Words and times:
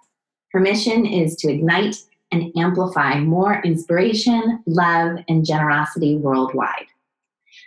Her 0.52 0.60
mission 0.60 1.06
is 1.06 1.36
to 1.38 1.52
ignite 1.52 1.96
and 2.32 2.52
amplify 2.58 3.20
more 3.20 3.62
inspiration, 3.64 4.62
love, 4.68 5.18
and 5.28 5.46
generosity 5.46 6.18
worldwide. 6.18 6.88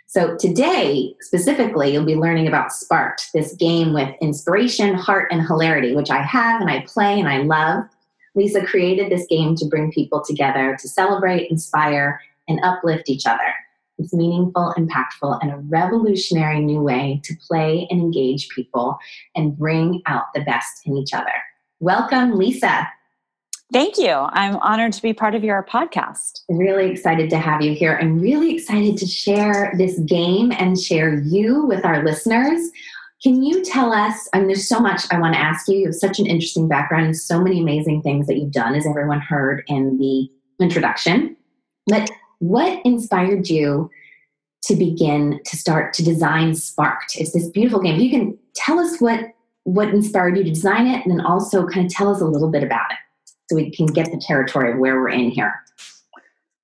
So, 0.05 0.37
today, 0.37 1.15
specifically, 1.21 1.91
you'll 1.91 2.05
be 2.05 2.15
learning 2.15 2.47
about 2.47 2.71
Sparked, 2.71 3.31
this 3.33 3.55
game 3.55 3.93
with 3.93 4.15
inspiration, 4.21 4.93
heart, 4.93 5.31
and 5.31 5.41
hilarity, 5.41 5.95
which 5.95 6.11
I 6.11 6.21
have 6.21 6.61
and 6.61 6.69
I 6.69 6.85
play 6.87 7.19
and 7.19 7.27
I 7.27 7.39
love. 7.39 7.85
Lisa 8.35 8.63
created 8.65 9.11
this 9.11 9.25
game 9.27 9.55
to 9.55 9.65
bring 9.65 9.91
people 9.91 10.23
together 10.23 10.77
to 10.79 10.87
celebrate, 10.87 11.49
inspire, 11.49 12.21
and 12.47 12.59
uplift 12.63 13.09
each 13.09 13.25
other. 13.25 13.53
It's 13.97 14.13
meaningful, 14.13 14.73
impactful, 14.77 15.39
and 15.41 15.51
a 15.51 15.57
revolutionary 15.57 16.59
new 16.59 16.81
way 16.81 17.21
to 17.23 17.35
play 17.47 17.87
and 17.89 18.01
engage 18.01 18.49
people 18.49 18.97
and 19.35 19.57
bring 19.57 20.01
out 20.05 20.25
the 20.33 20.41
best 20.41 20.85
in 20.85 20.97
each 20.97 21.13
other. 21.13 21.33
Welcome, 21.79 22.37
Lisa. 22.37 22.87
Thank 23.71 23.97
you. 23.97 24.11
I'm 24.11 24.57
honored 24.57 24.93
to 24.93 25.01
be 25.01 25.13
part 25.13 25.35
of 25.35 25.43
your 25.43 25.63
podcast. 25.63 26.41
Really 26.47 26.91
excited 26.91 27.29
to 27.31 27.37
have 27.37 27.61
you 27.61 27.73
here. 27.73 27.97
I'm 27.99 28.19
really 28.19 28.53
excited 28.53 28.97
to 28.97 29.05
share 29.07 29.73
this 29.77 29.99
game 29.99 30.51
and 30.51 30.79
share 30.79 31.15
you 31.21 31.65
with 31.65 31.83
our 31.83 32.03
listeners. 32.03 32.69
Can 33.23 33.41
you 33.41 33.63
tell 33.63 33.93
us? 33.93 34.27
I 34.33 34.39
mean, 34.39 34.47
there's 34.47 34.67
so 34.67 34.79
much 34.79 35.03
I 35.09 35.19
want 35.19 35.33
to 35.33 35.39
ask 35.39 35.67
you. 35.67 35.77
You 35.77 35.85
have 35.85 35.95
such 35.95 36.19
an 36.19 36.27
interesting 36.27 36.67
background 36.67 37.05
and 37.05 37.17
so 37.17 37.41
many 37.41 37.61
amazing 37.61 38.01
things 38.01 38.27
that 38.27 38.37
you've 38.37 38.51
done, 38.51 38.75
as 38.75 38.85
everyone 38.85 39.21
heard 39.21 39.63
in 39.67 39.97
the 39.97 40.29
introduction. 40.59 41.35
But 41.87 42.11
what 42.43 42.81
inspired 42.83 43.47
you 43.47 43.89
to 44.63 44.75
begin 44.75 45.39
to 45.45 45.55
start 45.55 45.93
to 45.93 46.03
design 46.03 46.55
Sparked? 46.55 47.15
It's 47.15 47.31
this 47.31 47.49
beautiful 47.49 47.79
game. 47.79 47.99
You 47.99 48.09
can 48.09 48.37
tell 48.53 48.79
us 48.79 48.99
what 48.99 49.19
what 49.65 49.87
inspired 49.87 50.37
you 50.37 50.43
to 50.43 50.49
design 50.49 50.87
it, 50.87 51.05
and 51.05 51.11
then 51.11 51.25
also 51.25 51.65
kind 51.65 51.85
of 51.85 51.91
tell 51.91 52.13
us 52.13 52.19
a 52.19 52.25
little 52.25 52.51
bit 52.51 52.63
about 52.63 52.91
it, 52.91 52.97
so 53.49 53.55
we 53.55 53.71
can 53.71 53.85
get 53.85 54.11
the 54.11 54.17
territory 54.17 54.73
of 54.73 54.77
where 54.77 54.99
we're 54.99 55.07
in 55.07 55.31
here. 55.31 55.53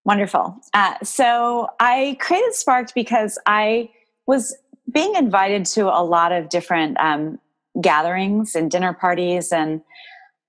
Wonderful. 0.03 0.59
Uh, 0.73 0.95
so 1.01 1.69
I 1.79 2.17
created 2.19 2.53
Sparked 2.55 2.93
because 2.93 3.39
I 3.45 3.89
was 4.27 4.53
being 4.91 5.15
invited 5.15 5.65
to 5.67 5.87
a 5.87 6.03
lot 6.03 6.33
of 6.33 6.49
different 6.49 6.99
um, 6.99 7.39
gatherings 7.79 8.53
and 8.53 8.69
dinner 8.69 8.91
parties, 8.91 9.53
and 9.53 9.81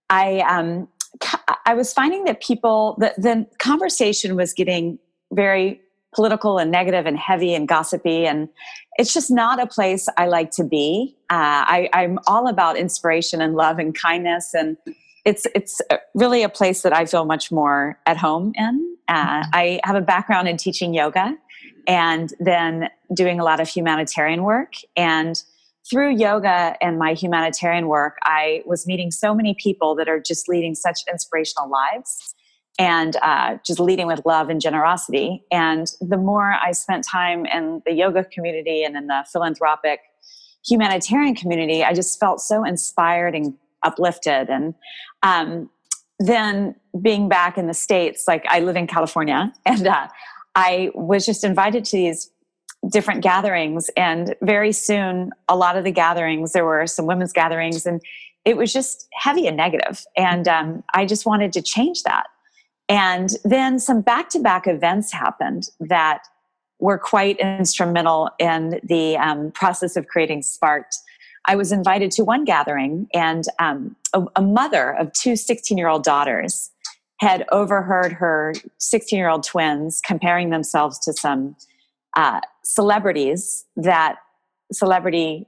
I 0.09 0.41
um, 0.41 0.89
I 1.67 1.75
was 1.75 1.93
finding 1.93 2.25
that 2.25 2.43
people 2.43 2.97
the, 2.99 3.15
the 3.17 3.47
conversation 3.59 4.35
was 4.35 4.53
getting 4.53 4.99
very 5.33 5.81
political 6.15 6.59
and 6.59 6.71
negative 6.71 7.07
and 7.07 7.17
heavy 7.17 7.55
and 7.55 7.69
gossipy 7.69 8.27
and 8.27 8.49
it's 8.99 9.15
just 9.15 9.31
not 9.31 9.61
a 9.61 9.67
place 9.67 10.09
i 10.17 10.27
like 10.27 10.51
to 10.51 10.65
be. 10.65 11.17
Uh, 11.31 11.63
I, 11.67 11.89
i'm 11.93 12.19
all 12.27 12.49
about 12.49 12.77
inspiration 12.77 13.41
and 13.41 13.55
love 13.55 13.79
and 13.79 13.97
kindness 13.97 14.53
and 14.55 14.77
it's 15.25 15.47
it's 15.55 15.81
really 16.15 16.43
a 16.43 16.49
place 16.49 16.83
that 16.83 16.93
i 16.93 17.07
feel 17.07 17.25
much 17.25 17.53
more 17.53 17.99
at 18.07 18.17
home 18.17 18.53
in. 18.57 18.97
Uh, 19.09 19.45
i 19.53 19.81
have 19.85 19.97
a 19.97 20.01
background 20.01 20.49
in 20.49 20.57
teaching 20.57 20.95
yoga 20.95 21.37
and 21.87 22.33
then 22.39 22.89
doing 23.15 23.41
a 23.41 23.45
lot 23.45 23.61
of 23.61 23.69
humanitarian 23.69 24.43
work. 24.43 24.75
And 24.97 25.43
through 25.89 26.17
yoga 26.17 26.77
and 26.81 26.99
my 26.99 27.15
humanitarian 27.15 27.89
work, 27.89 28.19
I 28.23 28.63
was 28.67 28.87
meeting 28.87 29.11
so 29.11 29.35
many 29.35 29.57
people 29.59 29.95
that 29.97 30.09
are 30.09 30.21
just 30.21 30.49
leading 30.49 30.75
such 30.75 31.01
inspirational 31.11 31.69
lives 31.69 32.30
and 32.81 33.17
uh, 33.17 33.59
just 33.65 33.79
leading 33.79 34.07
with 34.07 34.23
love 34.25 34.49
and 34.49 34.59
generosity. 34.59 35.45
And 35.53 35.87
the 36.01 36.17
more 36.17 36.55
I 36.65 36.73
spent 36.73 37.05
time 37.05 37.45
in 37.45 37.83
the 37.85 37.93
yoga 37.93 38.25
community 38.25 38.83
and 38.85 38.97
in 38.97 39.07
the 39.07 39.23
philanthropic 39.31 40.01
humanitarian 40.67 41.35
community, 41.35 41.85
I 41.85 41.93
just 41.93 42.19
felt 42.19 42.41
so 42.41 42.65
inspired 42.65 43.35
and 43.35 43.53
uplifted. 43.85 44.49
And 44.49 44.75
um, 45.23 45.69
then 46.19 46.75
being 47.03 47.29
back 47.29 47.59
in 47.59 47.67
the 47.67 47.75
States, 47.75 48.25
like 48.27 48.47
I 48.49 48.61
live 48.61 48.77
in 48.77 48.87
California, 48.87 49.53
and 49.67 49.87
uh, 49.87 50.09
I 50.55 50.91
was 50.95 51.27
just 51.27 51.45
invited 51.45 51.85
to 51.85 51.97
these 51.99 52.31
different 52.91 53.23
gatherings. 53.23 53.91
And 53.95 54.35
very 54.41 54.73
soon, 54.73 55.33
a 55.51 55.57
lot 55.57 55.77
of 55.77 55.85
the 55.85 55.91
gatherings, 55.91 56.53
there 56.53 56.65
were 56.65 56.87
some 56.87 57.05
women's 57.05 57.35
gatherings, 57.35 57.85
and 57.85 58.01
it 58.47 58.57
was 58.57 58.73
just 58.73 59.07
heavy 59.13 59.47
and 59.47 59.55
negative. 59.55 60.03
And 60.17 60.49
um, 60.49 60.83
I 60.95 61.05
just 61.05 61.27
wanted 61.27 61.53
to 61.53 61.61
change 61.61 62.05
that. 62.05 62.25
And 62.91 63.31
then 63.45 63.79
some 63.79 64.01
back 64.01 64.31
to 64.31 64.41
back 64.41 64.67
events 64.67 65.13
happened 65.13 65.69
that 65.79 66.25
were 66.81 66.99
quite 66.99 67.39
instrumental 67.39 68.31
in 68.41 68.81
the 68.83 69.17
um, 69.17 69.53
process 69.53 69.97
of 69.97 70.09
creating 70.09 70.43
Sparked. 70.43 70.97
I 71.47 71.55
was 71.55 71.71
invited 71.71 72.11
to 72.13 72.25
one 72.25 72.45
gathering, 72.45 73.07
and 73.15 73.45
um, 73.61 73.97
a, 74.13 74.25
a, 74.37 74.43
mother 74.43 74.93
of 74.95 75.13
two 75.13 75.37
16 75.37 75.79
year 75.79 75.89
old 75.89 76.03
daughters 76.03 76.71
had 77.21 77.47
overheard 77.53 78.13
her 78.13 78.55
16 78.79 79.17
year 79.17 79.29
old 79.29 79.45
twins 79.45 80.03
comparing 80.05 80.51
themselves 80.51 80.99
to 81.01 81.13
some 81.13 81.55
uh, 82.17 82.41
celebrities 82.65 83.67
that 83.77 84.17
celebrity 84.73 85.47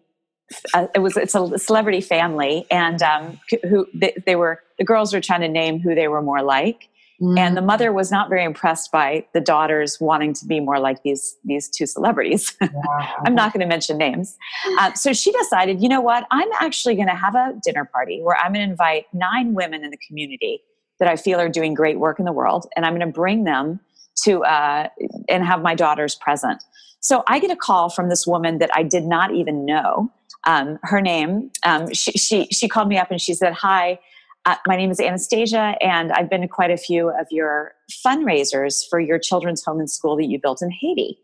uh, 0.74 0.86
it 0.94 0.98
was 0.98 1.16
it's 1.16 1.34
a 1.34 1.58
celebrity 1.58 2.00
family 2.00 2.66
and 2.70 3.02
um, 3.02 3.40
who 3.68 3.86
they, 3.94 4.14
they, 4.26 4.36
were 4.36 4.60
the 4.78 4.84
girls 4.84 5.14
were 5.14 5.20
trying 5.20 5.40
to 5.40 5.48
name 5.48 5.80
who 5.80 5.94
they 5.94 6.08
were 6.08 6.20
more 6.20 6.42
like 6.42 6.88
mm. 7.22 7.38
and 7.38 7.56
the 7.56 7.62
mother 7.62 7.92
was 7.92 8.10
not 8.10 8.28
very 8.28 8.44
impressed 8.44 8.90
by 8.90 9.24
the 9.32 9.40
daughters 9.40 9.98
wanting 10.00 10.34
to 10.34 10.44
be 10.44 10.60
more 10.60 10.78
like 10.80 11.02
these 11.02 11.36
these 11.44 11.68
two 11.68 11.86
celebrities 11.86 12.54
wow. 12.60 13.14
i'm 13.24 13.34
not 13.34 13.52
going 13.52 13.60
to 13.60 13.66
mention 13.66 13.96
names 13.96 14.36
uh, 14.78 14.92
so 14.94 15.12
she 15.12 15.30
decided 15.32 15.80
you 15.80 15.88
know 15.88 16.00
what 16.00 16.26
i'm 16.30 16.48
actually 16.60 16.94
going 16.94 17.08
to 17.08 17.14
have 17.14 17.34
a 17.34 17.54
dinner 17.64 17.84
party 17.84 18.20
where 18.22 18.36
i'm 18.36 18.52
going 18.52 18.66
to 18.66 18.70
invite 18.70 19.06
nine 19.14 19.54
women 19.54 19.84
in 19.84 19.90
the 19.90 19.98
community 20.06 20.62
that 21.02 21.10
I 21.10 21.16
feel 21.16 21.40
are 21.40 21.48
doing 21.48 21.74
great 21.74 21.98
work 21.98 22.20
in 22.20 22.24
the 22.24 22.32
world, 22.32 22.68
and 22.76 22.86
I'm 22.86 22.92
going 22.92 23.04
to 23.04 23.12
bring 23.12 23.42
them 23.42 23.80
to 24.22 24.44
uh, 24.44 24.88
and 25.28 25.44
have 25.44 25.60
my 25.60 25.74
daughters 25.74 26.14
present. 26.14 26.62
So 27.00 27.24
I 27.26 27.40
get 27.40 27.50
a 27.50 27.56
call 27.56 27.90
from 27.90 28.08
this 28.08 28.24
woman 28.24 28.58
that 28.58 28.70
I 28.72 28.84
did 28.84 29.04
not 29.04 29.34
even 29.34 29.64
know. 29.64 30.12
Um, 30.46 30.78
her 30.84 31.00
name, 31.00 31.50
um, 31.64 31.92
she, 31.92 32.12
she 32.12 32.46
she 32.52 32.68
called 32.68 32.86
me 32.86 32.98
up 32.98 33.10
and 33.10 33.20
she 33.20 33.34
said, 33.34 33.52
"Hi, 33.52 33.98
uh, 34.44 34.56
my 34.66 34.76
name 34.76 34.90
is 34.90 35.00
Anastasia, 35.00 35.76
and 35.80 36.12
I've 36.12 36.28
been 36.28 36.40
to 36.40 36.48
quite 36.48 36.70
a 36.70 36.76
few 36.76 37.10
of 37.10 37.26
your 37.30 37.72
fundraisers 38.04 38.82
for 38.88 38.98
your 39.00 39.18
children's 39.18 39.64
home 39.64 39.78
and 39.78 39.90
school 39.90 40.16
that 40.16 40.26
you 40.26 40.40
built 40.40 40.62
in 40.62 40.70
Haiti. 40.70 41.18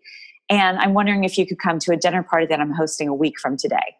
And 0.48 0.78
I'm 0.78 0.94
wondering 0.94 1.24
if 1.24 1.36
you 1.36 1.46
could 1.46 1.58
come 1.58 1.78
to 1.80 1.92
a 1.92 1.96
dinner 1.96 2.22
party 2.22 2.46
that 2.46 2.60
I'm 2.60 2.72
hosting 2.72 3.08
a 3.08 3.14
week 3.14 3.38
from 3.38 3.56
today. 3.56 3.96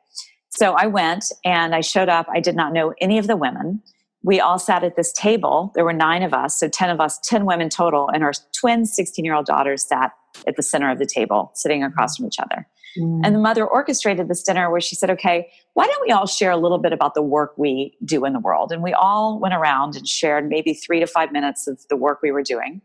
So 0.50 0.72
I 0.72 0.86
went 0.86 1.24
and 1.44 1.74
I 1.74 1.80
showed 1.80 2.08
up. 2.08 2.26
I 2.32 2.40
did 2.40 2.56
not 2.56 2.72
know 2.72 2.94
any 3.00 3.18
of 3.18 3.26
the 3.26 3.36
women 3.36 3.82
we 4.22 4.40
all 4.40 4.58
sat 4.58 4.82
at 4.82 4.96
this 4.96 5.12
table. 5.12 5.72
There 5.74 5.84
were 5.84 5.92
nine 5.92 6.22
of 6.22 6.34
us, 6.34 6.58
so 6.58 6.68
10 6.68 6.90
of 6.90 7.00
us, 7.00 7.18
10 7.24 7.46
women 7.46 7.68
total, 7.68 8.08
and 8.08 8.24
our 8.24 8.32
twin 8.58 8.84
16 8.84 9.24
year 9.24 9.34
old 9.34 9.46
daughters 9.46 9.86
sat 9.86 10.12
at 10.46 10.56
the 10.56 10.62
center 10.62 10.90
of 10.90 10.98
the 10.98 11.06
table, 11.06 11.52
sitting 11.54 11.82
across 11.82 12.16
from 12.16 12.26
each 12.26 12.38
other. 12.38 12.66
Mm. 12.96 13.20
And 13.25 13.35
the 13.35 13.40
mother 13.40 13.67
orchestrated 13.67 14.29
this 14.29 14.43
dinner 14.43 14.70
where 14.70 14.81
she 14.81 14.94
said, 14.94 15.11
okay, 15.11 15.49
why 15.75 15.87
don't 15.87 16.06
we 16.06 16.12
all 16.12 16.26
share 16.26 16.50
a 16.50 16.56
little 16.56 16.79
bit 16.79 16.93
about 16.93 17.14
the 17.14 17.23
work 17.23 17.52
we 17.56 17.96
do 18.05 18.25
in 18.25 18.32
the 18.32 18.40
world? 18.40 18.73
And 18.73 18.82
we 18.82 18.93
all 18.93 19.38
went 19.38 19.55
around 19.55 19.96
and 19.96 20.06
shared 20.06 20.49
maybe 20.49 20.75
three 20.75 21.00
to 21.00 21.06
five 21.06 21.32
minutes 21.32 21.67
of 21.67 21.81
the 21.88 21.96
work 21.96 22.20
we 22.23 22.32
were 22.32 22.43
doing. 22.43 22.81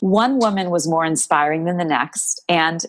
One 0.00 0.38
woman 0.38 0.70
was 0.70 0.88
more 0.88 1.04
inspiring 1.04 1.64
than 1.64 1.76
the 1.76 1.84
next. 1.84 2.42
And 2.48 2.84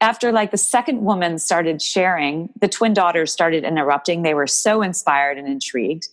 after 0.00 0.32
like 0.32 0.50
the 0.50 0.58
second 0.58 1.02
woman 1.02 1.38
started 1.38 1.80
sharing, 1.80 2.50
the 2.60 2.68
twin 2.68 2.92
daughters 2.92 3.32
started 3.32 3.64
interrupting. 3.64 4.22
They 4.22 4.34
were 4.34 4.46
so 4.46 4.82
inspired 4.82 5.38
and 5.38 5.46
intrigued. 5.48 6.08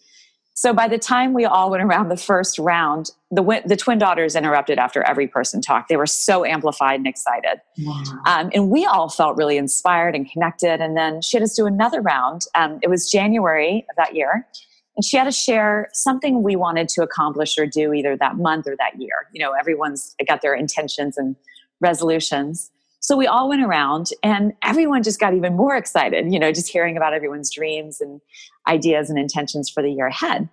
So 0.53 0.74
by 0.74 0.88
the 0.88 0.98
time 0.98 1.33
we 1.33 1.45
all 1.45 1.71
went 1.71 1.81
around 1.81 2.09
the 2.09 2.18
first 2.18 2.59
round, 2.59 3.12
the 3.31 3.62
the 3.65 3.77
twin 3.77 3.98
daughters 3.98 4.36
interrupted 4.36 4.77
after 4.77 5.01
every 5.03 5.27
person 5.27 5.62
talked. 5.62 5.89
They 5.89 5.95
were 5.95 6.06
so 6.06 6.45
amplified 6.45 7.00
and 7.00 7.07
excited, 7.07 7.62
wow. 7.80 8.03
um, 8.25 8.51
and 8.53 8.69
we 8.69 8.86
all 8.86 9.09
felt 9.09 9.38
really 9.38 9.57
inspired 9.57 10.13
and 10.13 10.30
connected. 10.30 10.81
And 10.81 10.95
then 10.95 11.21
she 11.21 11.38
had 11.38 11.44
us 11.44 11.56
do 11.56 11.65
another 11.65 12.01
round. 12.01 12.42
Um, 12.53 12.80
it 12.83 12.89
was 12.89 13.09
January 13.09 13.86
of 13.89 13.95
that 13.95 14.13
year, 14.13 14.45
and 14.98 15.06
she 15.06 15.18
had 15.18 15.24
to 15.24 15.31
share 15.31 15.89
something 15.94 16.44
we 16.44 16.56
wanted 16.56 16.89
to 16.89 17.01
accomplish 17.01 17.57
or 17.57 17.65
do 17.65 17.94
either 17.94 18.18
that 18.18 18.36
month 18.36 18.68
or 18.68 18.75
that 18.77 19.00
year. 19.00 19.27
You 19.33 19.42
know, 19.42 19.53
everyone's 19.59 20.15
got 20.27 20.42
their 20.42 20.53
intentions 20.53 21.18
and 21.18 21.36
resolutions. 21.80 22.71
So 23.00 23.18
we 23.18 23.25
all 23.25 23.50
went 23.50 23.63
around 23.63 24.12
and 24.21 24.53
everyone 24.63 25.01
just 25.01 25.19
got 25.19 25.33
even 25.33 25.56
more 25.56 25.75
excited, 25.75 26.31
you 26.31 26.38
know, 26.38 26.51
just 26.51 26.69
hearing 26.69 26.98
about 26.98 27.15
everyone's 27.15 27.50
dreams 27.51 28.00
and 28.00 28.21
ideas 28.67 29.09
and 29.09 29.17
intentions 29.17 29.69
for 29.69 29.81
the 29.81 29.91
year 29.91 30.07
ahead. 30.07 30.49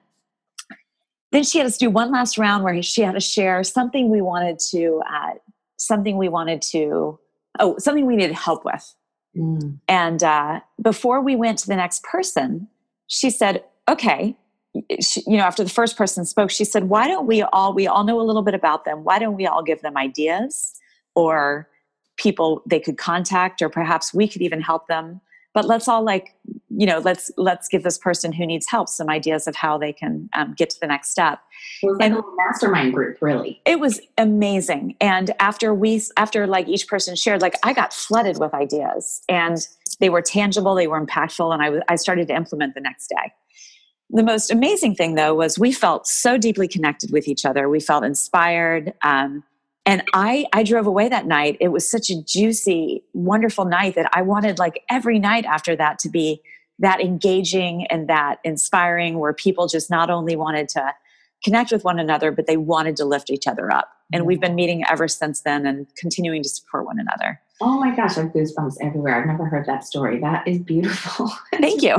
Then 1.30 1.44
she 1.44 1.58
had 1.58 1.66
us 1.66 1.76
do 1.76 1.90
one 1.90 2.10
last 2.10 2.38
round 2.38 2.64
where 2.64 2.82
she 2.82 3.02
had 3.02 3.12
to 3.12 3.20
share 3.20 3.62
something 3.62 4.08
we 4.08 4.22
wanted 4.22 4.58
to, 4.70 5.02
uh, 5.10 5.32
something 5.76 6.16
we 6.16 6.28
wanted 6.28 6.62
to, 6.62 7.18
oh, 7.58 7.76
something 7.78 8.06
we 8.06 8.16
needed 8.16 8.34
help 8.34 8.64
with. 8.64 8.94
Mm. 9.36 9.78
And 9.88 10.22
uh, 10.22 10.60
before 10.80 11.20
we 11.20 11.36
went 11.36 11.58
to 11.58 11.66
the 11.66 11.76
next 11.76 12.02
person, 12.02 12.68
she 13.08 13.28
said, 13.30 13.62
okay, 13.88 14.36
she, 15.00 15.22
you 15.26 15.36
know, 15.36 15.44
after 15.44 15.64
the 15.64 15.70
first 15.70 15.96
person 15.96 16.24
spoke, 16.24 16.50
she 16.50 16.64
said, 16.64 16.84
why 16.84 17.06
don't 17.08 17.26
we 17.26 17.42
all, 17.42 17.74
we 17.74 17.86
all 17.86 18.04
know 18.04 18.20
a 18.20 18.22
little 18.22 18.42
bit 18.42 18.54
about 18.54 18.84
them. 18.84 19.04
Why 19.04 19.18
don't 19.18 19.34
we 19.34 19.46
all 19.46 19.62
give 19.62 19.82
them 19.82 19.96
ideas 19.96 20.74
or 21.14 21.68
people 22.16 22.62
they 22.66 22.80
could 22.80 22.96
contact 22.96 23.60
or 23.62 23.68
perhaps 23.68 24.12
we 24.14 24.28
could 24.28 24.42
even 24.42 24.60
help 24.60 24.88
them 24.88 25.20
but 25.58 25.66
let's 25.66 25.88
all 25.88 26.04
like 26.04 26.36
you 26.70 26.86
know 26.86 27.00
let's 27.00 27.32
let's 27.36 27.66
give 27.66 27.82
this 27.82 27.98
person 27.98 28.32
who 28.32 28.46
needs 28.46 28.68
help 28.68 28.88
some 28.88 29.10
ideas 29.10 29.48
of 29.48 29.56
how 29.56 29.76
they 29.76 29.92
can 29.92 30.30
um, 30.34 30.54
get 30.56 30.70
to 30.70 30.78
the 30.78 30.86
next 30.86 31.10
step. 31.10 31.40
It 31.82 31.86
was 31.88 31.98
like 31.98 32.12
a 32.12 32.22
mastermind 32.36 32.94
group 32.94 33.18
really. 33.20 33.60
It 33.66 33.80
was 33.80 34.00
amazing. 34.18 34.94
And 35.00 35.32
after 35.40 35.74
we 35.74 36.00
after 36.16 36.46
like 36.46 36.68
each 36.68 36.86
person 36.86 37.16
shared 37.16 37.42
like 37.42 37.56
i 37.64 37.72
got 37.72 37.92
flooded 37.92 38.38
with 38.38 38.54
ideas. 38.54 39.20
And 39.28 39.66
they 39.98 40.10
were 40.10 40.22
tangible 40.22 40.76
they 40.76 40.86
were 40.86 41.04
impactful 41.04 41.52
and 41.52 41.60
i, 41.60 41.92
I 41.92 41.96
started 41.96 42.28
to 42.28 42.36
implement 42.36 42.74
the 42.74 42.80
next 42.80 43.08
day. 43.08 43.32
The 44.10 44.22
most 44.22 44.52
amazing 44.52 44.94
thing 44.94 45.16
though 45.16 45.34
was 45.34 45.58
we 45.58 45.72
felt 45.72 46.06
so 46.06 46.38
deeply 46.38 46.68
connected 46.68 47.10
with 47.10 47.26
each 47.26 47.44
other. 47.44 47.68
We 47.68 47.80
felt 47.80 48.04
inspired 48.04 48.92
um, 49.02 49.42
and 49.88 50.02
i 50.12 50.46
i 50.52 50.62
drove 50.62 50.86
away 50.86 51.08
that 51.08 51.26
night. 51.26 51.56
It 51.60 51.68
was 51.68 51.90
such 51.90 52.10
a 52.10 52.22
juicy 52.22 53.02
wonderful 53.14 53.64
night 53.64 53.94
that 53.96 54.08
i 54.12 54.22
wanted 54.22 54.58
like 54.58 54.82
every 54.88 55.18
night 55.18 55.44
after 55.46 55.74
that 55.74 55.98
to 56.00 56.08
be 56.08 56.40
that 56.78 57.00
engaging 57.00 57.86
and 57.86 58.08
that 58.08 58.38
inspiring 58.44 59.18
where 59.18 59.32
people 59.32 59.66
just 59.66 59.90
not 59.90 60.10
only 60.10 60.36
wanted 60.36 60.68
to 60.68 60.94
connect 61.42 61.72
with 61.72 61.84
one 61.84 61.98
another 61.98 62.30
but 62.30 62.46
they 62.46 62.56
wanted 62.56 62.96
to 62.96 63.04
lift 63.04 63.30
each 63.30 63.46
other 63.46 63.72
up. 63.72 63.88
And 64.12 64.24
we've 64.24 64.40
been 64.40 64.54
meeting 64.54 64.84
ever 64.90 65.06
since 65.06 65.42
then 65.42 65.66
and 65.66 65.86
continuing 65.96 66.42
to 66.42 66.48
support 66.48 66.86
one 66.86 66.98
another. 66.98 67.40
Oh 67.60 67.78
my 67.78 67.94
gosh 67.94 68.16
i 68.16 68.22
have 68.22 68.32
goosebumps 68.32 68.76
everywhere. 68.80 69.20
I've 69.20 69.26
never 69.26 69.46
heard 69.46 69.66
that 69.66 69.84
story. 69.84 70.20
That 70.20 70.46
is 70.46 70.58
beautiful. 70.58 71.30
Thank 71.60 71.82
you. 71.82 71.98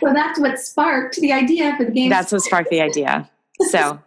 so 0.00 0.12
that's 0.12 0.40
what 0.40 0.58
sparked 0.58 1.16
the 1.16 1.32
idea 1.32 1.76
for 1.76 1.84
the 1.84 1.92
game. 1.92 2.10
That's 2.10 2.32
what 2.32 2.42
sparked 2.42 2.70
the 2.70 2.80
idea. 2.80 3.28
So 3.70 4.00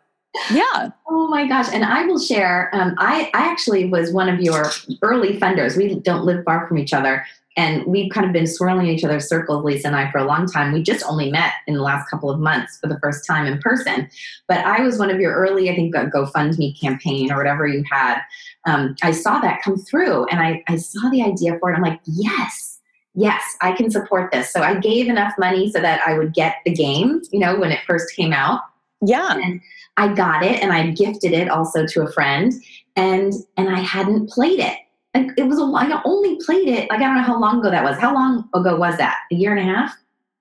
yeah. 0.52 0.90
Oh 1.10 1.28
my 1.28 1.48
gosh. 1.48 1.68
And 1.74 1.84
I 1.84 2.06
will 2.06 2.20
share. 2.20 2.70
Um, 2.74 2.96
I, 2.98 3.30
I 3.34 3.50
actually 3.50 3.86
was 3.86 4.14
one 4.14 4.30
of 4.30 4.40
your 4.40 4.72
early 5.02 5.38
funders. 5.38 5.76
We 5.76 5.96
don't 5.96 6.24
live 6.24 6.44
far 6.46 6.68
from 6.68 6.78
each 6.78 6.94
other. 6.94 7.26
And 7.58 7.86
we've 7.86 8.10
kind 8.12 8.26
of 8.26 8.32
been 8.32 8.48
swirling 8.48 8.88
in 8.88 8.96
each 8.96 9.04
other's 9.04 9.28
circles, 9.28 9.66
Lisa 9.66 9.88
and 9.88 9.96
I, 9.96 10.10
for 10.10 10.20
a 10.20 10.24
long 10.24 10.48
time. 10.48 10.72
We 10.72 10.82
just 10.82 11.04
only 11.06 11.30
met 11.30 11.52
in 11.68 11.74
the 11.74 11.82
last 11.82 12.10
couple 12.10 12.30
of 12.30 12.40
months 12.40 12.78
for 12.80 12.88
the 12.88 12.98
first 13.00 13.28
time 13.28 13.46
in 13.46 13.60
person. 13.60 14.10
But 14.48 14.60
I 14.60 14.80
was 14.82 14.98
one 14.98 15.10
of 15.10 15.20
your 15.20 15.36
early, 15.36 15.70
I 15.70 15.76
think, 15.76 15.94
GoFundMe 15.94 16.80
campaign 16.80 17.30
or 17.30 17.36
whatever 17.36 17.68
you 17.68 17.84
had. 17.92 18.22
Um, 18.66 18.96
I 19.04 19.12
saw 19.12 19.40
that 19.40 19.62
come 19.62 19.78
through 19.78 20.28
and 20.28 20.40
I, 20.40 20.64
I 20.70 20.78
saw 20.78 21.10
the 21.10 21.24
idea 21.24 21.60
for 21.60 21.72
it. 21.72 21.76
I'm 21.76 21.82
like, 21.82 22.00
yes, 22.06 22.80
yes, 23.16 23.44
I 23.62 23.74
can 23.74 23.92
support 23.92 24.32
this. 24.32 24.52
So 24.52 24.62
I 24.62 24.76
gave 24.76 25.10
enough 25.10 25.34
money 25.38 25.70
so 25.72 25.82
that 25.82 26.02
I 26.08 26.18
would 26.18 26.34
get 26.34 26.58
the 26.64 26.72
game, 26.72 27.22
you 27.32 27.40
know, 27.40 27.60
when 27.60 27.72
it 27.72 27.84
first 27.86 28.16
came 28.16 28.32
out. 28.32 28.62
Yeah. 29.02 29.34
And 29.34 29.60
I 29.98 30.14
got 30.14 30.44
it 30.44 30.62
and 30.62 30.72
I 30.72 30.92
gifted 30.92 31.34
it 31.34 31.50
also 31.50 31.86
to 31.86 32.02
a 32.02 32.12
friend 32.12 32.54
and 32.96 33.34
and 33.58 33.70
I 33.70 33.80
hadn't 33.80 34.30
played 34.30 34.60
it. 34.60 34.78
Like 35.14 35.32
it 35.38 35.44
was 35.44 35.60
a 35.60 35.64
I 35.64 36.02
only 36.06 36.38
played 36.46 36.68
it 36.68 36.90
like 36.90 37.02
I 37.02 37.04
don't 37.04 37.16
know 37.16 37.24
how 37.24 37.40
long 37.40 37.60
ago 37.60 37.70
that 37.70 37.84
was. 37.84 37.98
How 38.00 38.14
long 38.14 38.50
ago 38.54 38.78
was 38.78 38.98
that? 38.98 39.18
A 39.32 39.36
year 39.36 39.56
and 39.56 39.60
a 39.60 39.74
half? 39.74 39.96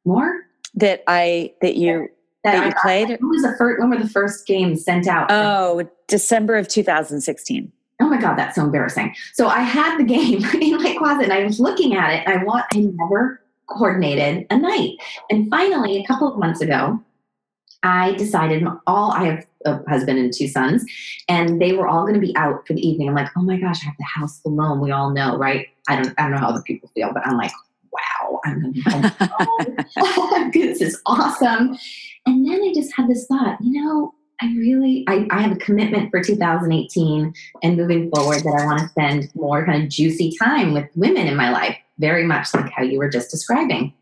More? 0.05 0.47
That 0.75 1.03
I 1.07 1.53
that 1.61 1.77
you 1.77 2.09
that, 2.45 2.53
that 2.53 2.67
you 2.67 2.73
got, 2.73 2.83
played? 2.83 3.09
When 3.09 3.29
was 3.29 3.43
the 3.43 3.55
first 3.59 3.81
when 3.81 3.91
were 3.91 3.99
the 3.99 4.09
first 4.09 4.47
games 4.47 4.85
sent 4.85 5.09
out? 5.09 5.27
Oh, 5.31 5.89
December 6.07 6.57
of 6.57 6.69
2016. 6.69 7.73
Oh 8.03 8.09
my 8.09 8.19
god, 8.19 8.37
that's 8.37 8.55
so 8.55 8.65
embarrassing. 8.65 9.15
So 9.35 9.49
I 9.49 9.61
had 9.61 9.99
the 9.99 10.05
game 10.05 10.45
in 10.61 10.83
my 10.83 10.95
closet 10.97 11.25
and 11.25 11.33
I 11.33 11.45
was 11.45 11.61
looking 11.61 11.95
at 11.97 12.11
it 12.11 12.27
and 12.27 12.39
I 12.39 12.45
want 12.45 12.65
I 12.73 12.79
never 12.79 13.43
coordinated 13.67 14.47
a 14.51 14.57
night. 14.57 14.97
And 15.31 15.49
finally, 15.51 15.99
a 15.99 16.07
couple 16.07 16.33
of 16.33 16.39
months 16.39 16.61
ago, 16.61 17.01
I 17.83 18.13
decided 18.15 18.65
all 18.87 19.13
I 19.13 19.25
have 19.25 19.47
uh, 19.67 19.79
a 19.87 19.91
husband 19.91 20.19
and 20.19 20.33
two 20.33 20.49
sons, 20.49 20.85
and 21.29 21.61
they 21.61 21.73
were 21.73 21.89
all 21.89 22.03
going 22.03 22.15
to 22.15 22.21
be 22.21 22.37
out 22.37 22.67
for 22.67 22.75
the 22.75 22.87
evening. 22.87 23.09
I'm 23.09 23.15
like, 23.15 23.31
oh 23.37 23.43
my 23.43 23.59
gosh, 23.59 23.83
I 23.83 23.87
have 23.87 23.97
the 23.99 24.05
house 24.05 24.41
alone. 24.45 24.81
We 24.81 24.91
all 24.91 25.11
know, 25.11 25.37
right? 25.37 25.69
I 25.89 26.01
don't, 26.01 26.15
I 26.19 26.23
don't 26.23 26.33
know 26.33 26.39
how 26.39 26.49
other 26.49 26.63
people 26.63 26.91
feel, 26.95 27.13
but 27.13 27.27
I'm 27.27 27.37
like, 27.37 27.53
wow, 27.93 28.41
I'm 28.45 28.61
going 28.61 28.75
to 28.75 30.51
be 30.53 30.59
this 30.59 30.81
is 30.81 31.01
awesome. 31.07 31.77
And 32.27 32.47
then 32.47 32.63
I 32.63 32.73
just 32.75 32.95
had 32.95 33.09
this 33.09 33.27
thought, 33.27 33.59
you 33.61 33.83
know, 33.83 34.15
I 34.43 34.47
really, 34.57 35.05
I, 35.07 35.27
I 35.31 35.43
have 35.43 35.53
a 35.53 35.57
commitment 35.57 36.11
for 36.11 36.23
2018 36.23 37.35
and 37.63 37.77
moving 37.77 38.11
forward 38.11 38.43
that 38.43 38.59
I 38.59 38.65
want 38.65 38.81
to 38.81 38.89
spend 38.89 39.35
more 39.35 39.67
kind 39.67 39.83
of 39.83 39.91
juicy 39.91 40.35
time 40.39 40.73
with 40.73 40.89
women 40.95 41.27
in 41.27 41.37
my 41.37 41.51
life, 41.51 41.77
very 41.99 42.25
much 42.25 42.55
like 42.55 42.71
how 42.71 42.83
you 42.83 42.99
were 42.99 43.11
just 43.11 43.31
describing. 43.31 43.93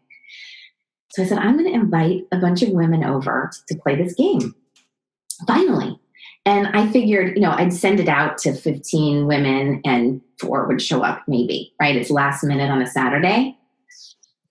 So 1.10 1.22
I 1.22 1.26
said, 1.26 1.38
I'm 1.38 1.58
going 1.58 1.72
to 1.72 1.78
invite 1.80 2.26
a 2.32 2.38
bunch 2.38 2.62
of 2.62 2.70
women 2.70 3.02
over 3.02 3.50
to 3.68 3.74
play 3.76 3.96
this 3.96 4.14
game. 4.14 4.54
Finally. 5.46 5.98
And 6.44 6.68
I 6.68 6.88
figured, 6.88 7.36
you 7.36 7.42
know, 7.42 7.50
I'd 7.50 7.72
send 7.72 8.00
it 8.00 8.08
out 8.08 8.38
to 8.38 8.54
15 8.54 9.26
women 9.26 9.82
and 9.84 10.20
four 10.40 10.66
would 10.66 10.80
show 10.80 11.02
up, 11.02 11.22
maybe, 11.28 11.74
right? 11.80 11.96
It's 11.96 12.10
last 12.10 12.42
minute 12.42 12.70
on 12.70 12.80
a 12.80 12.86
Saturday. 12.86 13.58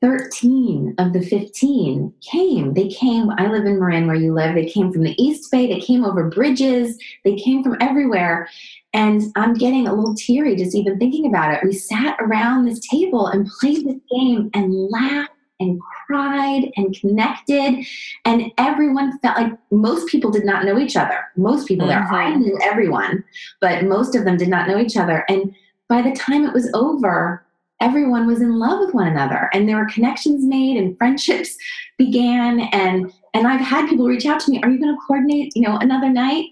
13 0.02 0.94
of 1.00 1.14
the 1.14 1.22
15 1.22 2.14
came. 2.22 2.74
They 2.76 2.88
came, 2.88 3.32
I 3.32 3.48
live 3.48 3.66
in 3.66 3.80
Marin 3.80 4.06
where 4.06 4.16
you 4.16 4.32
live. 4.32 4.54
They 4.54 4.70
came 4.70 4.94
from 4.94 5.02
the 5.02 5.20
East 5.22 5.50
Bay. 5.52 5.66
They 5.66 5.80
came 5.80 6.06
over 6.06 6.30
bridges. 6.30 7.00
They 7.24 7.36
came 7.36 7.64
from 7.64 7.78
everywhere. 7.82 8.48
And 8.94 9.24
I'm 9.36 9.56
getting 9.56 9.88
a 9.88 9.94
little 9.94 10.14
teary 10.14 10.56
just 10.56 10.76
even 10.76 11.00
thinking 11.00 11.26
about 11.26 11.54
it. 11.54 11.64
We 11.64 11.74
sat 11.74 12.16
around 12.20 12.66
this 12.66 12.80
table 12.88 13.26
and 13.26 13.50
played 13.60 13.88
this 13.88 14.00
game 14.12 14.52
and 14.54 14.72
laughed 14.92 15.32
and 15.60 15.80
cried 15.82 16.72
and 16.76 16.98
connected. 17.00 17.86
And 18.26 18.52
everyone 18.58 19.20
felt 19.20 19.38
like 19.38 19.54
most 19.72 20.08
people 20.08 20.32
did 20.32 20.46
not 20.46 20.66
know 20.66 20.78
each 20.78 20.96
other. 20.96 21.26
Most 21.36 21.68
people 21.68 21.88
mm-hmm. 21.88 22.12
there, 22.12 22.22
I 22.22 22.36
knew 22.36 22.58
everyone, 22.62 23.24
but 23.60 23.86
most 23.86 24.16
of 24.16 24.26
them 24.26 24.38
did 24.38 24.50
not 24.50 24.68
know 24.68 24.80
each 24.80 24.98
other. 24.98 25.26
And 25.30 25.56
by 25.88 26.02
the 26.02 26.16
time 26.16 26.46
it 26.46 26.54
was 26.54 26.70
over, 26.74 27.44
everyone 27.80 28.28
was 28.28 28.42
in 28.42 28.58
love 28.58 28.80
with 28.80 28.94
one 28.94 29.08
another 29.08 29.50
and 29.54 29.70
there 29.70 29.78
were 29.78 29.86
connections 29.86 30.44
made 30.44 30.78
and 30.78 30.98
friendships 30.98 31.56
began 31.98 32.62
and 32.72 33.14
and 33.34 33.46
I've 33.46 33.62
had 33.62 33.88
people 33.88 34.08
reach 34.08 34.26
out 34.26 34.40
to 34.42 34.52
me, 34.52 34.60
are 34.64 34.70
you 34.70 34.80
going 34.80 34.96
to 34.96 35.02
coordinate, 35.06 35.56
you 35.56 35.62
know, 35.62 35.78
another 35.78 36.10
night? 36.10 36.46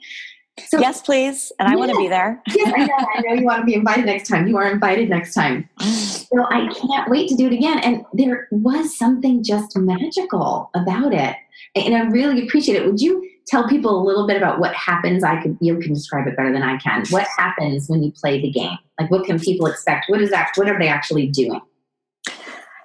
So, 0.67 0.79
yes, 0.79 1.01
please. 1.01 1.51
And 1.59 1.67
I 1.67 1.71
yeah. 1.71 1.77
want 1.77 1.91
to 1.91 1.97
be 1.97 2.07
there. 2.07 2.41
yes, 2.47 2.73
I 2.75 2.85
know. 2.85 3.07
I 3.15 3.21
know 3.21 3.33
you 3.33 3.45
want 3.45 3.59
to 3.59 3.65
be 3.65 3.73
invited 3.73 4.05
next 4.05 4.29
time. 4.29 4.47
You 4.47 4.57
are 4.57 4.69
invited 4.69 5.09
next 5.09 5.33
time. 5.33 5.69
So 6.35 6.43
I 6.49 6.67
can't 6.67 7.09
wait 7.09 7.29
to 7.29 7.35
do 7.35 7.45
it 7.45 7.53
again. 7.53 7.79
And 7.79 8.03
there 8.11 8.47
was 8.51 8.97
something 8.97 9.41
just 9.41 9.77
magical 9.77 10.69
about 10.73 11.13
it. 11.13 11.37
And 11.75 11.95
I 11.95 12.01
really 12.01 12.45
appreciate 12.45 12.75
it. 12.75 12.85
Would 12.85 12.99
you 12.99 13.29
tell 13.47 13.69
people 13.69 14.01
a 14.01 14.03
little 14.03 14.27
bit 14.27 14.35
about 14.37 14.59
what 14.59 14.73
happens? 14.73 15.23
I 15.23 15.41
could 15.41 15.57
you 15.61 15.77
can 15.77 15.93
describe 15.93 16.27
it 16.27 16.35
better 16.35 16.51
than 16.51 16.63
I 16.63 16.77
can. 16.77 17.05
What 17.09 17.27
happens 17.37 17.87
when 17.87 18.03
you 18.03 18.11
play 18.11 18.41
the 18.41 18.49
game? 18.49 18.77
Like 18.99 19.11
what 19.11 19.25
can 19.25 19.39
people 19.39 19.67
expect? 19.67 20.09
What 20.09 20.21
is 20.21 20.29
that 20.31 20.51
what 20.55 20.67
are 20.67 20.79
they 20.79 20.87
actually 20.87 21.27
doing? 21.27 21.61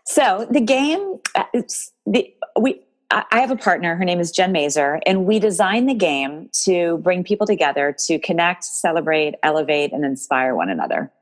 So 0.06 0.46
the 0.50 0.60
game 0.60 1.16
uh, 1.34 1.44
it's 1.52 1.92
the 2.06 2.32
we 2.60 2.80
I 3.10 3.40
have 3.40 3.50
a 3.50 3.56
partner. 3.56 3.96
Her 3.96 4.04
name 4.04 4.20
is 4.20 4.30
Jen 4.30 4.52
Mazer, 4.52 5.00
and 5.04 5.26
we 5.26 5.40
designed 5.40 5.88
the 5.88 5.94
game 5.94 6.48
to 6.62 6.98
bring 6.98 7.24
people 7.24 7.46
together 7.46 7.94
to 8.06 8.20
connect, 8.20 8.62
celebrate, 8.64 9.34
elevate, 9.42 9.92
and 9.92 10.04
inspire 10.04 10.54
one 10.54 10.70
another. 10.70 11.12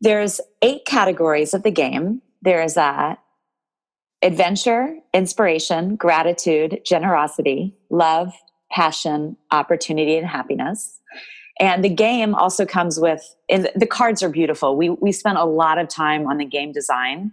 There's 0.00 0.40
eight 0.62 0.84
categories 0.86 1.52
of 1.52 1.64
the 1.64 1.72
game. 1.72 2.22
There's 2.42 2.76
a 2.76 2.82
uh, 2.82 3.14
adventure, 4.22 4.96
inspiration, 5.12 5.96
gratitude, 5.96 6.80
generosity, 6.84 7.74
love, 7.90 8.32
passion, 8.70 9.36
opportunity, 9.50 10.16
and 10.16 10.26
happiness. 10.26 11.00
And 11.58 11.82
the 11.82 11.88
game 11.88 12.34
also 12.34 12.66
comes 12.66 13.00
with, 13.00 13.22
the 13.48 13.88
cards 13.88 14.22
are 14.22 14.28
beautiful. 14.28 14.76
We, 14.76 14.90
we 14.90 15.10
spent 15.12 15.38
a 15.38 15.44
lot 15.44 15.78
of 15.78 15.88
time 15.88 16.26
on 16.26 16.36
the 16.36 16.44
game 16.44 16.72
design. 16.72 17.32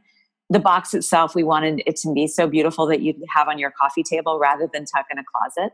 The 0.49 0.59
box 0.59 0.93
itself, 0.93 1.35
we 1.35 1.43
wanted 1.43 1.81
it 1.85 1.95
to 1.97 2.13
be 2.13 2.27
so 2.27 2.47
beautiful 2.47 2.85
that 2.87 3.01
you'd 3.01 3.17
have 3.29 3.47
on 3.47 3.57
your 3.57 3.71
coffee 3.71 4.03
table 4.03 4.39
rather 4.39 4.69
than 4.71 4.85
tuck 4.85 5.05
in 5.11 5.17
a 5.17 5.23
closet. 5.23 5.73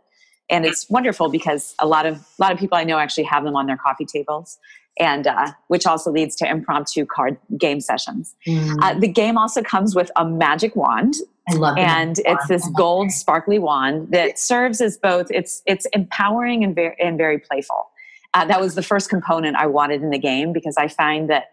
And 0.50 0.66
it's 0.66 0.90
wonderful 0.90 1.30
because 1.30 1.76
a 1.80 1.86
lot 1.86 2.06
of 2.06 2.18
a 2.18 2.42
lot 2.42 2.52
of 2.52 2.58
people 2.58 2.78
I 2.78 2.84
know 2.84 2.98
actually 2.98 3.26
have 3.26 3.44
them 3.44 3.56
on 3.56 3.68
their 3.68 3.78
coffee 3.78 4.06
tables, 4.06 4.58
and 5.00 5.28
uh, 5.28 5.52
which 5.68 5.86
also 5.86 6.12
leads 6.12 6.36
to 6.38 6.50
impromptu 6.50 7.06
card 7.06 7.38
game 7.58 7.80
sessions. 7.80 8.36
Mm. 8.48 8.78
Uh, 8.82 9.00
the 9.00 9.08
game 9.08 9.38
also 9.38 9.62
comes 9.62 9.96
with 9.96 10.10
a 10.16 10.26
magic 10.26 10.76
wand, 10.76 11.14
I 11.50 11.56
love 11.56 11.78
and 11.78 12.20
it's 12.26 12.48
this 12.48 12.68
gold 12.76 13.12
sparkly 13.12 13.60
wand 13.60 14.12
that 14.12 14.38
serves 14.38 14.82
as 14.82 14.98
both 14.98 15.28
it's 15.32 15.62
it's 15.66 15.86
empowering 15.94 16.64
and 16.64 16.76
very 16.76 16.96
and 17.00 17.18
very 17.18 17.40
playful. 17.40 17.90
Uh, 18.34 18.46
that 18.46 18.62
was 18.62 18.76
the 18.76 18.84
first 18.84 19.10
component 19.10 19.56
I 19.56 19.66
wanted 19.66 20.04
in 20.04 20.12
the 20.12 20.20
game 20.20 20.54
because 20.54 20.78
I 20.78 20.88
find 20.88 21.30
that 21.30 21.46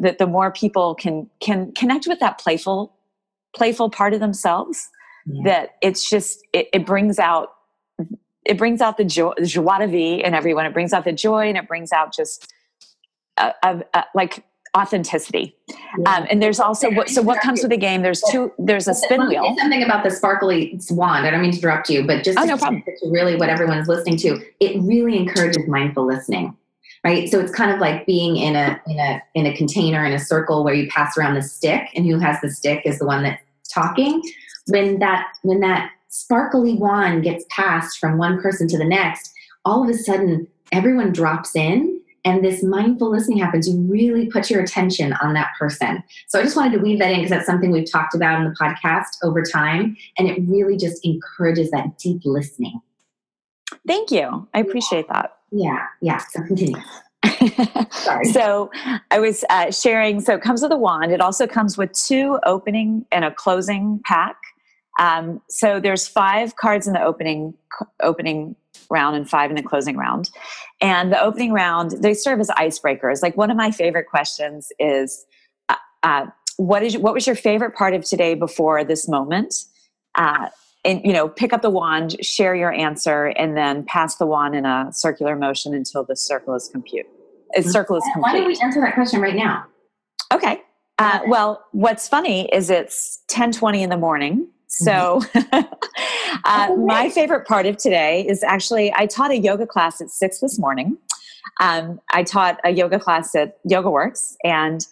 that 0.00 0.18
the 0.18 0.26
more 0.26 0.52
people 0.52 0.94
can 0.94 1.28
can 1.40 1.72
connect 1.72 2.06
with 2.06 2.20
that 2.20 2.38
playful 2.38 2.94
playful 3.54 3.90
part 3.90 4.14
of 4.14 4.20
themselves, 4.20 4.88
yeah. 5.26 5.42
that 5.44 5.76
it's 5.82 6.08
just 6.08 6.46
it, 6.52 6.68
it, 6.72 6.86
brings 6.86 7.18
out 7.18 7.54
it 8.44 8.58
brings 8.58 8.80
out 8.80 8.96
the 8.96 9.04
joy 9.04 9.32
the 9.36 9.46
joie 9.46 9.78
de 9.78 9.86
vivre 9.86 10.26
in 10.26 10.34
everyone. 10.34 10.66
It 10.66 10.72
brings 10.72 10.92
out 10.92 11.04
the 11.04 11.12
joy 11.12 11.48
and 11.48 11.56
it 11.56 11.66
brings 11.66 11.92
out 11.92 12.14
just 12.14 12.52
a, 13.36 13.52
a, 13.62 13.82
a, 13.94 14.04
like 14.14 14.44
authenticity. 14.76 15.56
Yeah. 15.98 16.16
Um, 16.16 16.26
and 16.30 16.42
there's 16.42 16.60
also 16.60 16.90
what, 16.90 17.08
so 17.08 17.22
what 17.22 17.40
comes 17.40 17.62
with 17.62 17.70
the 17.70 17.76
game. 17.76 18.02
There's 18.02 18.22
two. 18.30 18.52
There's 18.58 18.88
a 18.88 18.94
spin 18.94 19.26
wheel. 19.28 19.56
Something 19.58 19.82
about 19.82 20.04
the 20.04 20.10
sparkly 20.10 20.78
wand. 20.90 21.26
I 21.26 21.30
don't 21.30 21.40
mean 21.40 21.52
to 21.52 21.58
interrupt 21.58 21.88
you, 21.88 22.06
but 22.06 22.24
just 22.24 22.38
oh, 22.38 22.44
no 22.44 22.56
problem. 22.56 22.84
really 23.10 23.36
what 23.36 23.48
everyone's 23.48 23.88
listening 23.88 24.16
to, 24.18 24.40
it 24.60 24.80
really 24.82 25.16
encourages 25.16 25.66
mindful 25.66 26.06
listening. 26.06 26.56
Right, 27.04 27.28
so 27.28 27.38
it's 27.38 27.52
kind 27.52 27.70
of 27.70 27.78
like 27.78 28.06
being 28.06 28.36
in 28.36 28.56
a 28.56 28.80
in 28.86 28.98
a 28.98 29.22
in 29.34 29.46
a 29.46 29.56
container 29.56 30.04
in 30.04 30.12
a 30.12 30.18
circle 30.18 30.64
where 30.64 30.74
you 30.74 30.88
pass 30.88 31.16
around 31.16 31.34
the 31.34 31.42
stick, 31.42 31.88
and 31.94 32.04
who 32.04 32.18
has 32.18 32.40
the 32.40 32.50
stick 32.50 32.82
is 32.84 32.98
the 32.98 33.06
one 33.06 33.22
that's 33.22 33.42
talking. 33.72 34.22
When 34.66 34.98
that 34.98 35.26
when 35.42 35.60
that 35.60 35.90
sparkly 36.08 36.74
wand 36.74 37.22
gets 37.22 37.44
passed 37.50 37.98
from 37.98 38.18
one 38.18 38.40
person 38.40 38.66
to 38.68 38.78
the 38.78 38.84
next, 38.84 39.32
all 39.64 39.84
of 39.84 39.88
a 39.88 39.94
sudden 39.94 40.48
everyone 40.72 41.12
drops 41.12 41.54
in 41.54 41.98
and 42.24 42.44
this 42.44 42.62
mindful 42.62 43.10
listening 43.10 43.38
happens, 43.38 43.68
you 43.68 43.80
really 43.80 44.26
put 44.26 44.50
your 44.50 44.62
attention 44.62 45.14
on 45.14 45.34
that 45.34 45.48
person. 45.58 46.02
So 46.26 46.38
I 46.38 46.42
just 46.42 46.56
wanted 46.56 46.76
to 46.76 46.82
weave 46.82 46.98
that 46.98 47.10
in 47.10 47.18
because 47.18 47.30
that's 47.30 47.46
something 47.46 47.70
we've 47.70 47.90
talked 47.90 48.14
about 48.14 48.40
in 48.40 48.44
the 48.44 48.56
podcast 48.60 49.16
over 49.22 49.42
time. 49.42 49.96
And 50.18 50.28
it 50.28 50.40
really 50.46 50.76
just 50.76 51.04
encourages 51.04 51.70
that 51.70 51.98
deep 51.98 52.22
listening. 52.24 52.80
Thank 53.86 54.10
you. 54.10 54.46
I 54.52 54.60
appreciate 54.60 55.08
that. 55.08 55.37
Yeah, 55.50 55.86
yeah. 56.00 56.18
So 56.18 56.42
continue. 56.42 56.76
Sorry. 57.90 58.24
So 58.26 58.70
I 59.10 59.18
was 59.18 59.44
uh, 59.50 59.70
sharing. 59.70 60.20
So 60.20 60.34
it 60.34 60.42
comes 60.42 60.62
with 60.62 60.72
a 60.72 60.76
wand. 60.76 61.12
It 61.12 61.20
also 61.20 61.46
comes 61.46 61.76
with 61.76 61.92
two 61.92 62.38
opening 62.44 63.06
and 63.12 63.24
a 63.24 63.30
closing 63.32 64.00
pack. 64.04 64.36
Um, 65.00 65.40
so 65.48 65.78
there's 65.78 66.08
five 66.08 66.56
cards 66.56 66.86
in 66.86 66.92
the 66.92 67.02
opening 67.02 67.54
opening 68.02 68.56
round 68.90 69.16
and 69.16 69.28
five 69.28 69.50
in 69.50 69.56
the 69.56 69.62
closing 69.62 69.96
round. 69.96 70.30
And 70.80 71.12
the 71.12 71.20
opening 71.20 71.52
round, 71.52 71.92
they 72.02 72.14
serve 72.14 72.40
as 72.40 72.48
icebreakers. 72.50 73.22
Like 73.22 73.36
one 73.36 73.50
of 73.50 73.56
my 73.56 73.70
favorite 73.70 74.06
questions 74.08 74.72
is, 74.78 75.24
uh, 75.68 75.76
uh, 76.02 76.26
what 76.56 76.82
is 76.82 76.96
what 76.98 77.14
was 77.14 77.26
your 77.26 77.36
favorite 77.36 77.74
part 77.74 77.94
of 77.94 78.04
today 78.04 78.34
before 78.34 78.82
this 78.84 79.08
moment? 79.08 79.54
And 80.84 81.00
you 81.04 81.12
know, 81.12 81.28
pick 81.28 81.52
up 81.52 81.62
the 81.62 81.70
wand, 81.70 82.16
share 82.24 82.54
your 82.54 82.72
answer, 82.72 83.26
and 83.26 83.56
then 83.56 83.84
pass 83.84 84.16
the 84.16 84.26
wand 84.26 84.54
in 84.54 84.64
a 84.64 84.88
circular 84.92 85.36
motion 85.36 85.74
until 85.74 86.04
the 86.04 86.16
circle 86.16 86.54
is 86.54 86.68
compute. 86.68 87.06
A 87.56 87.62
circle 87.62 87.96
is 87.96 88.04
complete. 88.12 88.32
Why 88.32 88.38
don't 88.38 88.46
we 88.46 88.58
answer 88.62 88.80
that 88.80 88.94
question 88.94 89.20
right 89.20 89.34
now? 89.34 89.66
Okay. 90.32 90.62
Uh, 90.98 91.20
well, 91.26 91.64
what's 91.72 92.08
funny 92.08 92.48
is 92.52 92.70
it's 92.70 93.22
ten 93.28 93.52
twenty 93.52 93.82
in 93.82 93.90
the 93.90 93.96
morning 93.96 94.48
so, 94.68 95.22
uh, 95.34 95.62
oh, 96.44 96.76
my 96.76 97.08
favorite 97.08 97.46
part 97.46 97.66
of 97.66 97.78
today 97.78 98.26
is 98.28 98.42
actually 98.42 98.92
I 98.94 99.06
taught 99.06 99.30
a 99.30 99.38
yoga 99.38 99.66
class 99.66 100.00
at 100.00 100.10
six 100.10 100.40
this 100.40 100.58
morning. 100.58 100.98
Um, 101.60 102.00
I 102.12 102.22
taught 102.22 102.60
a 102.64 102.70
yoga 102.70 103.00
class 103.00 103.34
at 103.34 103.58
Yoga 103.64 103.90
Works, 103.90 104.36
and 104.44 104.86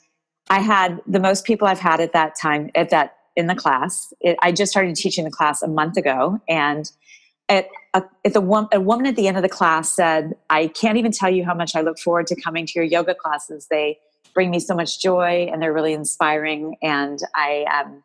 I 0.48 0.60
had 0.60 1.00
the 1.06 1.20
most 1.20 1.44
people 1.44 1.68
I've 1.68 1.78
had 1.78 2.00
at 2.00 2.12
that 2.14 2.34
time 2.40 2.70
at 2.74 2.90
that 2.90 3.15
in 3.36 3.46
the 3.46 3.54
class. 3.54 4.12
It, 4.20 4.36
I 4.42 4.52
just 4.52 4.72
started 4.72 4.96
teaching 4.96 5.24
the 5.24 5.30
class 5.30 5.62
a 5.62 5.68
month 5.68 5.96
ago, 5.96 6.40
and 6.48 6.90
at, 7.48 7.68
a, 7.94 8.02
at 8.24 8.32
the 8.32 8.40
one, 8.40 8.68
a 8.72 8.80
woman 8.80 9.06
at 9.06 9.14
the 9.14 9.28
end 9.28 9.36
of 9.36 9.42
the 9.42 9.48
class 9.48 9.94
said, 9.94 10.34
"I 10.50 10.68
can't 10.68 10.98
even 10.98 11.12
tell 11.12 11.30
you 11.30 11.44
how 11.44 11.54
much 11.54 11.76
I 11.76 11.82
look 11.82 11.98
forward 11.98 12.26
to 12.28 12.40
coming 12.40 12.66
to 12.66 12.72
your 12.74 12.84
yoga 12.84 13.14
classes. 13.14 13.68
They 13.70 13.98
bring 14.34 14.50
me 14.50 14.58
so 14.58 14.74
much 14.74 15.00
joy, 15.00 15.48
and 15.52 15.62
they're 15.62 15.72
really 15.72 15.92
inspiring." 15.92 16.76
And 16.82 17.18
I 17.34 17.64
um, 17.64 18.02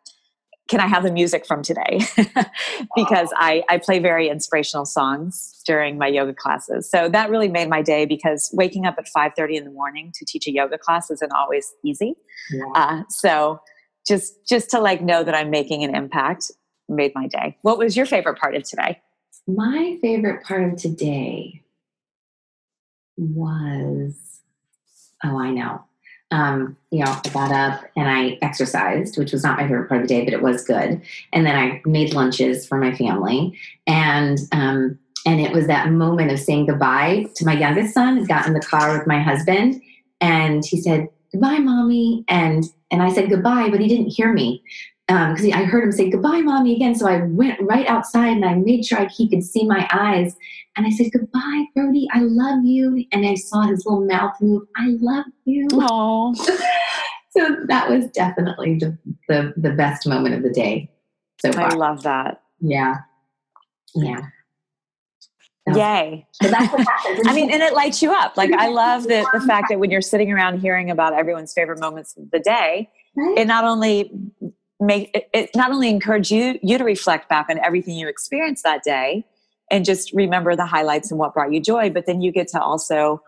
can 0.71 0.79
I 0.79 0.87
have 0.87 1.03
the 1.03 1.11
music 1.11 1.45
from 1.45 1.61
today? 1.61 1.99
because 2.95 3.29
I, 3.35 3.61
I 3.69 3.77
play 3.77 3.99
very 3.99 4.29
inspirational 4.29 4.85
songs 4.85 5.61
during 5.67 5.97
my 5.97 6.07
yoga 6.07 6.33
classes. 6.33 6.89
So 6.89 7.09
that 7.09 7.29
really 7.29 7.49
made 7.49 7.67
my 7.67 7.81
day 7.81 8.05
because 8.05 8.49
waking 8.53 8.85
up 8.85 8.95
at 8.97 9.05
5.30 9.15 9.57
in 9.57 9.63
the 9.65 9.71
morning 9.71 10.13
to 10.15 10.23
teach 10.23 10.47
a 10.47 10.51
yoga 10.51 10.77
class 10.77 11.11
isn't 11.11 11.31
always 11.33 11.73
easy. 11.83 12.15
Yeah. 12.51 12.63
Uh, 12.73 13.03
so 13.09 13.59
just 14.07 14.47
just 14.47 14.69
to 14.71 14.79
like 14.79 15.01
know 15.01 15.23
that 15.23 15.35
I'm 15.35 15.49
making 15.49 15.83
an 15.83 15.95
impact 15.95 16.51
made 16.89 17.13
my 17.15 17.27
day. 17.27 17.57
What 17.61 17.77
was 17.77 17.95
your 17.95 18.05
favorite 18.05 18.37
part 18.39 18.55
of 18.55 18.63
today? 18.63 18.99
My 19.47 19.97
favorite 20.01 20.43
part 20.43 20.71
of 20.71 20.79
today 20.79 21.63
was, 23.17 24.15
oh, 25.23 25.39
I 25.39 25.51
know 25.51 25.83
um, 26.31 26.77
you 26.91 27.03
know, 27.03 27.11
I 27.11 27.29
got 27.29 27.51
up 27.51 27.83
and 27.95 28.09
I 28.09 28.37
exercised, 28.41 29.17
which 29.17 29.33
was 29.33 29.43
not 29.43 29.57
my 29.57 29.63
favorite 29.63 29.89
part 29.89 30.01
of 30.01 30.07
the 30.07 30.13
day, 30.13 30.23
but 30.23 30.33
it 30.33 30.41
was 30.41 30.63
good. 30.63 31.01
And 31.33 31.45
then 31.45 31.55
I 31.55 31.81
made 31.85 32.13
lunches 32.13 32.65
for 32.65 32.77
my 32.77 32.95
family, 32.95 33.57
and 33.85 34.37
um, 34.53 34.97
and 35.25 35.41
it 35.41 35.51
was 35.51 35.67
that 35.67 35.91
moment 35.91 36.31
of 36.31 36.39
saying 36.39 36.67
goodbye 36.67 37.27
to 37.35 37.45
my 37.45 37.53
youngest 37.53 37.93
son. 37.93 38.19
I 38.19 38.25
got 38.25 38.47
in 38.47 38.53
the 38.53 38.61
car 38.61 38.97
with 38.97 39.07
my 39.07 39.21
husband, 39.21 39.81
and 40.21 40.65
he 40.65 40.81
said 40.81 41.09
goodbye, 41.33 41.59
mommy, 41.59 42.23
and 42.29 42.63
and 42.91 43.01
I 43.01 43.11
said 43.11 43.29
goodbye, 43.29 43.69
but 43.69 43.79
he 43.79 43.87
didn't 43.87 44.07
hear 44.07 44.33
me 44.33 44.63
because 45.07 45.45
um, 45.45 45.53
I 45.53 45.63
heard 45.63 45.83
him 45.83 45.91
say 45.91 46.09
goodbye, 46.09 46.41
mommy, 46.41 46.75
again. 46.75 46.95
So 46.95 47.07
I 47.07 47.23
went 47.23 47.59
right 47.61 47.87
outside 47.87 48.29
and 48.29 48.45
I 48.45 48.55
made 48.55 48.85
sure 48.85 48.99
I, 48.99 49.05
he 49.07 49.27
could 49.27 49.43
see 49.43 49.65
my 49.65 49.87
eyes. 49.91 50.35
And 50.77 50.85
I 50.85 50.89
said, 50.91 51.11
goodbye, 51.11 51.65
Brody. 51.75 52.07
I 52.13 52.19
love 52.21 52.63
you. 52.63 53.05
And 53.11 53.25
I 53.25 53.35
saw 53.35 53.63
his 53.63 53.85
little 53.85 54.05
mouth 54.05 54.33
move. 54.39 54.63
I 54.77 54.95
love 55.01 55.25
you. 55.45 55.67
Oh. 55.73 56.33
so 57.31 57.57
that 57.67 57.89
was 57.89 58.07
definitely 58.07 58.77
the, 58.77 58.97
the, 59.27 59.53
the 59.57 59.71
best 59.71 60.07
moment 60.07 60.35
of 60.35 60.43
the 60.43 60.51
day. 60.51 60.89
So 61.41 61.51
far. 61.51 61.71
I 61.71 61.75
love 61.75 62.03
that. 62.03 62.41
Yeah. 62.59 62.97
Yeah. 63.95 64.21
Yay. 65.67 66.27
I 66.41 67.33
mean, 67.33 67.51
and 67.51 67.61
it 67.61 67.73
lights 67.73 68.01
you 68.01 68.11
up. 68.11 68.35
Like, 68.35 68.51
I 68.51 68.69
love 68.69 69.03
the, 69.03 69.27
the 69.31 69.41
fact 69.41 69.67
that 69.69 69.79
when 69.79 69.91
you're 69.91 70.01
sitting 70.01 70.31
around 70.31 70.59
hearing 70.59 70.89
about 70.89 71.13
everyone's 71.13 71.53
favorite 71.53 71.79
moments 71.79 72.15
of 72.17 72.31
the 72.31 72.39
day, 72.39 72.89
right? 73.15 73.37
it 73.37 73.45
not 73.45 73.63
only 73.63 74.11
make 74.81 75.15
it, 75.15 75.29
it 75.33 75.49
not 75.55 75.71
only 75.71 75.89
encourage 75.89 76.31
you 76.31 76.59
you 76.61 76.77
to 76.77 76.83
reflect 76.83 77.29
back 77.29 77.47
on 77.49 77.59
everything 77.59 77.95
you 77.95 78.07
experienced 78.07 78.63
that 78.63 78.83
day 78.83 79.23
and 79.69 79.85
just 79.85 80.11
remember 80.11 80.55
the 80.55 80.65
highlights 80.65 81.11
and 81.11 81.19
what 81.19 81.33
brought 81.33 81.53
you 81.53 81.61
joy 81.61 81.89
but 81.89 82.07
then 82.07 82.21
you 82.21 82.31
get 82.31 82.47
to 82.47 82.59
also 82.59 83.21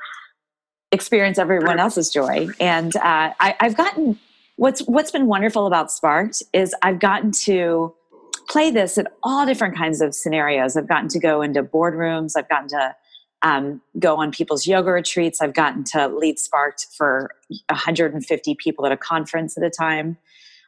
experience 0.92 1.38
everyone 1.38 1.80
else's 1.80 2.10
joy 2.10 2.48
and 2.60 2.96
uh, 2.98 3.34
I, 3.40 3.56
i've 3.60 3.78
gotten 3.78 4.20
what's 4.56 4.82
what's 4.82 5.12
been 5.12 5.28
wonderful 5.28 5.68
about 5.68 5.92
sparked 5.92 6.42
is 6.54 6.76
i've 6.82 7.00
gotten 7.00 7.32
to 7.44 7.94
play 8.48 8.72
this 8.72 8.98
in 8.98 9.08
all 9.24 9.46
different 9.46 9.76
kinds 9.76 10.02
of 10.02 10.14
scenarios 10.14 10.76
i've 10.76 10.88
gotten 10.88 11.08
to 11.08 11.20
go 11.20 11.42
into 11.42 11.64
boardrooms 11.64 12.34
i've 12.38 12.50
gotten 12.50 12.68
to 12.68 12.96
um, 13.46 13.82
go 14.00 14.16
on 14.16 14.32
people's 14.32 14.66
yoga 14.66 14.92
retreats 14.92 15.42
i've 15.42 15.54
gotten 15.54 15.84
to 15.84 16.08
lead 16.08 16.40
sparked 16.40 16.88
for 16.98 17.30
150 17.70 18.56
people 18.56 18.86
at 18.86 18.92
a 18.92 18.98
conference 18.98 19.58
at 19.58 19.64
a 19.64 19.70
time 19.70 20.18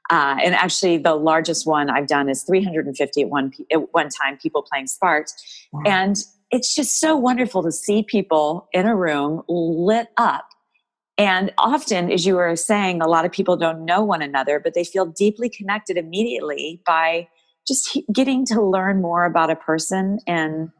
uh, 0.09 0.37
and 0.43 0.53
actually, 0.53 0.97
the 0.97 1.15
largest 1.15 1.65
one 1.65 1.89
I've 1.89 2.07
done 2.07 2.29
is 2.29 2.43
350 2.43 3.21
at 3.21 3.29
one 3.29 3.51
at 3.71 3.93
one 3.93 4.09
time. 4.09 4.37
People 4.37 4.61
playing 4.61 4.87
Sparked, 4.87 5.33
wow. 5.71 5.81
and 5.85 6.17
it's 6.51 6.75
just 6.75 6.99
so 6.99 7.15
wonderful 7.15 7.63
to 7.63 7.71
see 7.71 8.03
people 8.03 8.69
in 8.71 8.85
a 8.85 8.95
room 8.95 9.41
lit 9.47 10.09
up. 10.17 10.47
And 11.17 11.51
often, 11.57 12.11
as 12.11 12.25
you 12.25 12.35
were 12.35 12.55
saying, 12.55 13.01
a 13.01 13.07
lot 13.07 13.25
of 13.25 13.31
people 13.31 13.57
don't 13.57 13.83
know 13.83 14.03
one 14.03 14.21
another, 14.21 14.59
but 14.59 14.73
they 14.73 14.83
feel 14.83 15.05
deeply 15.05 15.49
connected 15.49 15.97
immediately 15.97 16.81
by 16.85 17.27
just 17.67 17.91
he- 17.91 18.05
getting 18.11 18.45
to 18.45 18.61
learn 18.61 19.01
more 19.01 19.25
about 19.25 19.49
a 19.49 19.55
person 19.55 20.19
and 20.27 20.71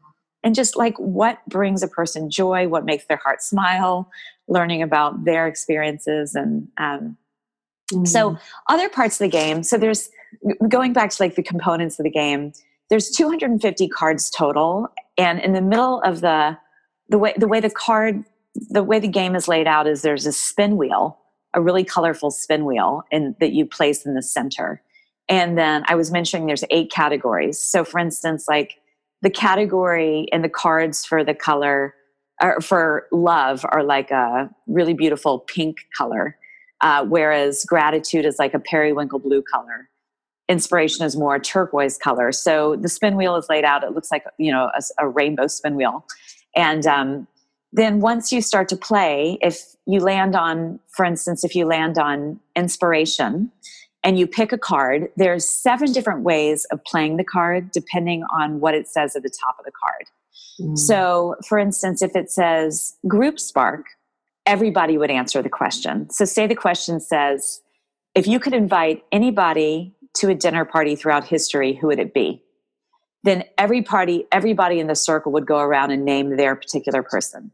and 0.42 0.54
just 0.54 0.76
like 0.76 0.96
what 0.98 1.44
brings 1.48 1.82
a 1.82 1.88
person 1.88 2.30
joy, 2.30 2.68
what 2.68 2.84
makes 2.84 3.06
their 3.06 3.16
heart 3.16 3.42
smile, 3.42 4.08
learning 4.46 4.80
about 4.80 5.24
their 5.24 5.48
experiences 5.48 6.36
and 6.36 6.68
um, 6.78 7.16
mm. 7.92 8.06
so 8.06 8.38
other 8.68 8.88
parts 8.88 9.20
of 9.20 9.24
the 9.24 9.30
game. 9.30 9.64
So 9.64 9.76
there's 9.76 10.08
going 10.68 10.92
back 10.92 11.10
to 11.10 11.22
like 11.22 11.34
the 11.34 11.42
components 11.42 11.98
of 11.98 12.04
the 12.04 12.10
game. 12.10 12.52
There's 12.90 13.10
250 13.10 13.88
cards 13.88 14.30
total, 14.30 14.88
and 15.18 15.40
in 15.40 15.52
the 15.52 15.60
middle 15.60 16.00
of 16.02 16.20
the 16.20 16.56
the 17.08 17.18
way 17.18 17.34
the 17.36 17.48
way 17.48 17.60
the 17.60 17.70
card 17.70 18.24
the 18.70 18.82
way 18.82 18.98
the 18.98 19.08
game 19.08 19.34
is 19.34 19.48
laid 19.48 19.66
out 19.66 19.86
is 19.86 20.02
there's 20.02 20.26
a 20.26 20.32
spin 20.32 20.76
wheel, 20.76 21.18
a 21.54 21.60
really 21.60 21.84
colorful 21.84 22.30
spin 22.30 22.64
wheel, 22.64 23.02
and 23.10 23.34
that 23.40 23.52
you 23.52 23.66
place 23.66 24.06
in 24.06 24.14
the 24.14 24.22
center. 24.22 24.80
And 25.28 25.58
then 25.58 25.84
I 25.86 25.94
was 25.94 26.10
mentioning 26.10 26.46
there's 26.46 26.64
eight 26.70 26.90
categories. 26.90 27.58
So 27.58 27.84
for 27.84 27.98
instance, 27.98 28.46
like 28.48 28.78
the 29.22 29.30
category 29.30 30.28
and 30.32 30.44
the 30.44 30.48
cards 30.48 31.04
for 31.04 31.24
the 31.24 31.34
color 31.34 31.94
or 32.42 32.60
for 32.60 33.06
love 33.12 33.64
are 33.70 33.82
like 33.82 34.10
a 34.10 34.50
really 34.66 34.94
beautiful 34.94 35.40
pink 35.40 35.78
color, 35.96 36.36
uh, 36.80 37.04
whereas 37.04 37.64
gratitude 37.64 38.26
is 38.26 38.38
like 38.38 38.54
a 38.54 38.58
periwinkle 38.58 39.18
blue 39.18 39.42
color. 39.42 39.88
Inspiration 40.48 41.04
is 41.04 41.16
more 41.16 41.38
turquoise 41.38 41.98
color. 41.98 42.30
So 42.30 42.76
the 42.76 42.88
spin 42.88 43.16
wheel 43.16 43.36
is 43.36 43.46
laid 43.48 43.64
out. 43.64 43.82
It 43.82 43.92
looks 43.92 44.10
like 44.12 44.24
you 44.38 44.52
know 44.52 44.70
a, 44.76 45.04
a 45.04 45.08
rainbow 45.08 45.46
spin 45.46 45.76
wheel, 45.76 46.04
and 46.54 46.86
um, 46.86 47.26
then 47.72 48.00
once 48.00 48.30
you 48.30 48.40
start 48.40 48.68
to 48.68 48.76
play, 48.76 49.38
if 49.42 49.60
you 49.86 50.00
land 50.00 50.36
on, 50.36 50.78
for 50.88 51.04
instance, 51.04 51.42
if 51.42 51.54
you 51.54 51.66
land 51.66 51.98
on 51.98 52.38
inspiration, 52.54 53.50
and 54.06 54.20
you 54.20 54.28
pick 54.28 54.52
a 54.52 54.58
card, 54.58 55.08
there's 55.16 55.46
seven 55.48 55.90
different 55.90 56.22
ways 56.22 56.64
of 56.70 56.82
playing 56.84 57.16
the 57.16 57.24
card 57.24 57.72
depending 57.72 58.22
on 58.32 58.60
what 58.60 58.72
it 58.72 58.86
says 58.86 59.16
at 59.16 59.24
the 59.24 59.28
top 59.28 59.56
of 59.58 59.64
the 59.64 59.72
card. 59.72 60.04
Mm. 60.60 60.78
So, 60.78 61.34
for 61.46 61.58
instance, 61.58 62.02
if 62.02 62.14
it 62.14 62.30
says 62.30 62.96
group 63.08 63.40
spark, 63.40 63.84
everybody 64.46 64.96
would 64.96 65.10
answer 65.10 65.42
the 65.42 65.48
question. 65.48 66.08
So, 66.08 66.24
say 66.24 66.46
the 66.46 66.54
question 66.54 67.00
says, 67.00 67.60
if 68.14 68.28
you 68.28 68.38
could 68.38 68.54
invite 68.54 69.02
anybody 69.10 69.92
to 70.18 70.30
a 70.30 70.36
dinner 70.36 70.64
party 70.64 70.94
throughout 70.94 71.24
history, 71.24 71.74
who 71.74 71.88
would 71.88 71.98
it 71.98 72.14
be? 72.14 72.44
Then 73.24 73.42
every 73.58 73.82
party, 73.82 74.24
everybody 74.30 74.78
in 74.78 74.86
the 74.86 74.94
circle 74.94 75.32
would 75.32 75.46
go 75.46 75.58
around 75.58 75.90
and 75.90 76.04
name 76.04 76.36
their 76.36 76.54
particular 76.54 77.02
person. 77.02 77.50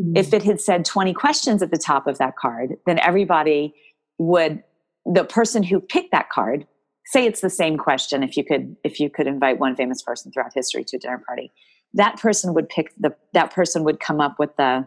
Mm. 0.00 0.18
If 0.18 0.34
it 0.34 0.42
had 0.42 0.60
said 0.60 0.84
20 0.84 1.14
questions 1.14 1.62
at 1.62 1.70
the 1.70 1.78
top 1.78 2.08
of 2.08 2.18
that 2.18 2.36
card, 2.36 2.74
then 2.86 2.98
everybody 2.98 3.72
would 4.18 4.64
the 5.06 5.24
person 5.24 5.62
who 5.62 5.80
picked 5.80 6.12
that 6.12 6.30
card 6.30 6.66
say 7.06 7.26
it's 7.26 7.40
the 7.40 7.50
same 7.50 7.76
question 7.76 8.22
if 8.22 8.36
you 8.36 8.44
could 8.44 8.76
if 8.84 9.00
you 9.00 9.10
could 9.10 9.26
invite 9.26 9.58
one 9.58 9.74
famous 9.74 10.02
person 10.02 10.30
throughout 10.32 10.52
history 10.54 10.84
to 10.84 10.96
a 10.96 11.00
dinner 11.00 11.22
party 11.26 11.50
that 11.94 12.18
person 12.18 12.54
would 12.54 12.68
pick 12.68 12.92
the 12.98 13.14
that 13.32 13.52
person 13.52 13.84
would 13.84 14.00
come 14.00 14.20
up 14.20 14.38
with 14.38 14.54
the 14.56 14.86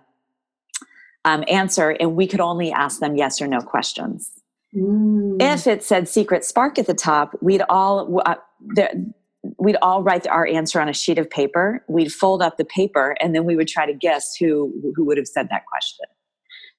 um, 1.26 1.44
answer 1.48 1.90
and 2.00 2.16
we 2.16 2.28
could 2.28 2.40
only 2.40 2.72
ask 2.72 3.00
them 3.00 3.16
yes 3.16 3.42
or 3.42 3.48
no 3.48 3.60
questions 3.60 4.32
mm. 4.76 5.42
if 5.42 5.68
it 5.68 5.84
said 5.84 6.08
secret 6.08 6.46
spark 6.46 6.80
at 6.80 6.88
the 6.88 6.94
top 6.94 7.36
we'd 7.42 7.64
all 7.70 8.22
uh, 8.26 8.36
the, 8.60 9.14
we'd 9.60 9.78
all 9.82 10.04
write 10.04 10.26
our 10.28 10.48
answer 10.48 10.80
on 10.80 10.88
a 10.88 10.94
sheet 10.94 11.18
of 11.18 11.30
paper 11.30 11.84
we'd 11.88 12.12
fold 12.12 12.42
up 12.42 12.58
the 12.58 12.66
paper 12.66 13.16
and 13.20 13.36
then 13.36 13.44
we 13.44 13.56
would 13.56 13.68
try 13.68 13.86
to 13.86 13.94
guess 13.94 14.36
who 14.36 14.72
who 14.96 15.04
would 15.06 15.18
have 15.18 15.28
said 15.28 15.50
that 15.50 15.66
question 15.66 16.06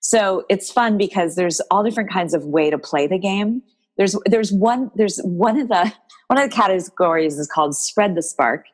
so 0.06 0.44
it's 0.48 0.70
fun 0.70 0.96
because 0.96 1.34
there's 1.34 1.58
all 1.68 1.82
different 1.82 2.12
kinds 2.12 2.32
of 2.32 2.44
way 2.44 2.70
to 2.70 2.78
play 2.78 3.08
the 3.08 3.18
game. 3.18 3.60
There's 3.96 4.16
there's 4.25 4.52
one 4.52 4.92
there's 4.94 5.18
one 5.25 5.58
of 5.58 5.66
the 5.66 5.92
one 6.28 6.40
of 6.40 6.48
the 6.48 6.54
categories 6.54 7.40
is 7.40 7.48
called 7.48 7.75
spread 7.75 8.14
the 8.14 8.22
spark 8.22 8.66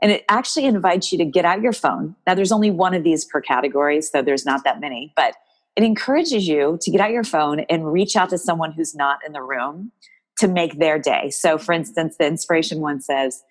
and 0.00 0.10
it 0.10 0.24
actually 0.30 0.64
invites 0.64 1.12
you 1.12 1.18
to 1.18 1.26
get 1.26 1.44
out 1.44 1.60
your 1.60 1.74
phone. 1.74 2.16
Now 2.26 2.34
there's 2.34 2.52
only 2.52 2.70
one 2.70 2.94
of 2.94 3.04
these 3.04 3.26
per 3.26 3.42
category 3.42 4.00
so 4.00 4.22
there's 4.22 4.46
not 4.46 4.64
that 4.64 4.80
many, 4.80 5.12
but 5.14 5.34
it 5.76 5.82
encourages 5.84 6.48
you 6.48 6.78
to 6.80 6.90
get 6.90 7.02
out 7.02 7.10
your 7.10 7.22
phone 7.22 7.60
and 7.68 7.92
reach 7.92 8.16
out 8.16 8.30
to 8.30 8.38
someone 8.38 8.72
who's 8.72 8.94
not 8.94 9.18
in 9.26 9.32
the 9.32 9.42
room 9.42 9.92
to 10.38 10.48
make 10.48 10.78
their 10.78 10.98
day. 10.98 11.28
So 11.28 11.58
for 11.58 11.74
instance, 11.74 12.16
the 12.18 12.26
inspiration 12.26 12.80
one 12.80 13.02
says 13.02 13.42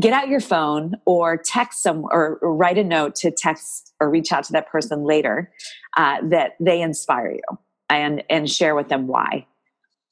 get 0.00 0.12
out 0.12 0.26
your 0.26 0.40
phone 0.40 0.94
or 1.04 1.36
text 1.36 1.84
some 1.84 2.04
or 2.10 2.38
write 2.42 2.78
a 2.78 2.84
note 2.84 3.14
to 3.14 3.30
text 3.30 3.92
or 4.00 4.10
reach 4.10 4.32
out 4.32 4.42
to 4.44 4.52
that 4.52 4.68
person 4.68 5.04
later 5.04 5.52
uh, 5.96 6.18
that 6.22 6.56
they 6.60 6.80
inspire 6.80 7.32
you 7.32 7.58
and 7.88 8.22
and 8.30 8.50
share 8.50 8.74
with 8.74 8.88
them 8.88 9.06
why. 9.06 9.46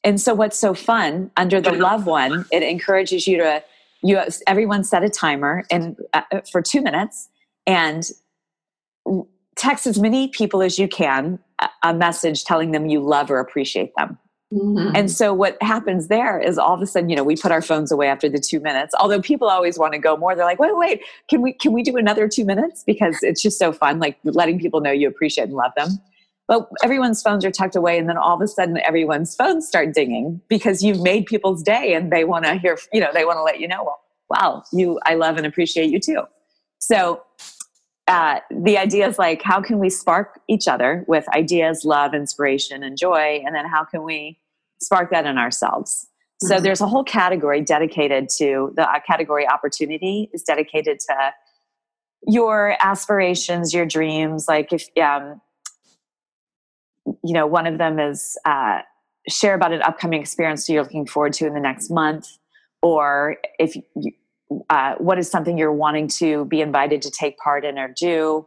And 0.05 0.21
so 0.21 0.35
what's 0.35 0.59
so 0.59 0.75
fun 0.75 1.31
under 1.37 1.61
the 1.61 1.73
love 1.73 2.07
one 2.07 2.45
it 2.51 2.63
encourages 2.63 3.27
you 3.27 3.39
to 3.39 3.63
you 4.03 4.21
everyone 4.47 4.85
set 4.85 5.05
a 5.05 5.09
timer 5.09 5.65
and 5.71 5.97
uh, 6.13 6.23
for 6.51 6.61
two 6.61 6.83
minutes 6.83 7.29
and 7.67 8.11
text 9.57 9.87
as 9.87 9.99
many 9.99 10.29
people 10.29 10.63
as 10.63 10.79
you 10.79 10.89
can 10.89 11.39
a 11.83 11.95
message 11.95 12.45
telling 12.45 12.73
them 12.73 12.87
you 12.87 13.01
love 13.01 13.31
or 13.31 13.39
appreciate 13.39 13.93
them 13.97 14.19
Mm-hmm. 14.53 14.95
And 14.95 15.11
so 15.11 15.33
what 15.33 15.57
happens 15.63 16.09
there 16.09 16.39
is 16.39 16.59
all 16.59 16.75
of 16.75 16.83
a 16.83 16.87
sudden, 16.87 17.09
you 17.09 17.17
know, 17.17 17.25
we 17.25 17.37
put 17.37 17.51
our 17.51 17.63
phones 17.63 17.91
away 17.91 18.09
after 18.09 18.29
the 18.29 18.39
two 18.39 18.61
minutes. 18.61 18.95
Although 19.01 19.23
people 19.23 19.49
always 19.49 19.79
want 19.79 19.95
to 19.95 19.99
go 19.99 20.17
more, 20.17 20.35
they're 20.35 20.45
like, 20.45 20.59
wait, 20.59 20.77
wait, 20.77 21.01
can 21.31 21.41
we 21.41 21.55
can 21.55 21.73
we 21.73 21.83
do 21.83 21.97
another 21.97 22.29
two 22.29 22.45
minutes? 22.45 22.85
Because 22.85 23.19
it's 23.23 23.41
just 23.41 23.59
so 23.59 23.73
fun, 23.73 23.99
like 23.99 24.19
letting 24.25 24.59
people 24.59 24.81
know 24.81 24.91
you 24.91 25.09
appreciate 25.09 25.45
and 25.45 25.55
love 25.55 25.73
them. 25.75 25.89
But 26.49 26.69
everyone's 26.83 27.23
phones 27.23 27.47
are 27.47 27.51
tucked 27.51 27.77
away, 27.77 27.97
and 27.99 28.09
then 28.09 28.19
all 28.19 28.35
of 28.35 28.43
a 28.43 28.49
sudden, 28.49 28.77
everyone's 28.85 29.35
phones 29.35 29.67
start 29.67 29.95
dinging 29.95 30.43
because 30.49 30.83
you've 30.83 31.01
made 31.01 31.25
people's 31.25 31.63
day, 31.63 31.95
and 31.95 32.13
they 32.13 32.25
want 32.25 32.45
to 32.45 32.57
hear, 32.57 32.77
you 32.93 33.01
know, 33.01 33.11
they 33.15 33.25
want 33.25 33.39
to 33.39 33.43
let 33.43 33.59
you 33.59 33.69
know, 33.69 33.83
well, 33.85 34.01
wow, 34.29 34.63
you, 34.73 35.01
I 35.07 35.15
love 35.15 35.39
and 35.39 35.47
appreciate 35.47 35.91
you 35.91 35.99
too. 35.99 36.25
So 36.79 37.23
uh, 38.07 38.41
the 38.51 38.77
idea 38.77 39.09
is 39.09 39.19
like, 39.19 39.41
how 39.41 39.63
can 39.63 39.79
we 39.79 39.89
spark 39.89 40.41
each 40.49 40.69
other 40.69 41.05
with 41.07 41.27
ideas, 41.35 41.85
love, 41.85 42.13
inspiration, 42.13 42.83
and 42.83 42.99
joy, 42.99 43.43
and 43.47 43.55
then 43.55 43.67
how 43.67 43.85
can 43.85 44.03
we 44.03 44.39
spark 44.83 45.11
that 45.11 45.27
in 45.27 45.39
ourselves. 45.39 46.09
So 46.43 46.55
mm-hmm. 46.55 46.65
there's 46.65 46.81
a 46.81 46.87
whole 46.87 47.05
category 47.05 47.61
dedicated 47.61 48.29
to 48.39 48.73
the 48.77 48.83
uh, 48.83 49.01
category 49.07 49.49
opportunity 49.49 50.29
is 50.33 50.43
dedicated 50.43 50.99
to 51.01 51.33
your 52.27 52.77
aspirations, 52.81 53.73
your 53.73 53.87
dreams. 53.87 54.47
Like 54.49 54.73
if, 54.73 54.89
um, 55.01 55.41
you 57.07 57.33
know, 57.33 57.47
one 57.47 57.67
of 57.67 57.79
them 57.79 57.99
is 57.99 58.37
uh, 58.45 58.81
share 59.29 59.55
about 59.55 59.73
an 59.73 59.83
upcoming 59.83 60.21
experience 60.21 60.69
you're 60.69 60.83
looking 60.83 61.07
forward 61.07 61.33
to 61.35 61.47
in 61.47 61.55
the 61.55 61.61
next 61.61 61.91
month, 61.91 62.29
or 62.81 63.37
if 63.59 63.77
you, 63.77 64.13
uh, 64.69 64.95
what 64.99 65.19
is 65.19 65.31
something 65.31 65.57
you're 65.57 65.73
wanting 65.73 66.09
to 66.09 66.45
be 66.47 66.61
invited 66.61 67.03
to 67.03 67.11
take 67.11 67.39
part 67.39 67.65
in 67.65 67.79
or 67.79 67.89
do 67.99 68.47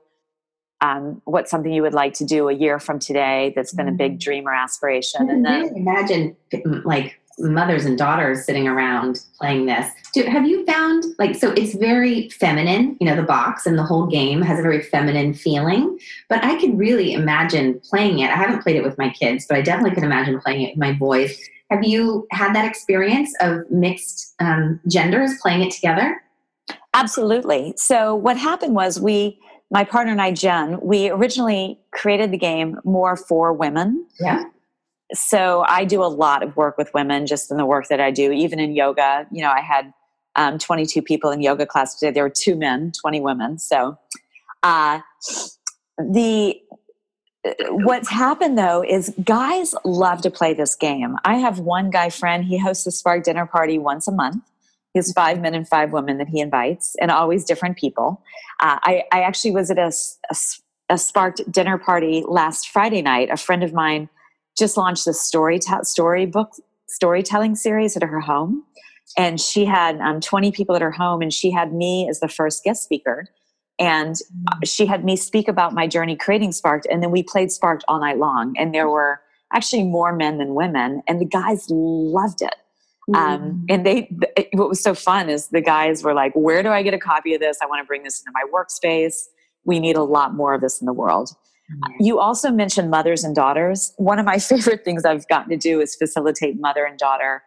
um, 0.82 1.22
what's 1.26 1.50
something 1.50 1.72
you 1.72 1.82
would 1.82 1.94
like 1.94 2.14
to 2.16 2.26
do 2.26 2.50
a 2.50 2.54
year 2.54 2.80
from 2.80 3.00
today 3.00 3.54
that's 3.56 3.74
been 3.74 3.88
a 3.88 3.92
big 3.92 4.14
mm-hmm. 4.14 4.20
dream 4.20 4.48
or 4.48 4.54
aspiration 4.54 5.30
and 5.30 5.46
then 5.46 5.74
imagine 5.76 6.36
like 6.84 7.20
mothers 7.38 7.86
and 7.86 7.98
daughters 7.98 8.46
sitting 8.46 8.68
around 8.68 9.20
playing 9.38 9.66
this. 9.66 9.90
Do, 10.14 10.24
have 10.24 10.48
you 10.48 10.66
found 10.66 11.04
like 11.20 11.36
so 11.36 11.52
it's 11.52 11.76
very 11.76 12.30
feminine 12.30 12.96
you 13.00 13.08
know 13.08 13.16
the 13.16 13.24
box 13.24 13.66
and 13.66 13.78
the 13.78 13.84
whole 13.84 14.06
game 14.06 14.42
has 14.42 14.58
a 14.60 14.62
very 14.62 14.82
feminine 14.82 15.34
feeling 15.34 16.00
but 16.30 16.42
i 16.46 16.58
could 16.60 16.78
really 16.78 17.12
imagine 17.12 17.80
playing 17.90 18.20
it. 18.20 18.30
I 18.30 18.36
haven't 18.36 18.64
played 18.64 18.78
it 18.78 18.84
with 18.84 18.98
my 18.98 19.10
kids 19.10 19.46
but 19.48 19.58
i 19.58 19.62
definitely 19.62 19.96
could 19.96 20.04
imagine 20.04 20.40
playing 20.40 20.62
it 20.62 20.70
with 20.72 20.80
my 20.80 20.94
boys. 20.94 21.38
Have 21.72 21.84
you 21.84 22.28
had 22.32 22.54
that 22.54 22.66
experience 22.66 23.34
of 23.42 23.70
mixed 23.72 24.36
um, 24.40 24.80
genders 24.88 25.32
playing 25.42 25.64
it 25.64 25.72
together? 25.72 26.22
Absolutely. 26.94 27.74
So 27.76 28.16
what 28.16 28.38
happened 28.38 28.76
was 28.76 29.02
we 29.02 29.40
my 29.72 29.84
partner 29.84 30.12
and 30.12 30.22
I, 30.22 30.32
Jen, 30.32 30.80
we 30.82 31.10
originally 31.10 31.80
created 31.92 32.32
the 32.32 32.38
game 32.38 32.80
more 32.84 33.16
for 33.16 33.52
women. 33.54 34.06
Yeah. 34.20 34.44
So 35.14 35.64
I 35.68 35.86
do 35.86 36.04
a 36.04 36.08
lot 36.08 36.44
of 36.44 36.56
work 36.56 36.78
with 36.78 36.94
women 36.94 37.28
just 37.28 37.52
in 37.52 37.58
the 37.58 37.66
work 37.66 37.88
that 37.90 38.00
I 38.00 38.12
do, 38.12 38.32
even 38.32 38.60
in 38.60 38.76
yoga. 38.76 39.28
You 39.32 39.42
know, 39.42 39.52
I 39.52 39.62
had 39.62 39.94
um, 40.36 40.58
22 40.58 41.02
people 41.02 41.32
in 41.32 41.42
yoga 41.42 41.66
class 41.66 41.96
today. 41.96 42.12
There 42.12 42.24
were 42.24 42.30
two 42.30 42.56
men, 42.56 42.92
20 43.00 43.22
women. 43.22 43.60
So 43.60 43.98
uh, 44.64 45.02
the 45.98 46.60
what's 47.70 48.10
happened 48.10 48.58
though 48.58 48.84
is 48.84 49.14
guys 49.24 49.76
love 49.84 50.22
to 50.22 50.32
play 50.32 50.54
this 50.54 50.76
game. 50.76 51.18
I 51.24 51.36
have 51.36 51.60
one 51.60 51.90
guy 51.90 52.10
friend, 52.10 52.44
he 52.44 52.58
hosts 52.58 52.88
a 52.88 52.92
spark 52.92 53.24
dinner 53.24 53.46
party 53.46 53.78
once 53.78 54.08
a 54.08 54.12
month. 54.12 54.44
He 54.96 55.00
has 55.00 55.12
five 55.12 55.42
men 55.42 55.54
and 55.54 55.68
five 55.68 55.92
women 55.92 56.20
that 56.20 56.30
he 56.30 56.40
invites, 56.40 56.96
and 57.02 57.12
always 57.12 57.44
different 57.44 57.76
people. 57.76 58.24
Uh, 58.62 58.80
I, 58.82 59.04
I, 59.12 59.24
actually 59.24 59.52
was 59.52 59.70
at 59.70 59.78
a, 59.78 59.92
a, 60.32 60.36
a, 60.88 60.98
sparked 60.98 61.42
dinner 61.52 61.78
party 61.78 62.24
last 62.26 62.70
Friday 62.70 63.02
night. 63.02 63.30
A 63.30 63.36
friend 63.36 63.62
of 63.62 63.74
mine 63.74 64.08
just 64.58 64.78
launched 64.78 65.06
a 65.06 65.12
story 65.12 65.60
t- 65.60 65.74
storybook 65.84 66.54
storytelling 66.88 67.56
series 67.56 67.98
at 67.98 68.04
her 68.04 68.22
home, 68.22 68.64
and 69.18 69.42
she 69.42 69.66
had 69.66 70.00
um, 70.00 70.22
20 70.22 70.54
people 70.54 70.78
at 70.78 70.82
her 70.82 70.92
home, 70.92 71.22
and 71.22 71.34
she 71.34 71.52
had 71.52 71.74
me 71.74 72.08
as 72.10 72.22
the 72.22 72.30
first 72.30 72.64
guest 72.64 72.82
speaker. 72.82 73.28
And 73.78 74.16
mm-hmm. 74.16 74.64
she 74.64 74.86
had 74.86 75.04
me 75.04 75.18
speak 75.18 75.50
about 75.50 75.74
my 75.74 75.88
journey 75.88 76.16
creating 76.16 76.54
Sparked, 76.54 76.88
and 76.90 77.04
then 77.04 77.12
we 77.12 77.22
played 77.22 77.52
Sparked 77.52 77.84
all 77.90 78.00
night 78.00 78.18
long. 78.18 78.56
And 78.58 78.74
there 78.74 78.88
were 78.88 79.20
actually 79.52 79.84
more 79.84 80.16
men 80.16 80.38
than 80.38 80.56
women, 80.56 81.02
and 81.06 81.20
the 81.20 81.26
guys 81.26 81.66
loved 81.70 82.42
it 82.42 82.56
Um, 83.14 83.66
and 83.70 83.86
they, 83.86 84.04
th- 84.04 84.48
what 84.54 84.68
was 84.68 84.82
so 84.82 84.96
fun 84.96 85.30
is 85.30 85.50
the 85.50 85.62
guys 85.62 86.04
were 86.04 86.14
like, 86.14 86.34
"Where 86.34 86.64
do 86.64 86.70
I 86.70 86.82
get 86.82 86.94
a 86.94 87.00
copy 87.00 87.36
of 87.36 87.42
this? 87.42 87.58
I 87.62 87.68
want 87.68 87.82
to 87.82 87.86
bring 87.86 88.04
this 88.04 88.22
into 88.22 88.32
my 88.34 88.44
workspace. 88.52 89.26
We 89.64 89.80
need 89.80 89.96
a 89.96 90.04
lot 90.04 90.34
more 90.34 90.54
of 90.54 90.62
this 90.62 90.82
in 90.82 90.86
the 90.86 90.94
world." 90.94 91.30
You 92.00 92.20
also 92.20 92.52
mentioned 92.52 92.92
mothers 92.92 93.24
and 93.24 93.36
daughters. 93.36 93.94
One 93.98 94.20
of 94.20 94.26
my 94.26 94.40
favorite 94.40 94.84
things 94.84 95.06
I've 95.06 95.28
gotten 95.28 95.50
to 95.50 95.58
do 95.58 95.82
is 95.82 95.96
facilitate 95.96 96.60
mother 96.60 96.86
and 96.86 96.98
daughter 96.98 97.44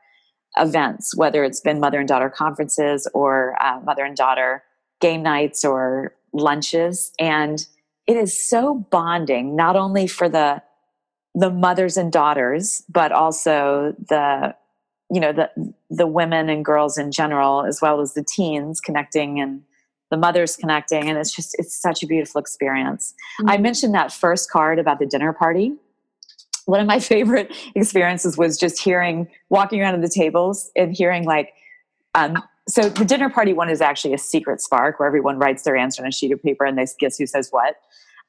events, 0.56 1.16
whether 1.16 1.44
it's 1.44 1.60
been 1.60 1.80
mother 1.80 1.98
and 1.98 2.08
daughter 2.08 2.30
conferences 2.30 3.08
or 3.14 3.56
uh, 3.62 3.80
mother 3.80 4.04
and 4.04 4.16
daughter 4.16 4.64
game 5.00 5.22
nights 5.22 5.64
or 5.64 6.14
lunches, 6.32 7.12
and 7.18 7.66
it 8.06 8.16
is 8.16 8.48
so 8.48 8.86
bonding, 8.90 9.54
not 9.54 9.76
only 9.76 10.06
for 10.06 10.28
the 10.28 10.62
the 11.34 11.50
mothers 11.50 11.96
and 11.96 12.10
daughters, 12.10 12.82
but 12.88 13.12
also 13.12 13.94
the 14.08 14.54
you 15.10 15.20
know 15.20 15.32
the 15.32 15.50
the 15.90 16.06
women 16.06 16.48
and 16.48 16.64
girls 16.64 16.98
in 16.98 17.10
general 17.10 17.64
as 17.64 17.80
well 17.80 18.00
as 18.00 18.14
the 18.14 18.22
teens 18.22 18.80
connecting 18.80 19.40
and 19.40 19.62
the 20.10 20.16
mothers 20.16 20.56
connecting. 20.56 21.08
And 21.08 21.18
it's 21.18 21.34
just 21.34 21.54
it's 21.58 21.80
such 21.80 22.02
a 22.02 22.06
beautiful 22.06 22.40
experience. 22.40 23.14
Mm-hmm. 23.40 23.50
i 23.50 23.58
mentioned 23.58 23.94
that 23.94 24.12
first 24.12 24.50
card 24.50 24.78
about 24.78 24.98
the 24.98 25.06
dinner 25.06 25.32
party. 25.32 25.74
One 26.66 26.80
of 26.80 26.86
my 26.86 27.00
favorite 27.12 27.54
experiences 27.74 28.36
was 28.36 28.58
just 28.58 28.80
hearing 28.82 29.28
walking 29.48 29.80
around 29.80 29.94
at 29.94 30.02
the 30.02 30.08
tables 30.08 30.70
and 30.76 30.96
hearing 30.96 31.24
like 31.24 31.52
um, 32.14 32.42
so 32.68 32.88
the 32.88 33.04
dinner 33.04 33.30
party 33.30 33.52
one 33.52 33.70
is 33.70 33.80
actually 33.80 34.12
a 34.12 34.18
secret 34.18 34.60
spark 34.60 34.98
where 34.98 35.06
everyone 35.06 35.38
writes 35.38 35.62
their 35.62 35.76
answer 35.76 36.02
on 36.02 36.08
a 36.08 36.12
sheet 36.12 36.32
of 36.32 36.42
paper 36.42 36.64
and 36.64 36.76
they 36.76 36.86
guess 36.98 37.16
who 37.16 37.26
says 37.26 37.48
what. 37.50 37.76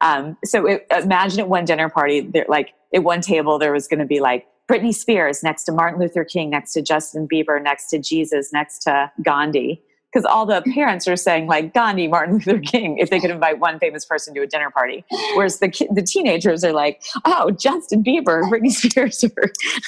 Um, 0.02 0.38
so 0.46 0.65
it, 0.65 0.88
imagine 0.92 1.42
at 1.42 1.50
one 1.50 1.65
dinner 1.65 1.89
party 1.89 2.22
there 2.22 2.46
like 2.48 2.74
at 2.94 3.04
one 3.04 3.20
table 3.20 3.60
there 3.60 3.74
was 3.74 3.88
going 3.88 4.00
to 4.00 4.06
be 4.06 4.22
like 4.22 4.48
Britney 4.69 4.93
Spears 4.93 5.41
next 5.41 5.63
to 5.63 5.71
Martin 5.71 5.99
Luther 5.99 6.23
King, 6.23 6.51
next 6.51 6.73
to 6.73 6.82
Justin 6.82 7.27
Bieber, 7.27 7.62
next 7.62 7.88
to 7.88 7.97
Jesus, 7.97 8.53
next 8.53 8.79
to 8.84 9.12
Gandhi 9.23 9.82
because 10.12 10.26
all 10.26 10.45
the 10.45 10.62
parents 10.74 11.08
are 11.08 11.15
saying 11.15 11.48
like 11.48 11.74
Gandhi, 11.74 12.08
Martin 12.08 12.36
Luther 12.36 12.60
King, 12.60 12.98
if 12.98 13.10
they 13.10 13.19
could 13.19 13.30
invite 13.30 13.60
one 13.60 13.80
famous 13.80 14.06
person 14.06 14.34
to 14.34 14.41
a 14.41 14.48
dinner 14.48 14.72
party, 14.72 15.06
whereas 15.36 15.60
the 15.60 15.69
the 15.91 16.02
teenagers 16.02 16.63
are 16.63 16.74
like, 16.74 17.02
oh, 17.26 17.52
Justin 17.52 18.04
Bieber, 18.04 18.43
Britney 18.50 18.72
Spears. 18.72 19.24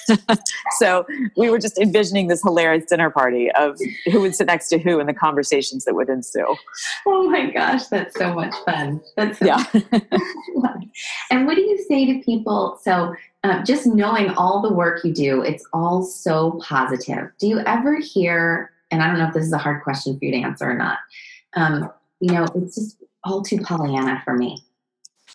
so 0.79 1.05
we 1.37 1.49
were 1.49 1.59
just 1.59 1.77
envisioning 1.77 2.27
this 2.27 2.41
hilarious 2.41 2.85
dinner 2.85 3.09
party 3.09 3.51
of 3.51 3.77
who 4.11 4.21
would 4.21 4.35
sit 4.35 4.47
next 4.47 4.69
to 4.69 4.77
who 4.77 4.99
and 4.99 5.09
the 5.09 5.13
conversations 5.13 5.85
that 5.85 5.95
would 5.95 6.09
ensue. 6.09 6.55
Oh 7.05 7.29
my 7.29 7.49
gosh, 7.49 7.87
that's 7.87 8.17
so 8.17 8.33
much 8.33 8.53
fun. 8.65 9.01
That's 9.17 9.39
so 9.39 9.45
yeah. 9.45 9.63
and 11.31 11.47
what 11.47 11.55
do 11.55 11.61
you 11.61 11.83
say 11.87 12.05
to 12.13 12.23
people? 12.23 12.79
So. 12.81 13.15
Uh, 13.43 13.63
just 13.63 13.87
knowing 13.87 14.29
all 14.29 14.61
the 14.61 14.71
work 14.71 15.03
you 15.03 15.11
do, 15.11 15.41
it's 15.41 15.67
all 15.73 16.03
so 16.03 16.61
positive. 16.61 17.31
Do 17.39 17.47
you 17.47 17.57
ever 17.61 17.97
hear 17.99 18.69
and 18.91 19.01
I 19.01 19.07
don't 19.07 19.17
know 19.17 19.27
if 19.27 19.33
this 19.33 19.45
is 19.45 19.53
a 19.53 19.57
hard 19.57 19.83
question 19.83 20.17
for 20.19 20.25
you 20.25 20.31
to 20.31 20.37
answer 20.37 20.69
or 20.69 20.75
not. 20.75 20.99
Um, 21.55 21.89
you 22.19 22.33
know, 22.33 22.45
it's 22.55 22.75
just 22.75 22.97
all 23.23 23.41
too 23.41 23.59
Pollyanna 23.59 24.21
for 24.23 24.35
me. 24.35 24.63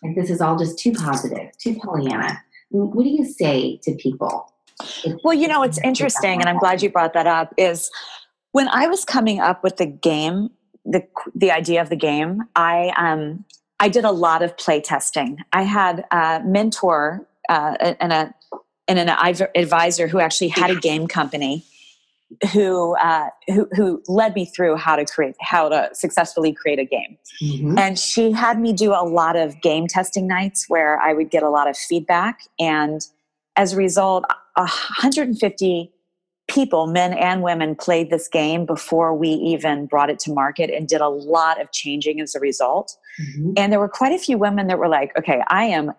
Like 0.03 0.15
this 0.15 0.29
is 0.29 0.41
all 0.41 0.57
just 0.57 0.77
too 0.77 0.93
positive, 0.93 1.49
too 1.57 1.75
Pollyanna. 1.75 2.41
What 2.69 3.03
do 3.03 3.09
you 3.09 3.25
say 3.25 3.77
to 3.83 3.95
people? 3.95 4.53
Well, 5.23 5.33
you 5.33 5.47
know, 5.47 5.63
it's 5.63 5.79
interesting, 5.83 6.39
and 6.39 6.47
I'm 6.47 6.59
glad 6.59 6.83
you 6.83 6.89
brought 6.89 7.13
that 7.13 7.25
up. 7.25 7.53
Is 7.57 7.89
when 8.51 8.67
I 8.67 8.87
was 8.87 9.03
coming 9.03 9.39
up 9.39 9.63
with 9.63 9.77
the 9.77 9.87
game, 9.87 10.51
the 10.85 11.03
the 11.33 11.51
idea 11.51 11.81
of 11.81 11.89
the 11.89 11.95
game, 11.95 12.43
I 12.55 12.93
um 12.95 13.43
I 13.79 13.89
did 13.89 14.05
a 14.05 14.11
lot 14.11 14.43
of 14.43 14.55
play 14.57 14.81
testing. 14.81 15.39
I 15.51 15.63
had 15.63 16.05
a 16.11 16.41
mentor 16.45 17.27
uh, 17.49 17.95
and 17.99 18.13
a 18.13 18.33
and 18.87 18.99
an 18.99 19.09
advisor 19.55 20.07
who 20.07 20.19
actually 20.19 20.49
had 20.49 20.69
a 20.69 20.75
game 20.75 21.07
company 21.07 21.65
who, 22.51 22.95
uh, 22.97 23.29
who 23.47 23.67
who 23.73 24.03
led 24.07 24.35
me 24.35 24.45
through 24.45 24.75
how 24.75 24.95
to 24.95 25.05
create 25.05 25.35
how 25.39 25.69
to 25.69 25.89
successfully 25.93 26.53
create 26.53 26.79
a 26.79 26.85
game. 26.85 27.17
Mm-hmm. 27.41 27.77
and 27.77 27.99
she 27.99 28.31
had 28.31 28.59
me 28.59 28.73
do 28.73 28.91
a 28.91 29.05
lot 29.05 29.35
of 29.35 29.61
game 29.61 29.87
testing 29.87 30.27
nights 30.27 30.65
where 30.67 30.99
i 30.99 31.13
would 31.13 31.29
get 31.29 31.43
a 31.43 31.49
lot 31.49 31.69
of 31.69 31.77
feedback. 31.77 32.41
And 32.59 33.01
as 33.55 33.73
a 33.73 33.77
result 33.77 34.25
150 34.55 35.91
people 36.49 36.87
men 36.87 37.13
and 37.13 37.43
women 37.43 37.75
played 37.75 38.09
this 38.09 38.27
game 38.27 38.65
before 38.65 39.13
we 39.13 39.29
even 39.29 39.85
brought 39.85 40.09
it 40.09 40.19
to 40.19 40.31
market 40.31 40.69
and 40.69 40.87
did 40.87 41.01
a 41.01 41.09
lot 41.09 41.61
of 41.61 41.71
changing 41.71 42.19
as 42.21 42.35
a 42.35 42.39
result. 42.39 42.97
Mm-hmm. 43.21 43.53
and 43.57 43.71
there 43.71 43.79
were 43.79 43.89
quite 43.89 44.11
a 44.11 44.19
few 44.19 44.37
women 44.37 44.67
that 44.67 44.77
were 44.77 44.89
like 44.89 45.17
okay 45.17 45.41
i 45.49 45.63
am 45.63 45.93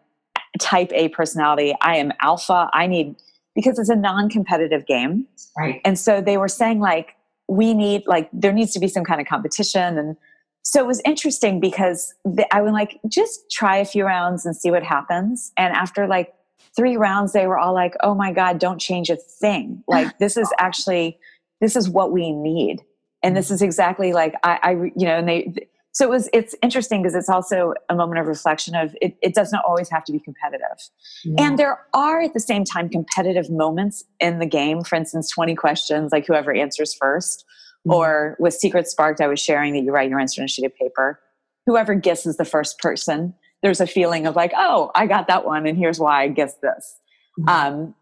type 0.59 0.91
a 0.93 1.09
personality. 1.09 1.75
I 1.81 1.97
am 1.97 2.13
alpha. 2.21 2.71
I 2.73 2.87
need 2.87 3.17
because 3.59 3.77
it's 3.77 3.89
a 3.89 3.97
non-competitive 3.97 4.87
game. 4.87 5.27
Right. 5.59 5.81
And 5.85 5.99
so 5.99 6.21
they 6.21 6.37
were 6.37 6.47
saying 6.47 6.79
like 6.79 7.17
we 7.49 7.75
need 7.75 8.05
like 8.07 8.29
there 8.33 8.53
needs 8.53 8.73
to 8.75 8.79
be 8.79 8.87
some 8.87 9.03
kind 9.03 9.21
of 9.21 9.27
competition 9.27 9.99
and 9.99 10.17
so 10.63 10.81
it 10.81 10.87
was 10.87 11.01
interesting 11.05 11.59
because 11.59 12.15
the, 12.25 12.47
I 12.55 12.61
would 12.61 12.73
like 12.73 13.01
just 13.09 13.51
try 13.51 13.79
a 13.79 13.85
few 13.85 14.05
rounds 14.05 14.45
and 14.45 14.55
see 14.55 14.71
what 14.71 14.83
happens. 14.83 15.51
And 15.57 15.75
after 15.75 16.07
like 16.07 16.35
three 16.77 16.97
rounds, 16.97 17.33
they 17.33 17.47
were 17.47 17.59
all 17.59 17.73
like, 17.73 17.95
"Oh 18.03 18.15
my 18.15 18.33
god, 18.33 18.59
don't 18.59 18.79
change 18.79 19.09
a 19.09 19.17
thing! 19.17 19.83
Like 19.89 20.19
this 20.19 20.37
is 20.37 20.53
actually 20.59 21.19
this 21.63 21.75
is 21.75 21.89
what 21.89 22.13
we 22.13 22.33
need, 22.33 22.83
and 23.23 23.35
this 23.35 23.51
is 23.51 23.63
exactly 23.63 24.13
like 24.13 24.35
I, 24.43 24.59
I 24.63 24.71
you 24.95 25.07
know." 25.07 25.17
And 25.17 25.29
they 25.29 25.69
so 25.99 26.05
it 26.05 26.11
was 26.11 26.31
it's 26.33 26.55
interesting 26.63 27.03
because 27.03 27.17
it's 27.17 27.29
also 27.29 27.75
a 27.89 27.95
moment 27.97 28.21
of 28.21 28.27
reflection 28.29 28.77
of 28.77 28.97
it, 29.03 29.17
it 29.21 29.35
doesn't 29.35 29.59
always 29.67 29.91
have 29.91 30.05
to 30.05 30.13
be 30.13 30.21
competitive 30.21 30.79
yeah. 31.25 31.45
and 31.45 31.59
there 31.59 31.81
are 31.93 32.21
at 32.21 32.35
the 32.35 32.41
same 32.41 32.65
time 32.65 32.89
competitive 32.89 33.51
moments 33.51 34.05
in 34.21 34.39
the 34.39 34.47
game 34.47 34.85
for 34.85 34.95
instance 34.95 35.29
20 35.31 35.57
questions 35.57 36.13
like 36.13 36.25
whoever 36.25 36.55
answers 36.55 36.97
1st 37.03 37.39
mm-hmm. 37.39 37.93
or 37.93 38.37
with 38.39 38.55
secret 38.55 38.87
sparked 38.87 39.21
i 39.21 39.27
was 39.27 39.41
sharing 39.41 39.73
that 39.73 39.83
you 39.83 39.91
write 39.91 40.09
your 40.09 40.21
answer 40.21 40.41
on 40.41 40.45
a 40.45 40.49
sheet 40.49 40.65
of 40.65 40.75
paper 40.77 41.19
whoever 41.67 41.95
guesses 41.95 42.37
the 42.37 42.45
first 42.45 42.79
person 42.79 43.35
there's 43.63 43.81
a 43.81 43.87
feeling 43.87 44.25
of 44.25 44.37
like 44.37 44.53
oh 44.57 44.93
i 44.95 45.05
got 45.05 45.27
that 45.27 45.45
one 45.45 45.67
and 45.67 45.77
here's 45.77 45.99
why 45.99 46.23
i 46.23 46.29
guessed 46.29 46.61
this 46.63 46.97
mm-hmm. 47.41 47.49
um, 47.49 47.95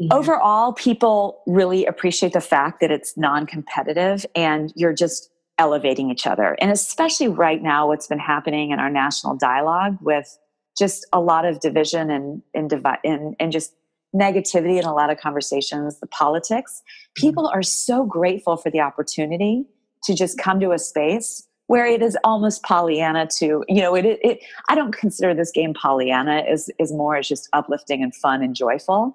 yeah. 0.00 0.12
overall 0.12 0.72
people 0.72 1.42
really 1.46 1.86
appreciate 1.86 2.32
the 2.32 2.40
fact 2.40 2.80
that 2.80 2.90
it's 2.90 3.16
non-competitive 3.16 4.26
and 4.34 4.72
you're 4.74 4.92
just 4.92 5.30
elevating 5.58 6.10
each 6.10 6.26
other. 6.26 6.56
And 6.60 6.70
especially 6.70 7.28
right 7.28 7.62
now, 7.62 7.88
what's 7.88 8.06
been 8.06 8.18
happening 8.18 8.70
in 8.70 8.78
our 8.78 8.90
national 8.90 9.36
dialogue 9.36 9.98
with 10.00 10.38
just 10.78 11.06
a 11.12 11.20
lot 11.20 11.44
of 11.44 11.60
division 11.60 12.10
and, 12.10 12.42
and, 12.54 12.70
divi- 12.70 13.00
and, 13.04 13.34
and 13.40 13.50
just 13.50 13.74
negativity 14.14 14.78
in 14.78 14.84
a 14.84 14.94
lot 14.94 15.10
of 15.10 15.18
conversations, 15.18 16.00
the 16.00 16.06
politics, 16.06 16.82
people 17.14 17.44
mm-hmm. 17.44 17.58
are 17.58 17.62
so 17.62 18.04
grateful 18.04 18.56
for 18.56 18.70
the 18.70 18.80
opportunity 18.80 19.66
to 20.04 20.14
just 20.14 20.38
come 20.38 20.60
to 20.60 20.72
a 20.72 20.78
space 20.78 21.46
where 21.66 21.84
it 21.86 22.00
is 22.00 22.16
almost 22.24 22.62
Pollyanna 22.62 23.26
to, 23.26 23.62
you 23.68 23.82
know, 23.82 23.94
it, 23.94 24.06
it, 24.06 24.18
it 24.22 24.40
I 24.68 24.74
don't 24.74 24.92
consider 24.92 25.34
this 25.34 25.50
game 25.50 25.74
Pollyanna 25.74 26.44
is, 26.48 26.70
is 26.78 26.92
more 26.92 27.16
as 27.16 27.28
just 27.28 27.48
uplifting 27.52 28.02
and 28.02 28.14
fun 28.14 28.42
and 28.42 28.54
joyful. 28.54 29.14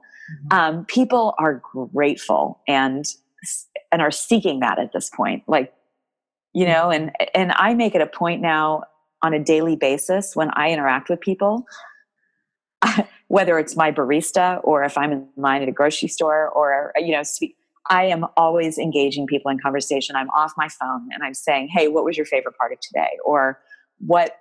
Mm-hmm. 0.51 0.57
Um, 0.57 0.85
people 0.85 1.33
are 1.39 1.61
grateful 1.93 2.61
and, 2.67 3.05
and 3.91 4.01
are 4.01 4.11
seeking 4.11 4.59
that 4.59 4.77
at 4.77 4.93
this 4.93 5.09
point. 5.09 5.43
Like 5.47 5.73
you 6.53 6.65
know 6.65 6.89
and 6.89 7.11
and 7.33 7.51
i 7.53 7.73
make 7.73 7.95
it 7.95 8.01
a 8.01 8.07
point 8.07 8.41
now 8.41 8.83
on 9.21 9.33
a 9.33 9.43
daily 9.43 9.75
basis 9.75 10.35
when 10.35 10.49
i 10.53 10.71
interact 10.71 11.09
with 11.09 11.19
people 11.19 11.65
whether 13.27 13.57
it's 13.59 13.75
my 13.75 13.91
barista 13.91 14.61
or 14.63 14.83
if 14.83 14.97
i'm 14.97 15.11
in 15.11 15.27
line 15.35 15.61
at 15.61 15.67
a 15.67 15.71
grocery 15.71 16.07
store 16.07 16.49
or 16.49 16.93
you 16.97 17.11
know 17.11 17.23
speak, 17.23 17.55
i 17.89 18.05
am 18.05 18.25
always 18.37 18.77
engaging 18.77 19.27
people 19.27 19.51
in 19.51 19.59
conversation. 19.59 20.15
I'm 20.15 20.29
off 20.29 20.53
my 20.55 20.69
phone 20.69 21.09
and 21.11 21.23
i'm 21.23 21.33
saying 21.33 21.69
hey 21.69 21.87
what 21.87 22.05
was 22.05 22.17
your 22.17 22.25
favorite 22.25 22.55
part 22.57 22.71
of 22.71 22.79
today? 22.79 23.17
or 23.25 23.59
what 23.99 24.37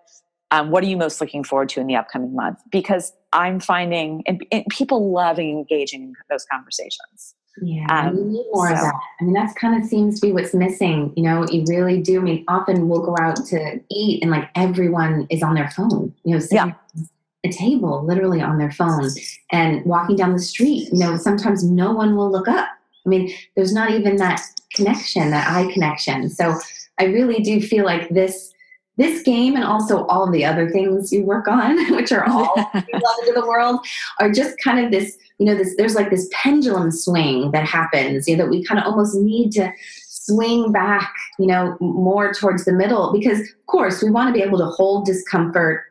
um, 0.51 0.71
what 0.71 0.85
are 0.85 0.87
you 0.87 0.99
most 0.99 1.19
looking 1.19 1.45
forward 1.45 1.71
to 1.71 1.81
in 1.81 1.87
the 1.87 1.97
upcoming 1.97 2.35
month? 2.35 2.59
Because 2.71 3.13
i'm 3.33 3.59
finding 3.61 4.23
and, 4.27 4.45
and 4.53 4.65
people 4.71 5.13
loving 5.13 5.51
engaging 5.51 6.03
in 6.03 6.13
those 6.29 6.45
conversations 6.51 7.35
yeah, 7.61 7.87
um, 8.09 8.17
we 8.17 8.23
need 8.25 8.47
more 8.53 8.69
so. 8.69 8.75
of 8.75 8.81
that. 8.81 8.95
I 9.21 9.25
mean, 9.25 9.35
that's 9.35 9.53
kind 9.55 9.81
of 9.81 9.89
seems 9.89 10.21
to 10.21 10.27
be 10.27 10.33
what's 10.33 10.55
missing. 10.55 11.13
You 11.17 11.25
know, 11.25 11.47
you 11.49 11.65
really 11.69 12.01
do. 12.01 12.21
I 12.21 12.23
mean, 12.23 12.45
often 12.49 12.89
we'll 12.89 13.03
go 13.03 13.17
out 13.21 13.37
to 13.47 13.81
eat 13.91 14.23
and 14.23 14.31
like 14.31 14.49
everyone 14.55 15.27
is 15.31 15.43
on 15.43 15.55
their 15.55 15.71
phone. 15.71 16.15
You 16.25 16.35
know, 16.35 16.39
sitting 16.39 16.75
yeah. 16.95 17.05
a 17.45 17.53
table 17.53 18.05
literally 18.07 18.41
on 18.41 18.59
their 18.59 18.73
phone 18.73 19.09
and 19.51 19.85
walking 19.85 20.17
down 20.17 20.33
the 20.33 20.41
street. 20.41 20.89
You 20.93 20.99
know, 20.99 21.17
sometimes 21.17 21.63
no 21.63 21.93
one 21.93 22.17
will 22.17 22.31
look 22.31 22.49
up. 22.49 22.69
I 23.05 23.09
mean, 23.09 23.33
there's 23.57 23.75
not 23.75 23.91
even 23.91 24.17
that 24.17 24.41
connection, 24.75 25.31
that 25.31 25.49
eye 25.49 25.71
connection. 25.73 26.31
So 26.31 26.59
I 26.99 27.05
really 27.05 27.43
do 27.43 27.61
feel 27.61 27.85
like 27.85 28.09
this 28.11 28.52
this 28.97 29.23
game 29.23 29.55
and 29.55 29.65
also 29.65 30.05
all 30.07 30.31
the 30.31 30.45
other 30.45 30.69
things 30.69 31.13
you 31.13 31.25
work 31.25 31.49
on, 31.49 31.77
which 31.97 32.13
are 32.13 32.25
all 32.29 32.55
love 32.75 33.19
into 33.21 33.33
the 33.35 33.47
world, 33.47 33.81
are 34.21 34.31
just 34.31 34.59
kind 34.63 34.85
of 34.85 34.91
this, 34.91 35.17
you 35.39 35.47
know, 35.47 35.55
this 35.55 35.75
there's 35.77 35.95
like 35.95 36.11
this 36.11 36.29
pendulum 36.33 36.91
swing 36.91 37.51
that 37.53 37.67
happens, 37.67 38.29
you 38.29 38.37
know, 38.37 38.45
that 38.45 38.51
we 38.51 38.65
kind 38.65 38.81
of 38.81 38.87
almost 38.87 39.15
need 39.17 39.53
to 39.53 39.73
swing 40.09 40.71
back, 40.71 41.13
you 41.39 41.47
know, 41.47 41.77
more 41.81 42.33
towards 42.33 42.65
the 42.65 42.73
middle 42.73 43.13
because 43.13 43.41
of 43.41 43.67
course 43.67 44.03
we 44.03 44.11
want 44.11 44.29
to 44.29 44.33
be 44.33 44.47
able 44.47 44.59
to 44.59 44.67
hold 44.67 45.05
discomfort 45.05 45.85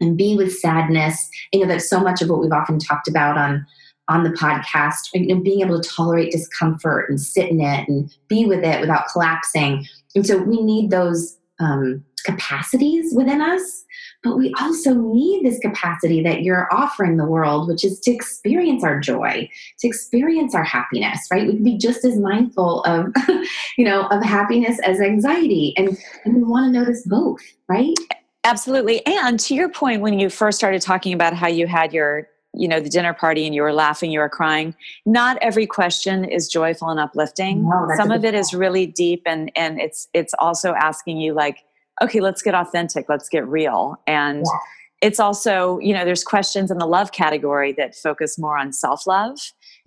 and 0.00 0.16
be 0.16 0.36
with 0.36 0.56
sadness. 0.56 1.28
You 1.52 1.60
know, 1.60 1.66
that's 1.66 1.88
so 1.88 2.00
much 2.00 2.22
of 2.22 2.28
what 2.28 2.40
we've 2.40 2.52
often 2.52 2.78
talked 2.78 3.08
about 3.08 3.36
on 3.36 3.66
on 4.08 4.24
the 4.24 4.30
podcast, 4.30 5.10
you 5.12 5.34
know, 5.34 5.42
being 5.42 5.60
able 5.60 5.80
to 5.80 5.88
tolerate 5.88 6.32
discomfort 6.32 7.10
and 7.10 7.20
sit 7.20 7.50
in 7.50 7.60
it 7.60 7.86
and 7.88 8.10
be 8.26 8.46
with 8.46 8.64
it 8.64 8.80
without 8.80 9.06
collapsing. 9.12 9.86
And 10.14 10.26
so 10.26 10.38
we 10.38 10.62
need 10.62 10.90
those 10.90 11.36
um, 11.60 12.02
capacities 12.28 13.14
within 13.14 13.40
us 13.40 13.84
but 14.22 14.36
we 14.36 14.52
also 14.60 14.94
need 14.94 15.44
this 15.44 15.58
capacity 15.60 16.22
that 16.22 16.42
you're 16.42 16.68
offering 16.72 17.16
the 17.16 17.24
world, 17.24 17.68
which 17.68 17.84
is 17.84 18.00
to 18.00 18.10
experience 18.10 18.82
our 18.82 18.98
joy, 18.98 19.48
to 19.78 19.86
experience 19.86 20.54
our 20.54 20.64
happiness, 20.64 21.20
right? 21.30 21.46
We 21.46 21.54
can 21.54 21.64
be 21.64 21.78
just 21.78 22.04
as 22.04 22.18
mindful 22.18 22.82
of, 22.82 23.12
you 23.78 23.84
know, 23.84 24.06
of 24.08 24.22
happiness 24.24 24.80
as 24.80 25.00
anxiety. 25.00 25.72
And, 25.76 25.96
and 26.24 26.34
we 26.34 26.42
want 26.42 26.72
to 26.72 26.78
notice 26.78 27.06
both, 27.06 27.40
right? 27.68 27.94
Absolutely. 28.42 29.06
And 29.06 29.38
to 29.40 29.54
your 29.54 29.68
point, 29.68 30.02
when 30.02 30.18
you 30.18 30.30
first 30.30 30.58
started 30.58 30.82
talking 30.82 31.12
about 31.12 31.34
how 31.34 31.48
you 31.48 31.66
had 31.66 31.92
your 31.92 32.28
you 32.54 32.66
know 32.66 32.80
the 32.80 32.88
dinner 32.88 33.12
party 33.12 33.44
and 33.44 33.54
you 33.54 33.60
were 33.60 33.74
laughing 33.74 34.10
you 34.10 34.20
were 34.20 34.28
crying 34.28 34.74
not 35.04 35.36
every 35.42 35.66
question 35.66 36.24
is 36.24 36.48
joyful 36.48 36.88
and 36.88 36.98
uplifting 36.98 37.68
no, 37.68 37.86
some 37.94 38.10
of 38.10 38.24
it 38.24 38.32
point. 38.32 38.36
is 38.36 38.54
really 38.54 38.86
deep 38.86 39.22
and 39.26 39.52
and 39.54 39.78
it's 39.78 40.08
it's 40.14 40.32
also 40.38 40.72
asking 40.72 41.18
you 41.18 41.34
like 41.34 41.58
okay, 42.02 42.20
let's 42.20 42.42
get 42.42 42.54
authentic, 42.54 43.06
let's 43.08 43.28
get 43.28 43.46
real. 43.46 43.96
And 44.06 44.44
yeah. 44.44 44.58
it's 45.02 45.20
also, 45.20 45.78
you 45.78 45.92
know, 45.92 46.04
there's 46.04 46.24
questions 46.24 46.70
in 46.70 46.78
the 46.78 46.86
love 46.86 47.12
category 47.12 47.72
that 47.72 47.94
focus 47.94 48.38
more 48.38 48.58
on 48.58 48.72
self 48.72 49.06
love. 49.06 49.38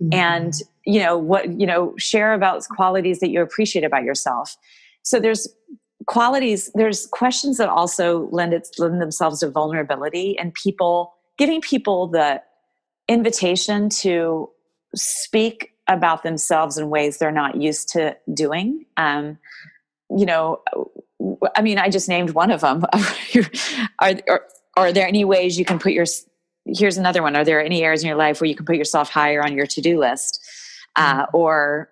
Mm-hmm. 0.02 0.14
And, 0.14 0.52
you 0.84 1.00
know, 1.00 1.16
what, 1.16 1.60
you 1.60 1.66
know, 1.66 1.94
share 1.98 2.34
about 2.34 2.64
qualities 2.68 3.20
that 3.20 3.30
you 3.30 3.40
appreciate 3.40 3.84
about 3.84 4.04
yourself. 4.04 4.56
So 5.02 5.20
there's 5.20 5.48
qualities, 6.06 6.70
there's 6.74 7.06
questions 7.06 7.58
that 7.58 7.68
also 7.68 8.28
lend, 8.30 8.52
it, 8.52 8.68
lend 8.78 9.00
themselves 9.00 9.40
to 9.40 9.50
vulnerability 9.50 10.38
and 10.38 10.52
people, 10.54 11.14
giving 11.38 11.60
people 11.60 12.08
the 12.08 12.42
invitation 13.08 13.88
to 13.88 14.50
speak 14.94 15.72
about 15.88 16.22
themselves 16.22 16.78
in 16.78 16.90
ways 16.90 17.18
they're 17.18 17.32
not 17.32 17.60
used 17.60 17.88
to 17.90 18.16
doing. 18.32 18.84
Um, 18.96 19.38
you 20.10 20.26
know, 20.26 20.60
I 21.56 21.62
mean, 21.62 21.78
I 21.78 21.88
just 21.88 22.08
named 22.08 22.30
one 22.30 22.50
of 22.50 22.60
them. 22.60 22.84
are, 24.00 24.14
are, 24.28 24.42
are 24.76 24.92
there 24.92 25.06
any 25.06 25.24
ways 25.24 25.58
you 25.58 25.64
can 25.64 25.78
put 25.78 25.92
your, 25.92 26.06
here's 26.64 26.96
another 26.96 27.22
one. 27.22 27.36
Are 27.36 27.44
there 27.44 27.62
any 27.62 27.82
areas 27.82 28.02
in 28.02 28.08
your 28.08 28.16
life 28.16 28.40
where 28.40 28.48
you 28.48 28.56
can 28.56 28.66
put 28.66 28.76
yourself 28.76 29.10
higher 29.10 29.42
on 29.42 29.56
your 29.56 29.66
to-do 29.66 29.98
list? 29.98 30.40
Uh, 30.96 31.22
mm-hmm. 31.22 31.36
or 31.36 31.88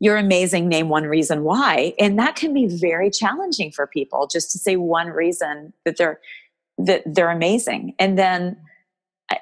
you're 0.00 0.16
amazing, 0.16 0.68
name 0.68 0.88
one 0.88 1.04
reason 1.04 1.44
why. 1.44 1.94
And 1.98 2.18
that 2.18 2.34
can 2.34 2.52
be 2.52 2.66
very 2.66 3.08
challenging 3.08 3.70
for 3.70 3.86
people 3.86 4.26
just 4.26 4.50
to 4.50 4.58
say 4.58 4.74
one 4.74 5.08
reason 5.08 5.72
that 5.84 5.96
they're, 5.96 6.18
that 6.78 7.02
they're 7.06 7.30
amazing. 7.30 7.94
And 8.00 8.18
then, 8.18 8.56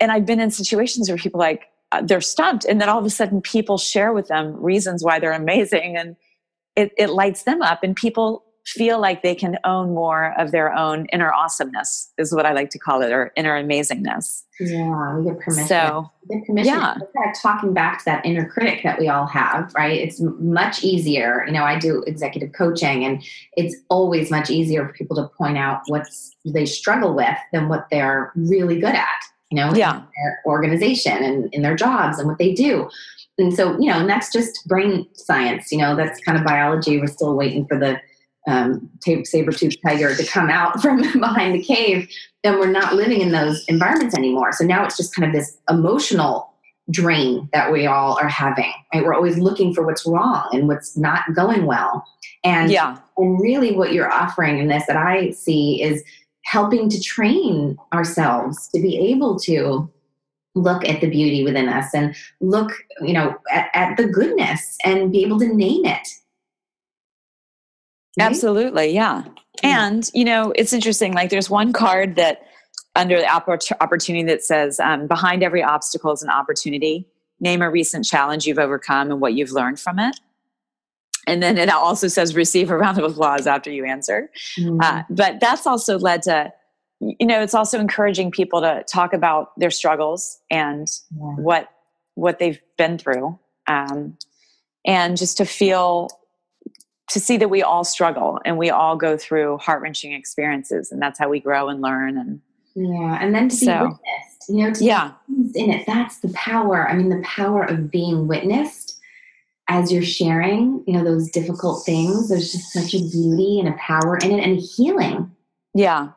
and 0.01 0.13
I've 0.13 0.27
been 0.27 0.39
in 0.39 0.51
situations 0.51 1.09
where 1.09 1.17
people 1.17 1.41
like, 1.41 1.69
uh, 1.93 2.03
they're 2.03 2.21
stumped. 2.21 2.67
And 2.67 2.79
then 2.79 2.91
all 2.91 2.99
of 2.99 3.07
a 3.07 3.11
sudden 3.11 3.41
people 3.41 3.79
share 3.79 4.13
with 4.13 4.29
them 4.29 4.55
reasons 4.63 5.03
why 5.03 5.19
they're 5.19 5.33
amazing. 5.33 5.97
And 5.97 6.15
it, 6.77 6.93
it 6.97 7.11
lights 7.11 7.45
them 7.45 7.63
up 7.63 7.83
and 7.83 7.97
people 7.97 8.45
feel 8.67 9.01
like 9.01 9.23
they 9.23 9.35
can 9.35 9.59
own 9.65 9.95
more 9.95 10.35
of 10.39 10.53
their 10.53 10.73
own 10.73 11.07
inner 11.13 11.33
awesomeness 11.33 12.13
is 12.19 12.33
what 12.35 12.47
I 12.47 12.53
like 12.53 12.71
to 12.71 12.79
call 12.79 13.03
it, 13.03 13.13
or 13.13 13.33
inner 13.37 13.61
amazingness. 13.61 14.43
Yeah, 14.61 15.17
we 15.17 15.25
get 15.25 15.41
permission. 15.41 15.67
So, 15.67 16.11
we 16.29 16.37
get 16.37 16.47
permission. 16.47 16.75
Yeah. 16.75 16.95
Kind 16.95 17.31
of 17.35 17.41
talking 17.41 17.73
back 17.73 17.99
to 18.01 18.05
that 18.07 18.25
inner 18.25 18.49
critic 18.49 18.83
that 18.85 18.99
we 18.99 19.09
all 19.09 19.27
have, 19.27 19.73
right? 19.75 19.99
It's 19.99 20.21
much 20.21 20.85
easier. 20.85 21.45
You 21.47 21.53
know, 21.53 21.65
I 21.65 21.79
do 21.79 22.03
executive 22.07 22.53
coaching, 22.53 23.05
and 23.05 23.23
it's 23.57 23.75
always 23.89 24.31
much 24.31 24.51
easier 24.51 24.87
for 24.87 24.93
people 24.93 25.17
to 25.17 25.29
point 25.37 25.59
out 25.59 25.81
what 25.89 26.07
they 26.45 26.67
struggle 26.67 27.15
with 27.15 27.37
than 27.53 27.69
what 27.69 27.87
they're 27.91 28.33
really 28.37 28.79
good 28.79 28.95
at. 28.95 29.07
You 29.51 29.57
know, 29.57 29.75
yeah. 29.75 29.97
in 29.97 30.03
their 30.23 30.41
organization 30.47 31.25
and 31.25 31.53
in 31.53 31.63
their 31.63 31.75
jobs 31.75 32.21
and 32.21 32.29
what 32.29 32.39
they 32.39 32.55
do 32.55 32.89
and 33.41 33.53
so 33.55 33.79
you 33.79 33.91
know 33.91 33.99
and 33.99 34.09
that's 34.09 34.33
just 34.33 34.67
brain 34.67 35.07
science 35.15 35.73
you 35.73 35.79
know 35.79 35.97
that's 35.97 36.21
kind 36.21 36.39
of 36.39 36.45
biology. 36.45 36.99
We're 36.99 37.07
still 37.07 37.35
waiting 37.35 37.67
for 37.67 37.79
the 37.79 38.01
um, 38.49 38.89
saber-toothed 39.01 39.79
tiger 39.87 40.15
to 40.15 40.27
come 40.27 40.49
out 40.49 40.81
from 40.83 41.03
behind 41.21 41.55
the 41.55 41.63
cave 41.63 42.09
and 42.43 42.59
we're 42.59 42.71
not 42.71 42.95
living 42.95 43.21
in 43.21 43.33
those 43.33 43.65
environments 43.67 44.17
anymore. 44.17 44.53
So 44.53 44.65
now 44.65 44.85
it's 44.85 44.97
just 44.97 45.15
kind 45.15 45.29
of 45.29 45.35
this 45.35 45.59
emotional 45.69 46.51
drain 46.91 47.49
that 47.53 47.71
we 47.71 47.87
all 47.87 48.19
are 48.19 48.29
having 48.29 48.73
right? 48.93 49.05
We're 49.05 49.15
always 49.15 49.39
looking 49.39 49.75
for 49.75 49.87
what's 49.87 50.07
wrong 50.07 50.49
and 50.53 50.67
what's 50.67 50.97
not 50.97 51.23
going 51.35 51.67
well. 51.67 52.05
And 52.43 52.71
yeah. 52.71 52.97
and 53.19 53.41
really 53.41 53.77
what 53.77 53.93
you're 53.93 54.11
offering 54.11 54.59
in 54.59 54.69
this 54.69 54.87
that 54.87 54.97
i 54.97 55.31
see 55.31 55.83
is 55.83 56.03
helping 56.45 56.89
to 56.89 57.01
train 57.01 57.77
ourselves 57.93 58.69
to 58.75 58.81
be 58.81 58.97
able 58.99 59.39
to 59.39 59.89
look 60.55 60.85
at 60.85 61.01
the 61.01 61.09
beauty 61.09 61.45
within 61.45 61.69
us 61.69 61.95
and 61.95 62.15
look 62.41 62.73
you 63.01 63.13
know 63.13 63.37
at, 63.53 63.69
at 63.75 63.97
the 63.97 64.07
goodness 64.07 64.77
and 64.85 65.13
be 65.13 65.23
able 65.25 65.39
to 65.39 65.55
name 65.55 65.85
it. 65.85 66.09
Right? 68.19 68.27
absolutely 68.27 68.89
yeah. 68.93 69.25
And 69.63 70.09
you 70.15 70.25
know 70.25 70.53
it's 70.57 70.73
interesting 70.73 71.13
like 71.13 71.31
there's 71.31 71.51
one 71.51 71.73
card 71.73 72.17
that 72.17 72.43
under 72.97 73.19
the 73.19 73.31
opportunity 73.81 74.25
that 74.25 74.43
says 74.43 74.81
um, 74.81 75.07
behind 75.07 75.43
every 75.43 75.63
obstacle 75.63 76.13
is 76.13 76.23
an 76.23 76.31
opportunity. 76.31 77.07
Name 77.39 77.63
a 77.63 77.71
recent 77.71 78.05
challenge 78.05 78.47
you've 78.47 78.59
overcome 78.59 79.11
and 79.11 79.21
what 79.21 79.35
you've 79.35 79.53
learned 79.53 79.79
from 79.79 79.99
it. 79.99 80.19
And 81.27 81.43
then 81.43 81.57
it 81.59 81.71
also 81.71 82.09
says 82.09 82.35
receive 82.35 82.71
a 82.71 82.77
round 82.77 82.99
of 82.99 83.05
applause 83.05 83.47
after 83.47 83.71
you 83.71 83.85
answer. 83.85 84.31
Mm-hmm. 84.59 84.81
uh, 84.81 85.03
but 85.09 85.41
that's 85.41 85.67
also 85.67 85.99
led 85.99 86.23
to 86.23 86.53
you 87.01 87.27
know 87.27 87.41
it's 87.41 87.55
also 87.55 87.81
encouraging 87.81 88.31
people 88.31 88.61
to 88.61 88.85
talk 88.85 89.13
about 89.13 89.59
their 89.59 89.71
struggles 89.71 90.39
and 90.51 90.89
yeah. 91.17 91.35
what 91.37 91.69
what 92.15 92.39
they've 92.39 92.61
been 92.77 92.99
through 92.99 93.39
um, 93.67 94.17
and 94.85 95.17
just 95.17 95.37
to 95.39 95.45
feel 95.45 96.09
to 97.09 97.19
see 97.19 97.37
that 97.39 97.49
we 97.49 97.63
all 97.63 97.85
struggle 97.85 98.39
and 98.45 98.57
we 98.57 98.71
all 98.71 98.97
go 98.97 99.17
through 99.17 99.59
heart-wrenching 99.59 100.13
experiences 100.13 100.93
and 100.93 101.01
that's 101.01 101.19
how 101.19 101.29
we 101.29 101.41
grow 101.41 101.69
and 101.69 101.81
learn 101.81 102.19
and 102.19 102.41
yeah 102.75 103.19
and 103.21 103.35
then 103.35 103.49
to 103.49 103.57
be 103.57 103.67
so, 103.67 103.83
witnessed 103.83 104.49
you 104.49 104.69
know 104.69 104.73
yeah. 104.79 105.13
in 105.55 105.71
it 105.71 105.87
that's 105.87 106.19
the 106.21 106.33
power 106.35 106.89
i 106.89 106.95
mean 106.95 107.09
the 107.09 107.23
power 107.25 107.65
of 107.65 107.91
being 107.91 108.29
witnessed 108.29 108.99
as 109.69 109.91
you're 109.91 110.03
sharing 110.03 110.85
you 110.87 110.93
know 110.93 111.03
those 111.03 111.31
difficult 111.31 111.85
things 111.85 112.29
there's 112.29 112.53
just 112.53 112.73
such 112.73 112.95
a 112.95 112.99
beauty 112.99 113.59
and 113.59 113.69
a 113.69 113.77
power 113.79 114.17
in 114.19 114.33
it 114.33 114.45
and 114.45 114.61
healing. 114.61 115.31
Yeah 115.75 116.11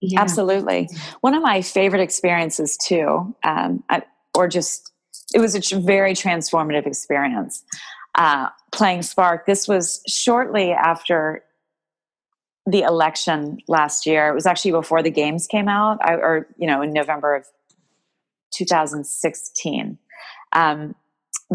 yeah. 0.00 0.20
Absolutely. 0.20 0.88
One 1.20 1.34
of 1.34 1.42
my 1.42 1.62
favorite 1.62 2.00
experiences, 2.00 2.76
too, 2.76 3.34
um, 3.44 3.84
I, 3.88 4.02
or 4.34 4.48
just, 4.48 4.92
it 5.34 5.40
was 5.40 5.54
a 5.54 5.80
very 5.80 6.14
transformative 6.14 6.86
experience 6.86 7.62
uh, 8.14 8.48
playing 8.72 9.02
Spark. 9.02 9.46
This 9.46 9.68
was 9.68 10.02
shortly 10.08 10.72
after 10.72 11.44
the 12.66 12.82
election 12.82 13.58
last 13.68 14.06
year. 14.06 14.28
It 14.28 14.34
was 14.34 14.46
actually 14.46 14.72
before 14.72 15.02
the 15.02 15.10
games 15.10 15.46
came 15.46 15.68
out, 15.68 15.98
I, 16.02 16.14
or, 16.14 16.46
you 16.56 16.66
know, 16.66 16.82
in 16.82 16.92
November 16.92 17.34
of 17.34 17.46
2016. 18.54 19.98
Um, 20.52 20.94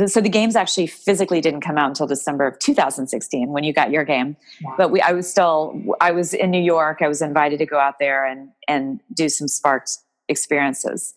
so 0.07 0.19
the 0.19 0.29
games 0.29 0.55
actually 0.55 0.87
physically 0.87 1.39
didn't 1.39 1.61
come 1.61 1.77
out 1.77 1.87
until 1.87 2.05
December 2.05 2.45
of 2.45 2.59
2016 2.59 3.49
when 3.49 3.63
you 3.63 3.71
got 3.71 3.91
your 3.91 4.03
game. 4.03 4.35
Yeah. 4.59 4.73
But 4.77 4.91
we, 4.91 4.99
I 4.99 5.13
was 5.13 5.29
still, 5.29 5.81
I 6.01 6.11
was 6.11 6.33
in 6.33 6.51
New 6.51 6.61
York. 6.61 7.01
I 7.01 7.07
was 7.07 7.21
invited 7.21 7.59
to 7.59 7.65
go 7.65 7.79
out 7.79 7.95
there 7.99 8.25
and 8.25 8.49
and 8.67 8.99
do 9.13 9.29
some 9.29 9.47
sparked 9.47 9.91
experiences. 10.27 11.13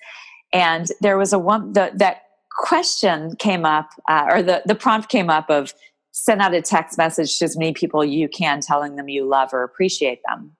And 0.52 0.86
there 1.00 1.18
was 1.18 1.32
a 1.32 1.38
one 1.38 1.72
the, 1.72 1.90
that 1.94 2.22
question 2.58 3.34
came 3.36 3.64
up, 3.64 3.90
uh, 4.08 4.26
or 4.30 4.42
the 4.42 4.62
the 4.64 4.74
prompt 4.74 5.08
came 5.08 5.28
up 5.28 5.50
of 5.50 5.74
send 6.12 6.40
out 6.40 6.54
a 6.54 6.62
text 6.62 6.98
message 6.98 7.38
to 7.38 7.44
as 7.44 7.56
many 7.56 7.72
people 7.72 8.04
you 8.04 8.28
can, 8.28 8.60
telling 8.60 8.96
them 8.96 9.08
you 9.08 9.24
love 9.24 9.52
or 9.52 9.62
appreciate 9.62 10.20
them. 10.28 10.52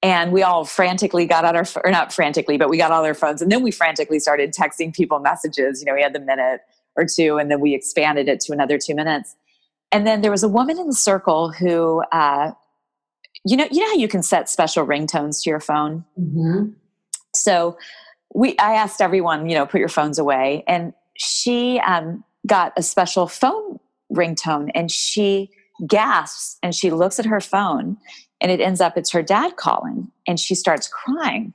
And 0.00 0.32
we 0.32 0.42
all 0.44 0.64
frantically 0.64 1.26
got 1.26 1.44
out 1.44 1.56
our, 1.56 1.66
or 1.84 1.90
not 1.90 2.12
frantically, 2.12 2.56
but 2.56 2.68
we 2.68 2.78
got 2.78 2.92
all 2.92 3.04
our 3.04 3.14
phones, 3.14 3.42
and 3.42 3.50
then 3.50 3.62
we 3.62 3.72
frantically 3.72 4.20
started 4.20 4.52
texting 4.52 4.94
people 4.94 5.18
messages. 5.18 5.80
You 5.80 5.86
know, 5.86 5.94
we 5.94 6.02
had 6.02 6.12
the 6.12 6.20
minute 6.20 6.60
or 6.98 7.06
two, 7.06 7.38
and 7.38 7.50
then 7.50 7.60
we 7.60 7.74
expanded 7.74 8.28
it 8.28 8.40
to 8.40 8.52
another 8.52 8.78
two 8.78 8.94
minutes. 8.94 9.36
And 9.92 10.06
then 10.06 10.20
there 10.20 10.30
was 10.30 10.42
a 10.42 10.48
woman 10.48 10.78
in 10.78 10.88
the 10.88 10.94
circle 10.94 11.50
who, 11.50 12.02
uh, 12.12 12.50
you 13.44 13.56
know, 13.56 13.66
you 13.70 13.80
know 13.80 13.86
how 13.86 13.94
you 13.94 14.08
can 14.08 14.22
set 14.22 14.48
special 14.50 14.84
ringtones 14.84 15.42
to 15.42 15.50
your 15.50 15.60
phone. 15.60 16.04
Mm-hmm. 16.20 16.72
So 17.34 17.78
we, 18.34 18.58
I 18.58 18.74
asked 18.74 19.00
everyone, 19.00 19.48
you 19.48 19.56
know, 19.56 19.64
put 19.64 19.78
your 19.78 19.88
phones 19.88 20.18
away, 20.18 20.64
and 20.66 20.92
she 21.16 21.80
um, 21.80 22.24
got 22.46 22.72
a 22.76 22.82
special 22.82 23.26
phone 23.28 23.78
ringtone, 24.12 24.70
and 24.74 24.90
she 24.90 25.50
gasps 25.86 26.58
and 26.62 26.74
she 26.74 26.90
looks 26.90 27.18
at 27.18 27.24
her 27.24 27.40
phone, 27.40 27.96
and 28.40 28.50
it 28.50 28.60
ends 28.60 28.80
up 28.80 28.98
it's 28.98 29.12
her 29.12 29.22
dad 29.22 29.56
calling, 29.56 30.10
and 30.26 30.38
she 30.38 30.54
starts 30.54 30.88
crying 30.88 31.54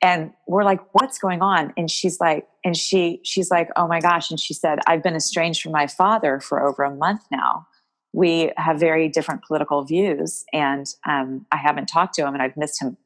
and 0.00 0.32
we're 0.46 0.64
like 0.64 0.80
what's 0.92 1.18
going 1.18 1.42
on 1.42 1.72
and 1.76 1.90
she's 1.90 2.20
like 2.20 2.46
and 2.68 2.76
she 2.76 3.20
she's 3.24 3.50
like 3.50 3.68
oh 3.76 3.88
my 3.88 4.00
gosh 4.00 4.30
and 4.30 4.38
she 4.38 4.54
said 4.54 4.78
i've 4.86 5.02
been 5.02 5.16
estranged 5.16 5.62
from 5.62 5.72
my 5.72 5.86
father 5.86 6.38
for 6.38 6.62
over 6.62 6.82
a 6.84 6.94
month 6.94 7.22
now 7.32 7.66
we 8.12 8.50
have 8.56 8.80
very 8.80 9.08
different 9.08 9.44
political 9.44 9.84
views, 9.84 10.44
and 10.52 10.86
um, 11.06 11.46
I 11.52 11.56
haven't 11.56 11.86
talked 11.86 12.14
to 12.14 12.26
him, 12.26 12.34
and 12.34 12.42
I've 12.42 12.56
missed 12.56 12.80
him. 12.80 12.96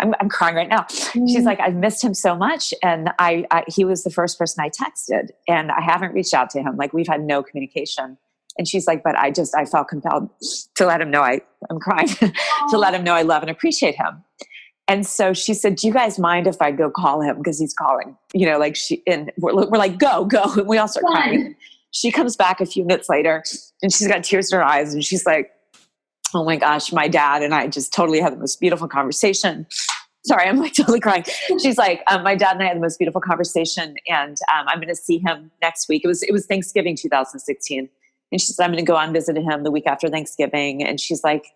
I'm, 0.00 0.14
I'm 0.20 0.28
crying 0.28 0.54
right 0.54 0.68
now. 0.68 0.82
Mm-hmm. 0.82 1.26
She's 1.26 1.44
like, 1.44 1.60
I've 1.60 1.74
missed 1.74 2.02
him 2.02 2.14
so 2.14 2.36
much, 2.36 2.72
and 2.82 3.10
I, 3.18 3.46
I 3.50 3.64
he 3.66 3.84
was 3.84 4.04
the 4.04 4.10
first 4.10 4.38
person 4.38 4.64
I 4.64 4.70
texted, 4.70 5.30
and 5.48 5.72
I 5.72 5.80
haven't 5.80 6.14
reached 6.14 6.34
out 6.34 6.50
to 6.50 6.62
him. 6.62 6.76
Like 6.76 6.92
we've 6.92 7.08
had 7.08 7.22
no 7.22 7.42
communication. 7.42 8.16
And 8.56 8.68
she's 8.68 8.86
like, 8.86 9.02
but 9.02 9.18
I 9.18 9.32
just 9.32 9.56
I 9.56 9.64
felt 9.64 9.88
compelled 9.88 10.30
to 10.76 10.86
let 10.86 11.00
him 11.00 11.10
know 11.10 11.22
I 11.22 11.40
I'm 11.68 11.80
crying 11.80 12.06
to 12.70 12.78
let 12.78 12.94
him 12.94 13.02
know 13.02 13.12
I 13.12 13.22
love 13.22 13.42
and 13.42 13.50
appreciate 13.50 13.96
him. 13.96 14.22
And 14.86 15.06
so 15.06 15.32
she 15.32 15.54
said, 15.54 15.76
"Do 15.76 15.86
you 15.86 15.92
guys 15.92 16.18
mind 16.18 16.46
if 16.46 16.60
I 16.60 16.70
go 16.70 16.90
call 16.90 17.22
him 17.22 17.38
because 17.38 17.58
he's 17.58 17.72
calling?" 17.72 18.16
You 18.34 18.46
know, 18.46 18.58
like 18.58 18.76
she 18.76 19.02
and 19.06 19.32
we're, 19.38 19.54
we're 19.54 19.78
like, 19.78 19.98
"Go, 19.98 20.24
go!" 20.24 20.52
And 20.56 20.68
we 20.68 20.78
all 20.78 20.88
start 20.88 21.06
crying. 21.06 21.56
She 21.92 22.10
comes 22.10 22.36
back 22.36 22.60
a 22.60 22.66
few 22.66 22.84
minutes 22.84 23.08
later, 23.08 23.42
and 23.82 23.92
she's 23.92 24.08
got 24.08 24.24
tears 24.24 24.52
in 24.52 24.58
her 24.58 24.64
eyes, 24.64 24.92
and 24.92 25.02
she's 25.02 25.24
like, 25.24 25.52
"Oh 26.34 26.44
my 26.44 26.56
gosh, 26.56 26.92
my 26.92 27.08
dad 27.08 27.42
and 27.42 27.54
I 27.54 27.68
just 27.68 27.94
totally 27.94 28.20
had 28.20 28.34
the 28.34 28.38
most 28.38 28.60
beautiful 28.60 28.88
conversation." 28.88 29.66
Sorry, 30.26 30.46
I'm 30.46 30.58
like 30.58 30.72
totally 30.76 31.00
crying. 31.00 31.24
She's 31.62 31.78
like, 31.78 32.02
um, 32.08 32.22
"My 32.22 32.34
dad 32.34 32.52
and 32.52 32.62
I 32.62 32.66
had 32.66 32.76
the 32.76 32.82
most 32.82 32.98
beautiful 32.98 33.22
conversation, 33.22 33.96
and 34.08 34.36
um, 34.54 34.66
I'm 34.68 34.78
going 34.78 34.88
to 34.88 34.96
see 34.96 35.18
him 35.18 35.50
next 35.62 35.88
week." 35.88 36.02
It 36.04 36.08
was 36.08 36.22
it 36.22 36.32
was 36.32 36.44
Thanksgiving 36.46 36.94
2016, 36.94 37.88
and 38.32 38.40
she 38.40 38.52
said, 38.52 38.64
"I'm 38.64 38.70
going 38.70 38.84
to 38.84 38.90
go 38.90 38.96
on 38.96 39.14
visit 39.14 39.38
him 39.38 39.62
the 39.62 39.70
week 39.70 39.86
after 39.86 40.10
Thanksgiving," 40.10 40.84
and 40.84 41.00
she's 41.00 41.24
like. 41.24 41.46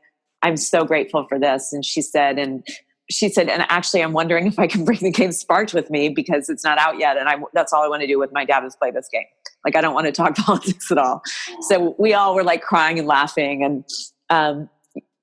I'm 0.40 0.56
so 0.56 0.84
grateful 0.84 1.26
for 1.28 1.36
this. 1.36 1.72
And 1.72 1.84
she 1.84 2.00
said, 2.00 2.38
and 2.38 2.64
she 3.10 3.28
said, 3.28 3.48
and 3.48 3.64
actually, 3.68 4.02
I'm 4.02 4.12
wondering 4.12 4.46
if 4.46 4.58
I 4.58 4.66
can 4.66 4.84
bring 4.84 4.98
the 5.00 5.10
game 5.10 5.32
Sparked 5.32 5.74
with 5.74 5.90
me 5.90 6.08
because 6.08 6.48
it's 6.48 6.64
not 6.64 6.78
out 6.78 6.98
yet, 6.98 7.16
and 7.16 7.28
I 7.28 7.36
that's 7.54 7.72
all 7.72 7.82
I 7.82 7.88
want 7.88 8.02
to 8.02 8.06
do 8.06 8.18
with 8.18 8.32
my 8.32 8.44
dad 8.44 8.64
is 8.64 8.76
play 8.76 8.90
this 8.90 9.08
game. 9.12 9.24
Like 9.64 9.76
I 9.76 9.80
don't 9.80 9.94
want 9.94 10.06
to 10.06 10.12
talk 10.12 10.36
politics 10.36 10.90
at 10.90 10.98
all. 10.98 11.22
So 11.62 11.94
we 11.98 12.14
all 12.14 12.34
were 12.34 12.44
like 12.44 12.62
crying 12.62 12.98
and 12.98 13.08
laughing, 13.08 13.64
and 13.64 13.84
um, 14.30 14.68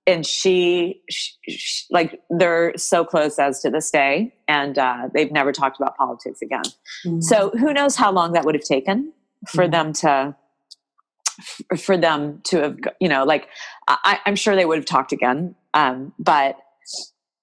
and 0.07 0.25
she, 0.25 1.01
she, 1.09 1.31
she, 1.47 1.85
like 1.91 2.21
they're 2.29 2.73
so 2.77 3.03
close 3.03 3.39
as 3.39 3.61
to 3.61 3.69
this 3.69 3.89
day, 3.91 4.33
and 4.47 4.77
uh, 4.77 5.09
they've 5.13 5.31
never 5.31 5.51
talked 5.51 5.79
about 5.79 5.95
politics 5.97 6.41
again. 6.41 6.63
Mm-hmm. 7.05 7.21
So 7.21 7.51
who 7.51 7.73
knows 7.73 7.95
how 7.95 8.11
long 8.11 8.33
that 8.33 8.45
would 8.45 8.55
have 8.55 8.63
taken 8.63 9.13
for 9.47 9.63
mm-hmm. 9.63 9.71
them 9.71 9.93
to 9.93 10.35
for 11.77 11.97
them 11.97 12.39
to 12.45 12.61
have 12.61 12.77
you 13.01 13.09
know 13.09 13.25
like 13.25 13.49
I, 13.87 14.19
am 14.25 14.37
sure 14.37 14.55
they 14.55 14.63
would 14.63 14.77
have 14.77 14.85
talked 14.85 15.11
again 15.11 15.53
um, 15.73 16.13
but 16.17 16.57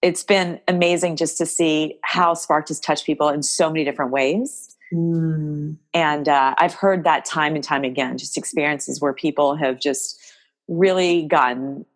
it's 0.03 0.25
been 0.25 0.61
amazing 0.67 1.17
just 1.17 1.39
to 1.39 1.47
see 1.47 1.99
how 2.03 2.35
Sparked 2.35 2.69
has 2.69 2.81
touched 2.81 3.07
people 3.07 3.29
in 3.29 3.43
so 3.43 3.71
many 3.71 3.85
different 3.85 4.11
ways. 4.11 4.77
Mm. 4.93 5.79
And 5.95 6.29
uh, 6.29 6.55
I've 6.59 6.75
heard 6.75 7.05
that 7.05 7.25
time 7.25 7.55
and 7.55 7.65
time 7.65 7.85
again, 7.85 8.19
just 8.19 8.37
experiences 8.37 9.01
where 9.01 9.15
people 9.15 9.57
have 9.57 9.81
just 9.81 10.21
really 10.69 11.23
gotten, 11.23 11.87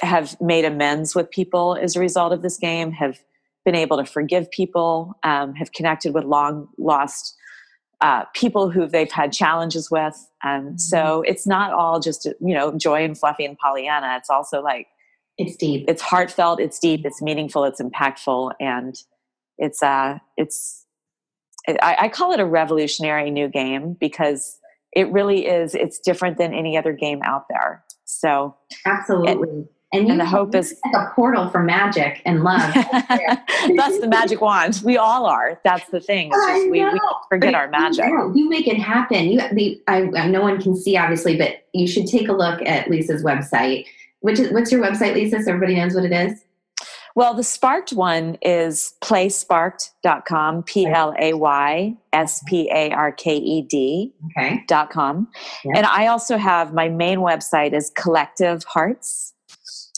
have 0.00 0.40
made 0.40 0.64
amends 0.64 1.14
with 1.14 1.30
people 1.30 1.76
as 1.80 1.96
a 1.96 2.00
result 2.00 2.32
of 2.32 2.42
this 2.42 2.56
game, 2.56 2.92
have 2.92 3.18
been 3.64 3.74
able 3.74 3.96
to 3.96 4.04
forgive 4.04 4.50
people, 4.50 5.18
um, 5.22 5.54
have 5.54 5.72
connected 5.72 6.14
with 6.14 6.24
long 6.24 6.68
lost 6.78 7.34
uh, 8.00 8.24
people 8.34 8.70
who 8.70 8.86
they've 8.86 9.12
had 9.12 9.32
challenges 9.32 9.90
with. 9.90 10.28
Um, 10.44 10.60
mm-hmm. 10.60 10.76
So 10.76 11.22
it's 11.26 11.46
not 11.46 11.72
all 11.72 12.00
just, 12.00 12.26
you 12.26 12.54
know, 12.54 12.76
joy 12.76 13.04
and 13.04 13.18
fluffy 13.18 13.44
and 13.44 13.58
Pollyanna. 13.58 14.16
It's 14.18 14.30
also 14.30 14.62
like, 14.62 14.88
it's 15.38 15.56
deep. 15.56 15.84
It's 15.88 16.02
heartfelt. 16.02 16.60
It's 16.60 16.78
deep. 16.78 17.04
It's 17.04 17.20
meaningful. 17.20 17.64
It's 17.64 17.80
impactful, 17.80 18.52
and 18.60 18.94
it's 19.58 19.82
uh, 19.82 20.18
it's. 20.36 20.86
I, 21.66 21.96
I 22.00 22.08
call 22.08 22.32
it 22.32 22.40
a 22.40 22.44
revolutionary 22.44 23.30
new 23.30 23.48
game 23.48 23.94
because 23.94 24.58
it 24.92 25.10
really 25.10 25.46
is. 25.46 25.74
It's 25.74 25.98
different 25.98 26.38
than 26.38 26.52
any 26.52 26.76
other 26.76 26.92
game 26.92 27.22
out 27.22 27.46
there. 27.48 27.82
So 28.04 28.54
absolutely. 28.84 29.48
And, 29.48 29.68
and, 29.92 30.10
and 30.10 30.20
the 30.20 30.26
hope 30.26 30.54
is 30.54 30.78
like 30.84 30.94
a 30.94 31.14
portal 31.14 31.48
for 31.50 31.62
magic 31.62 32.20
and 32.24 32.42
love. 32.42 32.74
That's 32.74 34.00
the 34.00 34.08
magic 34.08 34.40
wand. 34.40 34.82
We 34.84 34.96
all 34.96 35.24
are. 35.24 35.60
That's 35.64 35.88
the 35.90 36.00
thing. 36.00 36.30
It's 36.32 36.46
just 36.46 36.70
we, 36.70 36.84
we 36.84 37.00
forget 37.28 37.54
our 37.54 37.68
magic. 37.68 38.04
You, 38.06 38.32
you 38.34 38.48
make 38.48 38.66
it 38.66 38.76
happen. 38.76 39.26
You, 39.26 39.40
the, 39.52 39.80
I, 39.86 40.00
no 40.26 40.42
one 40.42 40.60
can 40.60 40.76
see 40.76 40.96
obviously, 40.96 41.38
but 41.38 41.64
you 41.72 41.86
should 41.86 42.06
take 42.06 42.28
a 42.28 42.32
look 42.32 42.60
at 42.62 42.90
Lisa's 42.90 43.22
website 43.22 43.86
which 44.24 44.40
is, 44.40 44.50
what's 44.52 44.72
your 44.72 44.82
website, 44.82 45.14
Lisa? 45.14 45.42
So 45.42 45.50
everybody 45.52 45.76
knows 45.76 45.94
what 45.94 46.06
it 46.06 46.12
is. 46.12 46.42
Well, 47.14 47.34
the 47.34 47.44
Sparked 47.44 47.92
one 47.92 48.38
is 48.40 48.94
playsparked.com, 49.02 50.62
P 50.62 50.86
L 50.86 51.14
A 51.20 51.34
Y 51.34 51.94
S 52.14 52.42
P 52.46 52.70
A 52.74 52.90
R 52.90 53.12
K 53.12 53.36
E 53.36 53.60
D 53.60 54.14
okay. 54.30 54.64
dot 54.66 54.88
com. 54.88 55.28
Yep. 55.66 55.76
And 55.76 55.86
I 55.86 56.06
also 56.06 56.38
have 56.38 56.72
my 56.72 56.88
main 56.88 57.18
website 57.18 57.74
is 57.74 57.92
Collective 57.94 58.64
Hearts, 58.64 59.34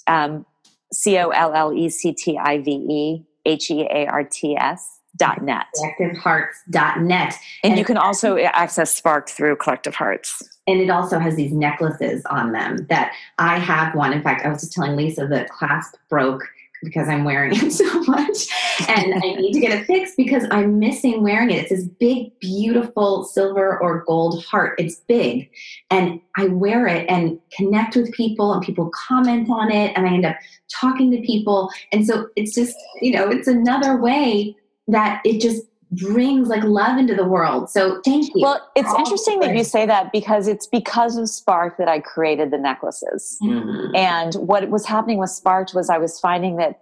um, 0.09 0.45
C 0.93 1.17
O 1.19 1.29
L 1.29 1.55
L 1.55 1.73
E 1.73 1.89
C 1.89 2.13
T 2.13 2.37
I 2.37 2.59
V 2.59 2.71
E 2.73 3.25
H 3.47 3.71
E 3.71 3.87
A 3.89 4.07
R 4.09 4.25
T 4.25 4.57
S 4.57 4.96
dot 5.17 5.43
net. 5.43 5.67
Collectivehearts.net. 5.77 7.35
And, 7.63 7.73
and 7.73 7.79
you 7.79 7.85
can 7.85 7.97
also 7.97 8.37
access 8.39 8.95
Spark 8.95 9.29
through 9.29 9.57
Collective 9.57 9.95
Hearts 9.95 10.43
and 10.67 10.81
it 10.81 10.91
also 10.91 11.19
has 11.19 11.37
these 11.37 11.53
necklaces 11.53 12.25
on 12.27 12.53
them 12.53 12.87
that 12.89 13.13
I 13.39 13.59
have 13.59 13.95
one. 13.95 14.13
In 14.13 14.23
fact, 14.23 14.45
I 14.45 14.49
was 14.49 14.61
just 14.61 14.73
telling 14.73 14.97
Lisa 14.97 15.27
the 15.27 15.47
clasp 15.51 15.95
broke 16.09 16.43
because 16.83 17.09
I'm 17.09 17.25
wearing 17.25 17.53
it 17.55 17.71
so 17.73 18.03
much. 18.03 18.49
And 18.89 19.15
I 19.15 19.19
need 19.19 19.53
to 19.53 19.61
get 19.61 19.73
it 19.73 19.87
fixed 19.87 20.17
because 20.17 20.45
I'm 20.51 20.79
missing 20.79 21.23
wearing 21.23 21.51
it. 21.51 21.63
It's 21.63 21.71
this 21.71 21.85
big, 21.85 22.39
beautiful 22.41 23.25
silver 23.25 23.79
or 23.81 24.05
gold 24.07 24.45
heart. 24.45 24.79
It's 24.79 24.97
big. 24.97 25.51
And 25.91 26.21
I 26.37 26.49
wear 26.49 26.87
it 26.87 27.09
and 27.09 27.39
connect 27.53 27.97
with 27.97 28.13
people, 28.13 28.53
and 28.53 28.63
people 28.63 28.91
comment 29.09 29.49
on 29.49 29.71
it. 29.71 29.93
And 29.97 30.07
I 30.07 30.15
end 30.15 30.27
up 30.27 30.37
talking 30.69 31.11
to 31.13 31.21
people. 31.23 31.71
And 31.93 32.07
so 32.07 32.29
it's 32.37 32.55
just, 32.55 32.77
you 33.01 33.13
know, 33.13 33.31
it's 33.31 33.49
another 33.49 33.97
way 33.97 34.57
that 34.89 35.21
it 35.25 35.41
just 35.41 35.63
brings 35.93 36.49
like 36.49 36.65
love 36.65 36.99
into 36.99 37.15
the 37.15 37.25
world. 37.25 37.71
So 37.71 38.01
thank 38.05 38.27
you. 38.35 38.43
Well, 38.43 38.71
it's 38.75 38.93
interesting 38.95 39.41
that 39.41 39.55
you 39.55 39.63
say 39.63 39.87
that 39.87 40.11
because 40.13 40.49
it's 40.49 40.67
because 40.67 41.17
of 41.17 41.29
Spark 41.29 41.77
that 41.79 41.89
I 41.89 42.01
created 42.01 42.51
the 42.51 42.59
necklaces. 42.59 43.39
Mm-hmm. 43.43 43.95
And 43.95 44.35
what 44.35 44.69
was 44.69 44.85
happening 44.85 45.19
with 45.19 45.31
Spark 45.31 45.73
was 45.75 45.89
I 45.89 45.99
was 45.99 46.19
finding 46.19 46.57
that, 46.57 46.81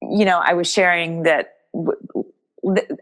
you 0.00 0.24
know, 0.24 0.40
I 0.42 0.54
was 0.54 0.70
sharing 0.70 1.24
that 1.24 1.54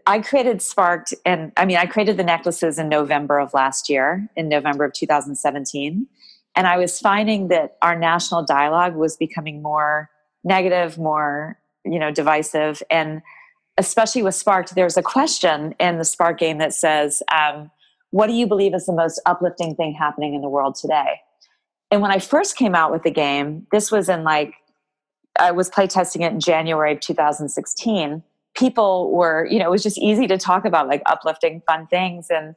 I 0.05 0.19
created 0.19 0.61
Sparked, 0.61 1.13
and 1.25 1.51
I 1.57 1.65
mean, 1.65 1.77
I 1.77 1.85
created 1.85 2.17
the 2.17 2.23
necklaces 2.23 2.77
in 2.77 2.87
November 2.87 3.39
of 3.39 3.53
last 3.53 3.89
year, 3.89 4.29
in 4.35 4.47
November 4.47 4.83
of 4.85 4.93
2017. 4.93 6.07
And 6.55 6.67
I 6.67 6.77
was 6.77 6.99
finding 6.99 7.47
that 7.47 7.77
our 7.81 7.97
national 7.97 8.43
dialogue 8.43 8.95
was 8.95 9.17
becoming 9.17 9.61
more 9.61 10.09
negative, 10.43 10.97
more, 10.97 11.57
you 11.83 11.99
know, 11.99 12.11
divisive. 12.11 12.83
And 12.91 13.21
especially 13.77 14.23
with 14.23 14.35
Sparked, 14.35 14.75
there's 14.75 14.97
a 14.97 15.03
question 15.03 15.75
in 15.79 15.97
the 15.97 16.05
Spark 16.05 16.39
game 16.39 16.57
that 16.59 16.73
says, 16.73 17.21
um, 17.33 17.71
What 18.11 18.27
do 18.27 18.33
you 18.33 18.47
believe 18.47 18.73
is 18.73 18.85
the 18.85 18.93
most 18.93 19.21
uplifting 19.25 19.75
thing 19.75 19.93
happening 19.93 20.33
in 20.33 20.41
the 20.41 20.49
world 20.49 20.75
today? 20.75 21.21
And 21.91 22.01
when 22.01 22.11
I 22.11 22.19
first 22.19 22.57
came 22.57 22.75
out 22.75 22.91
with 22.91 23.03
the 23.03 23.11
game, 23.11 23.67
this 23.71 23.91
was 23.91 24.09
in 24.09 24.23
like, 24.23 24.53
I 25.37 25.51
was 25.51 25.69
playtesting 25.69 26.21
it 26.21 26.31
in 26.31 26.39
January 26.39 26.93
of 26.93 26.99
2016. 27.01 28.23
People 28.55 29.11
were, 29.11 29.45
you 29.49 29.59
know, 29.59 29.65
it 29.65 29.71
was 29.71 29.83
just 29.83 29.97
easy 29.97 30.27
to 30.27 30.37
talk 30.37 30.65
about 30.65 30.87
like 30.87 31.01
uplifting, 31.05 31.61
fun 31.67 31.87
things. 31.87 32.27
And 32.29 32.55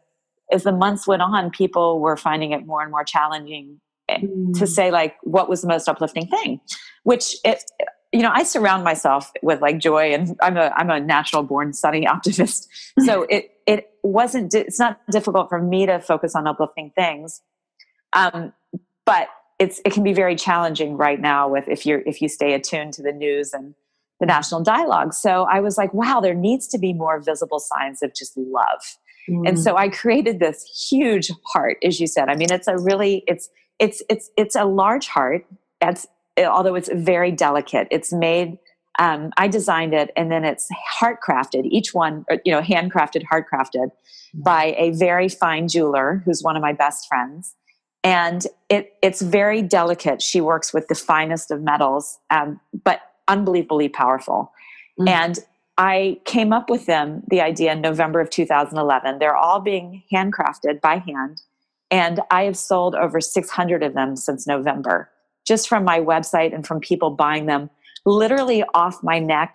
as 0.52 0.62
the 0.62 0.72
months 0.72 1.06
went 1.06 1.22
on, 1.22 1.50
people 1.50 2.00
were 2.00 2.16
finding 2.16 2.52
it 2.52 2.64
more 2.64 2.82
and 2.82 2.90
more 2.90 3.04
challenging 3.04 3.80
mm. 4.08 4.58
to 4.58 4.66
say 4.66 4.90
like 4.90 5.16
what 5.22 5.48
was 5.48 5.62
the 5.62 5.68
most 5.68 5.88
uplifting 5.88 6.26
thing, 6.28 6.60
which 7.02 7.36
it 7.44 7.64
you 8.12 8.22
know, 8.22 8.30
I 8.32 8.42
surround 8.42 8.84
myself 8.84 9.30
with 9.42 9.60
like 9.60 9.78
joy, 9.78 10.14
and 10.14 10.36
I'm 10.40 10.56
a 10.56 10.72
I'm 10.76 10.90
a 10.90 11.00
natural 11.00 11.42
born 11.42 11.72
sunny 11.72 12.06
optimist. 12.06 12.68
So 13.04 13.26
it 13.30 13.52
it 13.66 13.90
wasn't 14.02 14.54
it's 14.54 14.78
not 14.78 14.98
difficult 15.10 15.48
for 15.48 15.60
me 15.60 15.86
to 15.86 16.00
focus 16.00 16.34
on 16.34 16.48
uplifting 16.48 16.90
things, 16.96 17.42
um, 18.12 18.52
but 19.06 19.28
it's 19.58 19.80
it 19.84 19.92
can 19.92 20.02
be 20.02 20.12
very 20.12 20.34
challenging 20.34 20.96
right 20.96 21.20
now 21.20 21.48
with 21.48 21.68
if 21.68 21.86
you're 21.86 22.02
if 22.06 22.20
you 22.20 22.28
stay 22.28 22.54
attuned 22.54 22.94
to 22.94 23.02
the 23.02 23.12
news 23.12 23.52
and 23.52 23.74
the 24.20 24.26
national 24.26 24.62
dialogue. 24.62 25.14
So 25.14 25.44
I 25.44 25.60
was 25.60 25.78
like, 25.78 25.94
wow, 25.94 26.20
there 26.20 26.34
needs 26.34 26.66
to 26.68 26.78
be 26.78 26.92
more 26.92 27.20
visible 27.20 27.60
signs 27.60 28.02
of 28.02 28.14
just 28.14 28.36
love. 28.36 28.96
Mm. 29.28 29.48
And 29.48 29.58
so 29.58 29.76
I 29.76 29.88
created 29.88 30.40
this 30.40 30.64
huge 30.90 31.30
heart, 31.52 31.76
as 31.84 32.00
you 32.00 32.06
said. 32.06 32.28
I 32.28 32.34
mean, 32.34 32.50
it's 32.50 32.66
a 32.66 32.78
really 32.78 33.22
it's 33.26 33.48
it's 33.78 34.02
it's 34.08 34.30
it's 34.36 34.56
a 34.56 34.64
large 34.64 35.06
heart. 35.06 35.44
It's 35.80 36.06
although 36.44 36.74
it's 36.74 36.90
very 36.92 37.32
delicate. 37.32 37.88
It's 37.90 38.12
made. 38.12 38.58
Um, 38.98 39.30
I 39.36 39.48
designed 39.48 39.94
it, 39.94 40.10
and 40.16 40.30
then 40.30 40.44
it's 40.44 40.68
heart 40.98 41.18
crafted. 41.26 41.66
Each 41.66 41.94
one, 41.94 42.24
uh, 42.30 42.38
you 42.44 42.52
know, 42.52 42.60
handcrafted, 42.60 43.24
heart 43.24 43.46
crafted 43.52 43.86
mm-hmm. 43.86 44.42
by 44.42 44.74
a 44.76 44.90
very 44.90 45.28
fine 45.28 45.68
jeweler 45.68 46.22
who's 46.24 46.42
one 46.42 46.56
of 46.56 46.62
my 46.62 46.72
best 46.72 47.06
friends. 47.08 47.54
And 48.04 48.46
it 48.68 48.94
it's 49.02 49.22
very 49.22 49.62
delicate. 49.62 50.22
She 50.22 50.40
works 50.40 50.72
with 50.72 50.88
the 50.88 50.94
finest 50.94 51.50
of 51.50 51.62
metals, 51.62 52.18
um, 52.30 52.60
but 52.84 53.00
unbelievably 53.28 53.90
powerful. 53.90 54.52
Mm-hmm. 54.98 55.08
And 55.08 55.38
I 55.78 56.20
came 56.24 56.52
up 56.52 56.70
with 56.70 56.86
them 56.86 57.22
the 57.28 57.40
idea 57.40 57.72
in 57.72 57.80
November 57.80 58.20
of 58.20 58.30
2011. 58.30 59.18
They're 59.20 59.36
all 59.36 59.60
being 59.60 60.02
handcrafted 60.12 60.80
by 60.80 60.98
hand 60.98 61.40
And 61.90 62.20
I 62.30 62.42
have 62.44 62.56
sold 62.56 62.94
over 62.96 63.20
600 63.20 63.82
of 63.82 63.94
them 63.94 64.16
since 64.16 64.46
November, 64.46 65.10
just 65.48 65.68
from 65.68 65.82
my 65.84 65.98
website 65.98 66.54
and 66.54 66.66
from 66.66 66.78
people 66.78 67.10
buying 67.10 67.46
them 67.46 67.70
literally 68.04 68.62
off 68.74 69.02
my 69.02 69.18
neck 69.18 69.54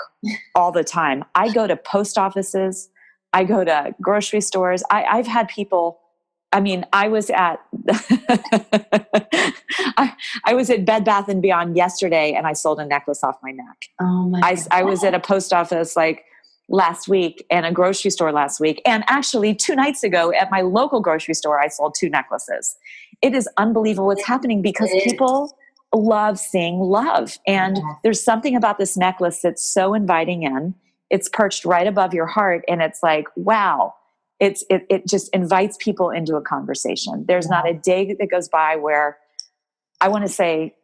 all 0.56 0.72
the 0.72 0.84
time. 0.84 1.24
I 1.36 1.54
go 1.54 1.68
to 1.68 1.78
post 1.78 2.18
offices, 2.18 2.90
I 3.32 3.44
go 3.44 3.64
to 3.64 3.96
grocery 4.02 4.42
stores. 4.42 4.84
I, 4.90 5.04
I've 5.04 5.28
had 5.28 5.48
people 5.48 6.00
I 6.52 6.60
mean, 6.60 6.86
I 6.94 7.08
was 7.08 7.32
at 7.32 7.60
I, 9.98 10.14
I, 10.46 10.54
was 10.54 10.70
at 10.70 10.86
Bed 10.86 11.04
Bath 11.04 11.28
and 11.28 11.42
Beyond 11.42 11.76
yesterday, 11.76 12.34
and 12.34 12.46
I 12.46 12.54
sold 12.54 12.80
a 12.80 12.86
necklace 12.86 13.24
off 13.24 13.38
my 13.42 13.50
neck. 13.50 13.78
Oh 14.00 14.30
my! 14.30 14.40
I, 14.44 14.58
I 14.70 14.84
was 14.84 15.04
at 15.04 15.16
a 15.16 15.20
post 15.20 15.52
office 15.52 15.96
like 15.96 16.26
last 16.70 17.08
week 17.08 17.44
and 17.50 17.66
a 17.66 17.72
grocery 17.72 18.12
store 18.12 18.32
last 18.32 18.60
week, 18.60 18.84
and 18.86 19.04
actually 19.08 19.56
two 19.56 19.76
nights 19.76 20.04
ago 20.04 20.32
at 20.32 20.52
my 20.52 20.62
local 20.62 21.02
grocery 21.02 21.34
store, 21.34 21.60
I 21.60 21.70
sold 21.70 21.96
two 22.00 22.08
necklaces. 22.12 22.76
It 23.24 23.34
is 23.34 23.50
unbelievable 23.58 24.06
what's 24.06 24.24
happening 24.24 24.62
because 24.62 24.92
people 25.04 25.58
love 25.94 26.40
seeing 26.40 26.80
love, 26.80 27.38
and 27.48 27.80
there's 28.04 28.24
something 28.24 28.56
about 28.56 28.78
this 28.78 28.98
necklace 28.98 29.42
that's 29.42 29.64
so 29.64 29.94
inviting 29.94 30.44
in. 30.44 30.76
It's 31.10 31.30
perched 31.30 31.66
right 31.66 31.88
above 31.88 32.14
your 32.14 32.26
heart, 32.26 32.64
and 32.68 32.82
it's 32.82 33.04
like, 33.04 33.28
wow 33.36 33.94
it's 34.40 34.66
it, 34.70 34.86
it 34.90 35.08
just 35.08 35.30
invites 35.34 35.78
people 35.80 36.10
into 36.10 36.36
a 36.36 36.42
conversation. 36.42 37.24
There's 37.28 37.48
not 37.48 37.70
a 37.70 37.74
day 37.74 38.14
that 38.20 38.30
goes 38.30 38.50
by 38.50 38.76
where 38.76 39.18
i 40.02 40.08
want 40.10 40.26
to 40.26 40.30
say 40.30 40.76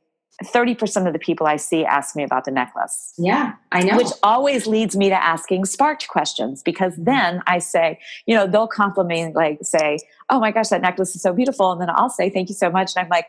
30% 0.44 1.08
of 1.08 1.14
the 1.14 1.20
people 1.20 1.48
i 1.48 1.56
see 1.56 1.86
ask 1.86 2.16
me 2.16 2.24
about 2.24 2.46
the 2.46 2.52
necklace 2.52 3.14
yeah 3.18 3.54
i 3.72 3.82
know 3.82 3.98
which 3.98 4.12
always 4.24 4.68
leads 4.68 4.96
me 4.96 5.10
to 5.10 5.24
asking 5.24 5.66
sparked 5.66 6.08
questions 6.08 6.64
because 6.64 6.94
mm-hmm. 6.94 7.06
then 7.06 7.44
i 7.48 7.60
say 7.60 8.00
you 8.26 8.36
know 8.36 8.48
they'll 8.48 8.68
compliment 8.68 9.36
like 9.36 9.60
say 9.62 9.98
oh 10.30 10.40
my 10.40 10.52
gosh 10.52 10.70
that 10.70 10.82
necklace 10.82 11.16
is 11.16 11.22
so 11.22 11.34
beautiful 11.34 11.72
and 11.72 11.82
then 11.82 11.90
i'll 11.92 12.10
say 12.10 12.30
thank 12.30 12.50
you 12.50 12.56
so 12.56 12.70
much 12.70 12.94
and 12.96 13.04
i'm 13.04 13.10
like 13.10 13.28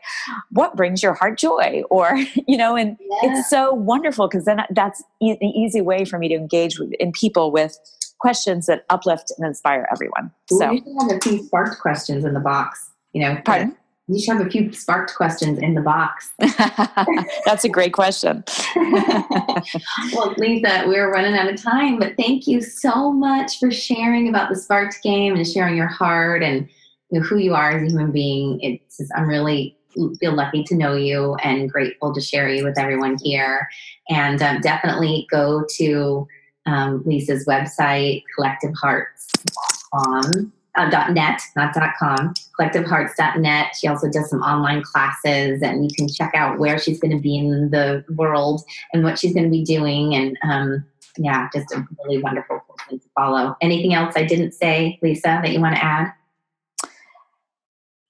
what 0.51 0.75
brings 0.75 1.03
your 1.03 1.13
heart 1.13 1.37
joy 1.37 1.83
or 1.89 2.15
you 2.47 2.57
know 2.57 2.75
and 2.75 2.97
yeah. 2.99 3.17
it's 3.23 3.49
so 3.49 3.73
wonderful 3.73 4.27
because 4.27 4.45
then 4.45 4.61
that's 4.71 5.03
an 5.21 5.43
easy 5.43 5.81
way 5.81 6.05
for 6.05 6.17
me 6.17 6.27
to 6.27 6.35
engage 6.35 6.79
with, 6.79 6.91
in 6.93 7.11
people 7.11 7.51
with 7.51 7.77
questions 8.21 8.67
that 8.67 8.85
uplift 8.89 9.33
and 9.37 9.45
inspire 9.45 9.87
everyone. 9.91 10.31
Ooh, 10.53 10.59
so 10.59 10.71
you 10.71 10.77
should 10.77 11.09
have 11.09 11.17
a 11.17 11.19
few 11.19 11.43
sparked 11.43 11.81
questions 11.81 12.23
in 12.23 12.33
the 12.33 12.39
box. 12.39 12.89
You 13.13 13.23
know, 13.23 13.41
pardon. 13.43 13.75
You 14.11 14.19
should 14.19 14.37
have 14.37 14.45
a 14.45 14.49
few 14.49 14.73
sparked 14.73 15.15
questions 15.15 15.57
in 15.59 15.73
the 15.73 15.81
box. 15.81 16.33
That's 17.45 17.63
a 17.63 17.69
great 17.69 17.93
question. 17.93 18.43
well, 18.75 20.35
Lisa, 20.37 20.83
we're 20.85 21.11
running 21.11 21.35
out 21.35 21.51
of 21.51 21.61
time, 21.61 21.97
but 21.97 22.15
thank 22.17 22.45
you 22.45 22.61
so 22.61 23.13
much 23.13 23.57
for 23.57 23.71
sharing 23.71 24.27
about 24.27 24.49
the 24.49 24.55
Sparked 24.55 25.01
game 25.01 25.35
and 25.35 25.47
sharing 25.47 25.77
your 25.77 25.87
heart 25.87 26.43
and 26.43 26.67
you 27.09 27.19
know, 27.19 27.25
who 27.25 27.37
you 27.37 27.55
are 27.55 27.71
as 27.71 27.83
a 27.83 27.85
human 27.85 28.11
being. 28.11 28.59
It's 28.61 28.99
I'm 29.15 29.27
really 29.27 29.77
feel 30.19 30.33
lucky 30.33 30.63
to 30.63 30.75
know 30.75 30.95
you 30.95 31.35
and 31.35 31.69
grateful 31.69 32.13
to 32.13 32.21
share 32.21 32.49
you 32.49 32.63
with 32.63 32.77
everyone 32.77 33.17
here. 33.21 33.67
And 34.09 34.41
um, 34.41 34.61
definitely 34.61 35.27
go 35.29 35.65
to 35.77 36.27
um, 36.65 37.03
Lisa's 37.05 37.45
website, 37.45 38.23
collectivehearts.com. 38.37 40.53
Uh, 40.75 40.87
.net, 41.11 41.41
not 41.57 41.73
.com, 41.99 42.33
collectivehearts.net. 42.57 43.75
She 43.77 43.87
also 43.87 44.09
does 44.09 44.29
some 44.29 44.39
online 44.39 44.81
classes, 44.83 45.61
and 45.61 45.83
you 45.83 45.89
can 45.93 46.07
check 46.07 46.31
out 46.33 46.59
where 46.59 46.79
she's 46.79 46.97
going 46.97 47.11
to 47.11 47.21
be 47.21 47.37
in 47.37 47.71
the 47.71 48.05
world 48.15 48.61
and 48.93 49.03
what 49.03 49.19
she's 49.19 49.33
going 49.33 49.43
to 49.43 49.49
be 49.49 49.65
doing. 49.65 50.15
And 50.15 50.37
um, 50.43 50.85
yeah, 51.17 51.49
just 51.53 51.73
a 51.73 51.85
really 52.05 52.23
wonderful 52.23 52.61
person 52.69 52.99
to 52.99 53.05
follow. 53.15 53.57
Anything 53.61 53.93
else 53.93 54.13
I 54.15 54.23
didn't 54.23 54.53
say, 54.53 54.97
Lisa, 55.01 55.41
that 55.43 55.51
you 55.51 55.59
want 55.59 55.75
to 55.75 55.83
add? 55.83 56.13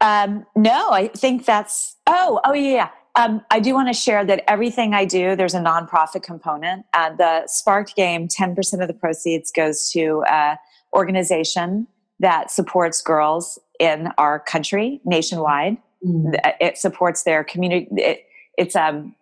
Um, 0.02 0.46
no, 0.56 0.92
I 0.92 1.08
think 1.10 1.46
that's. 1.46 1.96
Oh, 2.08 2.42
oh 2.44 2.54
yeah. 2.54 2.90
Um, 3.16 3.42
I 3.52 3.60
do 3.60 3.74
want 3.74 3.90
to 3.90 3.94
share 3.94 4.24
that 4.26 4.44
everything 4.50 4.94
I 4.94 5.06
do, 5.06 5.36
there's 5.36 5.54
a 5.54 5.60
nonprofit 5.60 6.24
component. 6.24 6.86
Uh, 6.94 7.14
the 7.14 7.46
Sparked 7.48 7.96
Game, 7.96 8.28
10% 8.28 8.82
of 8.82 8.88
the 8.88 8.94
proceeds 8.94 9.52
goes 9.52 9.90
to 9.92 10.24
an 10.30 10.58
organization 10.96 11.88
that 12.22 12.52
supports 12.52 13.02
girls 13.02 13.60
in 13.80 14.10
our 14.18 14.40
country 14.40 15.02
nationwide. 15.04 15.78
Mm. 16.06 16.40
It 16.60 16.78
supports 16.78 17.24
their 17.24 17.44
community. 17.44 17.88
It, 17.98 18.26
it's 18.58 18.76
um, 18.76 19.16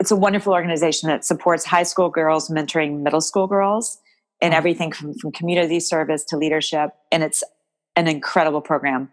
it's 0.00 0.12
a 0.12 0.16
wonderful 0.16 0.52
organization 0.52 1.08
that 1.08 1.24
supports 1.24 1.64
high 1.64 1.82
school 1.82 2.08
girls 2.08 2.48
mentoring 2.48 3.00
middle 3.00 3.20
school 3.20 3.48
girls 3.48 3.98
and 4.40 4.54
everything 4.54 4.92
from, 4.92 5.14
from 5.14 5.32
community 5.32 5.80
service 5.80 6.24
to 6.26 6.36
leadership. 6.36 6.90
And 7.10 7.24
it's 7.24 7.42
an 7.96 8.06
incredible 8.06 8.60
program. 8.60 9.10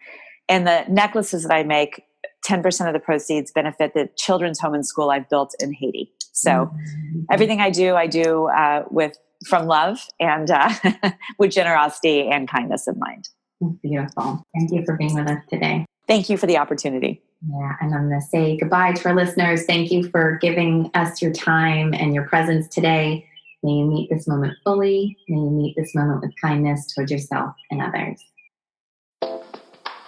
And 0.48 0.68
the 0.68 0.86
necklaces 0.88 1.44
that 1.44 1.52
I 1.52 1.64
make 1.64 2.04
10% 2.46 2.88
of 2.88 2.94
the 2.94 3.00
proceeds 3.00 3.52
benefit 3.52 3.94
the 3.94 4.10
children's 4.18 4.60
home 4.60 4.74
and 4.74 4.86
school 4.86 5.10
I've 5.10 5.28
built 5.30 5.56
in 5.60 5.74
Haiti. 5.74 6.12
So 6.32 6.52
mm-hmm. 6.52 7.22
everything 7.32 7.62
I 7.62 7.70
do, 7.70 7.96
I 7.96 8.08
do 8.08 8.48
uh, 8.48 8.84
with 8.92 9.18
from 9.48 9.68
love 9.68 10.00
and 10.20 10.50
uh, 10.50 10.74
with 11.40 11.52
generosity 11.52 12.28
and 12.28 12.50
kindness 12.50 12.88
in 12.88 13.00
mind. 13.00 13.30
Beautiful. 13.82 14.44
Thank 14.56 14.72
you 14.72 14.84
for 14.86 14.98
being 14.98 15.14
with 15.16 15.30
us 15.30 15.40
today. 15.50 15.86
Thank 16.08 16.30
you 16.30 16.38
for 16.38 16.46
the 16.46 16.58
opportunity. 16.58 17.22
Yeah, 17.48 17.72
and 17.82 17.94
I'm 17.94 18.10
going 18.10 18.20
to 18.20 18.26
say 18.26 18.58
goodbye 18.58 18.94
to 18.94 19.10
our 19.10 19.16
listeners. 19.16 19.66
Thank 19.66 19.92
you 19.92 20.10
for 20.10 20.38
giving 20.42 20.90
us 20.94 21.22
your 21.22 21.32
time 21.32 21.94
and 21.94 22.14
your 22.14 22.28
presence 22.28 22.68
today. 22.68 23.26
May 23.64 23.72
you 23.72 23.86
meet 23.86 24.10
this 24.10 24.28
moment 24.28 24.54
fully. 24.64 25.18
May 25.28 25.38
you 25.38 25.50
meet 25.50 25.76
this 25.76 25.94
moment 25.96 26.22
with 26.22 26.32
kindness 26.42 26.94
towards 26.94 27.12
yourself 27.12 27.56
and 27.72 27.82
others. 27.82 28.22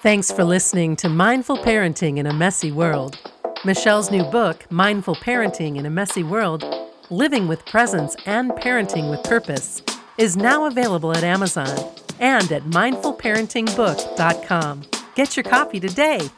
Thanks 0.04 0.32
for 0.32 0.44
listening 0.44 0.96
to 0.98 1.10
Mindful 1.10 1.58
Parenting 1.58 2.18
in 2.18 2.28
a 2.28 2.34
Messy 2.34 2.72
World. 2.72 3.18
Michelle's 3.66 4.12
new 4.12 4.24
book, 4.26 4.72
Mindful 4.72 5.16
Parenting 5.16 5.78
in 5.78 5.88
a 5.88 5.90
Messy 5.90 6.22
World 6.22 6.64
Living 7.10 7.48
with 7.48 7.66
Presence 7.66 8.16
and 8.28 8.52
Parenting 8.52 9.10
with 9.10 9.24
Purpose, 9.24 9.82
is 10.20 10.38
now 10.38 10.66
available 10.66 11.18
at 11.18 11.24
Amazon 11.24 11.76
and 12.20 12.52
at 12.52 12.62
mindfulparentingbook.com. 12.66 14.84
Get 15.16 15.36
your 15.36 15.44
copy 15.44 15.80
today 15.80 16.30